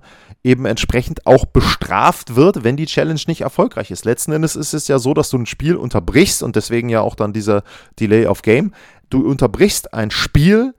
eben 0.48 0.64
entsprechend 0.64 1.26
auch 1.26 1.44
bestraft 1.44 2.34
wird, 2.34 2.64
wenn 2.64 2.76
die 2.76 2.87
Challenge 2.87 3.20
nicht 3.26 3.42
erfolgreich 3.42 3.90
ist. 3.90 4.04
Letzten 4.04 4.32
Endes 4.32 4.56
ist 4.56 4.72
es 4.72 4.88
ja 4.88 4.98
so, 4.98 5.14
dass 5.14 5.30
du 5.30 5.38
ein 5.38 5.46
Spiel 5.46 5.76
unterbrichst 5.76 6.42
und 6.42 6.56
deswegen 6.56 6.88
ja 6.88 7.02
auch 7.02 7.14
dann 7.14 7.32
dieser 7.32 7.62
Delay 8.00 8.26
of 8.26 8.42
Game. 8.42 8.72
Du 9.11 9.26
unterbrichst 9.26 9.94
ein 9.94 10.11
Spiel, 10.11 10.74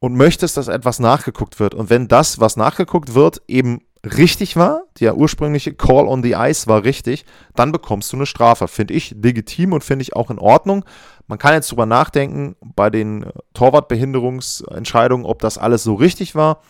und 0.00 0.14
möchtest, 0.14 0.56
dass 0.56 0.68
etwas 0.68 1.00
nachgeguckt 1.00 1.58
wird. 1.58 1.74
Und 1.74 1.90
wenn 1.90 2.08
das, 2.08 2.40
was 2.40 2.56
nachgeguckt 2.56 3.14
wird, 3.14 3.42
eben 3.48 3.80
richtig 4.04 4.56
war, 4.56 4.82
der 5.00 5.16
ursprüngliche 5.16 5.74
Call 5.74 6.06
on 6.06 6.22
the 6.22 6.34
Ice 6.36 6.66
war 6.66 6.84
richtig, 6.84 7.24
dann 7.56 7.72
bekommst 7.72 8.12
du 8.12 8.16
eine 8.16 8.26
Strafe. 8.26 8.68
Finde 8.68 8.94
ich 8.94 9.10
legitim 9.10 9.72
und 9.72 9.82
finde 9.82 10.02
ich 10.02 10.14
auch 10.14 10.30
in 10.30 10.38
Ordnung. 10.38 10.84
Man 11.26 11.38
kann 11.38 11.54
jetzt 11.54 11.70
drüber 11.70 11.86
nachdenken, 11.86 12.56
bei 12.76 12.90
den 12.90 13.26
Torwartbehinderungsentscheidungen, 13.54 15.26
ob 15.26 15.40
das 15.40 15.58
alles 15.58 15.82
so 15.82 15.94
richtig 15.94 16.34
war. 16.34 16.62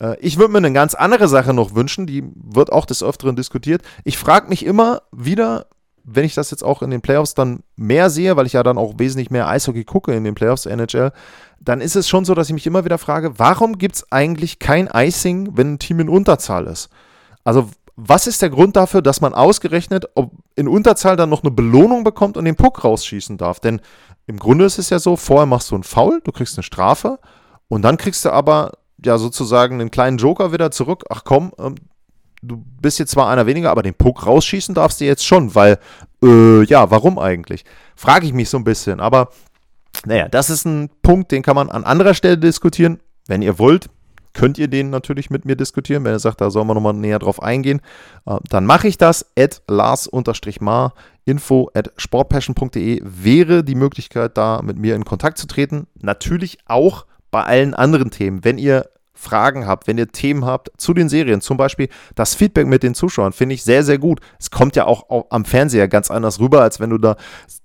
Äh, 0.00 0.16
ich 0.20 0.38
würde 0.38 0.52
mir 0.52 0.58
eine 0.58 0.72
ganz 0.72 0.94
andere 0.94 1.28
Sache 1.28 1.54
noch 1.54 1.74
wünschen, 1.74 2.06
die 2.06 2.24
wird 2.34 2.72
auch 2.72 2.86
des 2.86 3.02
Öfteren 3.02 3.36
diskutiert. 3.36 3.82
Ich 4.04 4.18
frage 4.18 4.48
mich 4.48 4.64
immer 4.64 5.02
wieder, 5.12 5.66
wenn 6.02 6.24
ich 6.24 6.34
das 6.34 6.50
jetzt 6.50 6.64
auch 6.64 6.82
in 6.82 6.90
den 6.90 7.02
Playoffs 7.02 7.34
dann 7.34 7.60
mehr 7.76 8.10
sehe, 8.10 8.36
weil 8.36 8.46
ich 8.46 8.54
ja 8.54 8.62
dann 8.62 8.78
auch 8.78 8.94
wesentlich 8.98 9.30
mehr 9.30 9.48
Eishockey 9.48 9.84
gucke 9.84 10.14
in 10.14 10.24
den 10.24 10.34
Playoffs 10.34 10.62
der 10.62 10.72
NHL, 10.72 11.12
dann 11.60 11.80
ist 11.80 11.94
es 11.94 12.08
schon 12.08 12.24
so, 12.24 12.34
dass 12.34 12.48
ich 12.48 12.54
mich 12.54 12.66
immer 12.66 12.84
wieder 12.84 12.98
frage, 12.98 13.38
warum 13.38 13.78
gibt 13.78 13.96
es 13.96 14.10
eigentlich 14.10 14.58
kein 14.58 14.88
Icing, 14.92 15.56
wenn 15.56 15.74
ein 15.74 15.78
Team 15.78 16.00
in 16.00 16.08
Unterzahl 16.08 16.66
ist? 16.66 16.88
Also 17.44 17.68
was 17.96 18.26
ist 18.26 18.40
der 18.40 18.48
Grund 18.48 18.76
dafür, 18.76 19.02
dass 19.02 19.20
man 19.20 19.34
ausgerechnet 19.34 20.08
ob 20.14 20.32
in 20.56 20.68
Unterzahl 20.68 21.16
dann 21.16 21.28
noch 21.28 21.42
eine 21.42 21.50
Belohnung 21.50 22.02
bekommt 22.02 22.38
und 22.38 22.46
den 22.46 22.56
Puck 22.56 22.82
rausschießen 22.82 23.36
darf? 23.36 23.60
Denn 23.60 23.80
im 24.26 24.38
Grunde 24.38 24.64
ist 24.64 24.78
es 24.78 24.88
ja 24.88 24.98
so, 24.98 25.16
vorher 25.16 25.46
machst 25.46 25.70
du 25.70 25.74
einen 25.74 25.84
Foul, 25.84 26.20
du 26.24 26.32
kriegst 26.32 26.56
eine 26.56 26.62
Strafe 26.62 27.18
und 27.68 27.82
dann 27.82 27.98
kriegst 27.98 28.24
du 28.24 28.30
aber 28.30 28.72
ja 29.04 29.18
sozusagen 29.18 29.80
einen 29.80 29.90
kleinen 29.90 30.18
Joker 30.18 30.52
wieder 30.52 30.70
zurück. 30.70 31.04
Ach 31.08 31.22
komm, 31.24 31.52
ähm, 31.58 31.74
du 32.42 32.62
bist 32.80 32.98
jetzt 32.98 33.12
zwar 33.12 33.28
einer 33.28 33.46
weniger, 33.46 33.70
aber 33.70 33.82
den 33.82 33.94
Puck 33.94 34.26
rausschießen 34.26 34.74
darfst 34.74 35.00
du 35.00 35.04
jetzt 35.04 35.26
schon, 35.26 35.54
weil, 35.54 35.78
äh, 36.22 36.64
ja, 36.64 36.90
warum 36.90 37.18
eigentlich? 37.18 37.64
Frage 37.96 38.26
ich 38.26 38.32
mich 38.32 38.48
so 38.48 38.56
ein 38.56 38.64
bisschen. 38.64 39.00
Aber 39.00 39.30
naja, 40.06 40.28
das 40.28 40.50
ist 40.50 40.64
ein 40.64 40.90
Punkt, 41.02 41.32
den 41.32 41.42
kann 41.42 41.56
man 41.56 41.70
an 41.70 41.84
anderer 41.84 42.14
Stelle 42.14 42.38
diskutieren. 42.38 43.00
Wenn 43.26 43.42
ihr 43.42 43.58
wollt, 43.58 43.88
könnt 44.32 44.58
ihr 44.58 44.68
den 44.68 44.90
natürlich 44.90 45.30
mit 45.30 45.44
mir 45.44 45.56
diskutieren. 45.56 46.04
Wenn 46.04 46.14
ihr 46.14 46.18
sagt, 46.18 46.40
da 46.40 46.50
soll 46.50 46.64
man 46.64 46.74
nochmal 46.74 46.94
näher 46.94 47.18
drauf 47.18 47.42
eingehen, 47.42 47.80
äh, 48.26 48.36
dann 48.48 48.64
mache 48.64 48.88
ich 48.88 48.96
das. 48.98 49.26
At 49.38 49.62
Lars-Mar, 49.68 50.94
info 51.24 51.70
at 51.74 51.92
sportpassion.de 51.96 53.02
wäre 53.04 53.64
die 53.64 53.74
Möglichkeit, 53.74 54.36
da 54.36 54.62
mit 54.62 54.78
mir 54.78 54.94
in 54.94 55.04
Kontakt 55.04 55.38
zu 55.38 55.46
treten. 55.46 55.86
Natürlich 56.00 56.58
auch 56.66 57.06
bei 57.30 57.42
allen 57.42 57.74
anderen 57.74 58.10
Themen. 58.10 58.44
Wenn 58.44 58.58
ihr 58.58 58.88
Fragen 59.20 59.66
habt, 59.66 59.86
wenn 59.86 59.98
ihr 59.98 60.08
Themen 60.08 60.46
habt 60.46 60.70
zu 60.78 60.94
den 60.94 61.10
Serien, 61.10 61.42
zum 61.42 61.58
Beispiel 61.58 61.88
das 62.14 62.34
Feedback 62.34 62.66
mit 62.66 62.82
den 62.82 62.94
Zuschauern, 62.94 63.32
finde 63.32 63.54
ich 63.54 63.62
sehr, 63.62 63.84
sehr 63.84 63.98
gut. 63.98 64.20
Es 64.38 64.50
kommt 64.50 64.76
ja 64.76 64.86
auch 64.86 65.26
am 65.28 65.44
Fernseher 65.44 65.88
ganz 65.88 66.10
anders 66.10 66.40
rüber, 66.40 66.62
als 66.62 66.80
wenn 66.80 66.90
du 66.90 66.96
da 66.96 67.16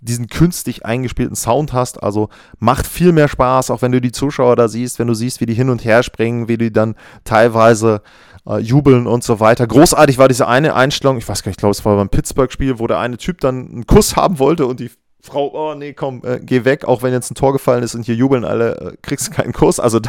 diesen 0.02 0.28
künstlich 0.28 0.86
eingespielten 0.86 1.36
Sound 1.36 1.72
hast. 1.72 2.04
Also 2.04 2.30
macht 2.60 2.86
viel 2.86 3.14
mehr 3.14 3.30
Spaß, 3.30 3.72
auch 3.72 3.82
wenn 3.82 3.94
du 3.94 4.02
die 4.02 4.12
Zuschauer 4.12 4.58
da 4.58 4.68
siehst, 4.68 5.00
wenn 5.00 5.08
du 5.08 5.14
siehst, 5.14 5.40
wie 5.40 5.46
die 5.46 5.54
hin 5.54 5.70
und 5.70 5.86
her 5.86 6.04
springen, 6.04 6.50
wie 6.50 6.58
die 6.58 6.74
dann 6.74 6.96
teilweise 7.24 8.02
äh, 8.46 8.60
jubeln 8.60 9.08
und 9.08 9.24
so 9.24 9.40
weiter. 9.40 9.66
Großartig 9.66 10.18
war 10.18 10.28
diese 10.28 10.48
eine 10.48 10.76
Einstellung, 10.76 11.18
ich 11.18 11.28
weiß 11.28 11.42
gar 11.42 11.50
nicht, 11.50 11.58
ich 11.58 11.62
glaube, 11.62 11.72
es 11.72 11.86
war 11.86 11.96
beim 11.96 12.10
Pittsburgh-Spiel, 12.10 12.80
wo 12.80 12.88
der 12.88 13.00
eine 13.00 13.18
Typ 13.18 13.40
dann 13.40 13.68
einen 13.68 13.88
Kuss 13.88 14.18
haben 14.18 14.40
wollte 14.40 14.66
und 14.66 14.82
die 14.82 14.92
Frau, 15.26 15.52
oh 15.54 15.74
nee, 15.74 15.94
komm, 15.94 16.22
äh, 16.24 16.40
geh 16.40 16.66
weg, 16.66 16.86
auch 16.86 17.02
wenn 17.02 17.12
jetzt 17.12 17.32
ein 17.32 17.36
Tor 17.36 17.52
gefallen 17.52 17.84
ist 17.84 17.96
und 17.96 18.06
hier 18.06 18.16
jubeln 18.16 18.46
alle, 18.46 18.78
äh, 18.78 18.98
kriegst 19.02 19.32
keinen 19.32 19.54
Kuss. 19.54 19.80
Also 19.80 20.00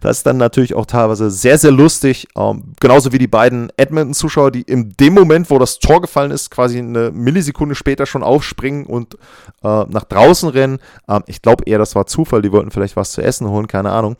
das 0.00 0.18
ist 0.18 0.26
dann 0.26 0.36
natürlich 0.36 0.74
auch 0.74 0.84
teilweise 0.84 1.30
sehr, 1.30 1.58
sehr 1.58 1.70
lustig. 1.70 2.26
Ähm, 2.36 2.74
genauso 2.80 3.12
wie 3.12 3.18
die 3.18 3.28
beiden 3.28 3.70
Edmonton-Zuschauer, 3.76 4.50
die 4.50 4.62
in 4.62 4.94
dem 4.98 5.14
Moment, 5.14 5.48
wo 5.50 5.58
das 5.58 5.78
Tor 5.78 6.00
gefallen 6.00 6.32
ist, 6.32 6.50
quasi 6.50 6.78
eine 6.78 7.10
Millisekunde 7.12 7.74
später 7.74 8.04
schon 8.04 8.22
aufspringen 8.22 8.84
und 8.84 9.14
äh, 9.62 9.84
nach 9.84 10.04
draußen 10.04 10.48
rennen. 10.48 10.78
Ähm, 11.08 11.22
ich 11.26 11.40
glaube 11.40 11.64
eher, 11.66 11.78
das 11.78 11.94
war 11.94 12.06
Zufall, 12.06 12.42
die 12.42 12.52
wollten 12.52 12.72
vielleicht 12.72 12.96
was 12.96 13.12
zu 13.12 13.22
essen 13.22 13.48
holen, 13.48 13.68
keine 13.68 13.92
Ahnung. 13.92 14.16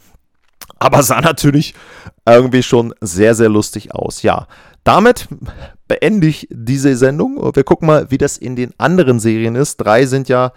Aber 0.79 1.03
sah 1.03 1.21
natürlich 1.21 1.75
irgendwie 2.25 2.63
schon 2.63 2.95
sehr, 3.01 3.35
sehr 3.35 3.49
lustig 3.49 3.93
aus. 3.93 4.23
Ja, 4.23 4.47
damit 4.85 5.29
beende 5.89 6.27
ich 6.27 6.47
diese 6.51 6.97
Sendung. 6.97 7.55
Wir 7.55 7.65
gucken 7.65 7.87
mal, 7.87 8.11
wie 8.11 8.19
das 8.19 8.37
in 8.37 8.55
den 8.55 8.73
anderen 8.79 9.19
Serien 9.19 9.57
ist. 9.57 9.79
Drei 9.79 10.07
sind 10.07 10.29
ja 10.29 10.53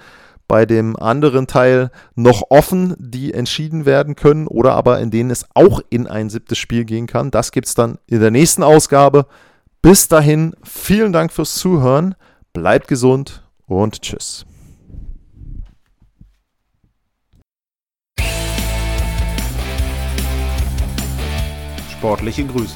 bei 0.47 0.65
dem 0.65 0.97
anderen 0.97 1.47
Teil 1.47 1.91
noch 2.15 2.43
offen, 2.49 2.93
die 2.99 3.33
entschieden 3.33 3.85
werden 3.85 4.15
können 4.15 4.47
oder 4.47 4.73
aber 4.73 4.99
in 4.99 5.09
denen 5.09 5.31
es 5.31 5.45
auch 5.53 5.79
in 5.89 6.07
ein 6.07 6.29
siebtes 6.29 6.57
Spiel 6.57 6.83
gehen 6.83 7.07
kann. 7.07 7.31
Das 7.31 7.53
gibt 7.53 7.67
es 7.67 7.73
dann 7.73 7.99
in 8.05 8.19
der 8.19 8.31
nächsten 8.31 8.61
Ausgabe. 8.61 9.27
Bis 9.81 10.09
dahin, 10.09 10.53
vielen 10.61 11.13
Dank 11.13 11.31
fürs 11.31 11.55
Zuhören. 11.55 12.15
Bleibt 12.51 12.89
gesund 12.89 13.43
und 13.65 14.01
tschüss. 14.01 14.45
Sportliche 21.91 22.43
Grüße. 22.45 22.75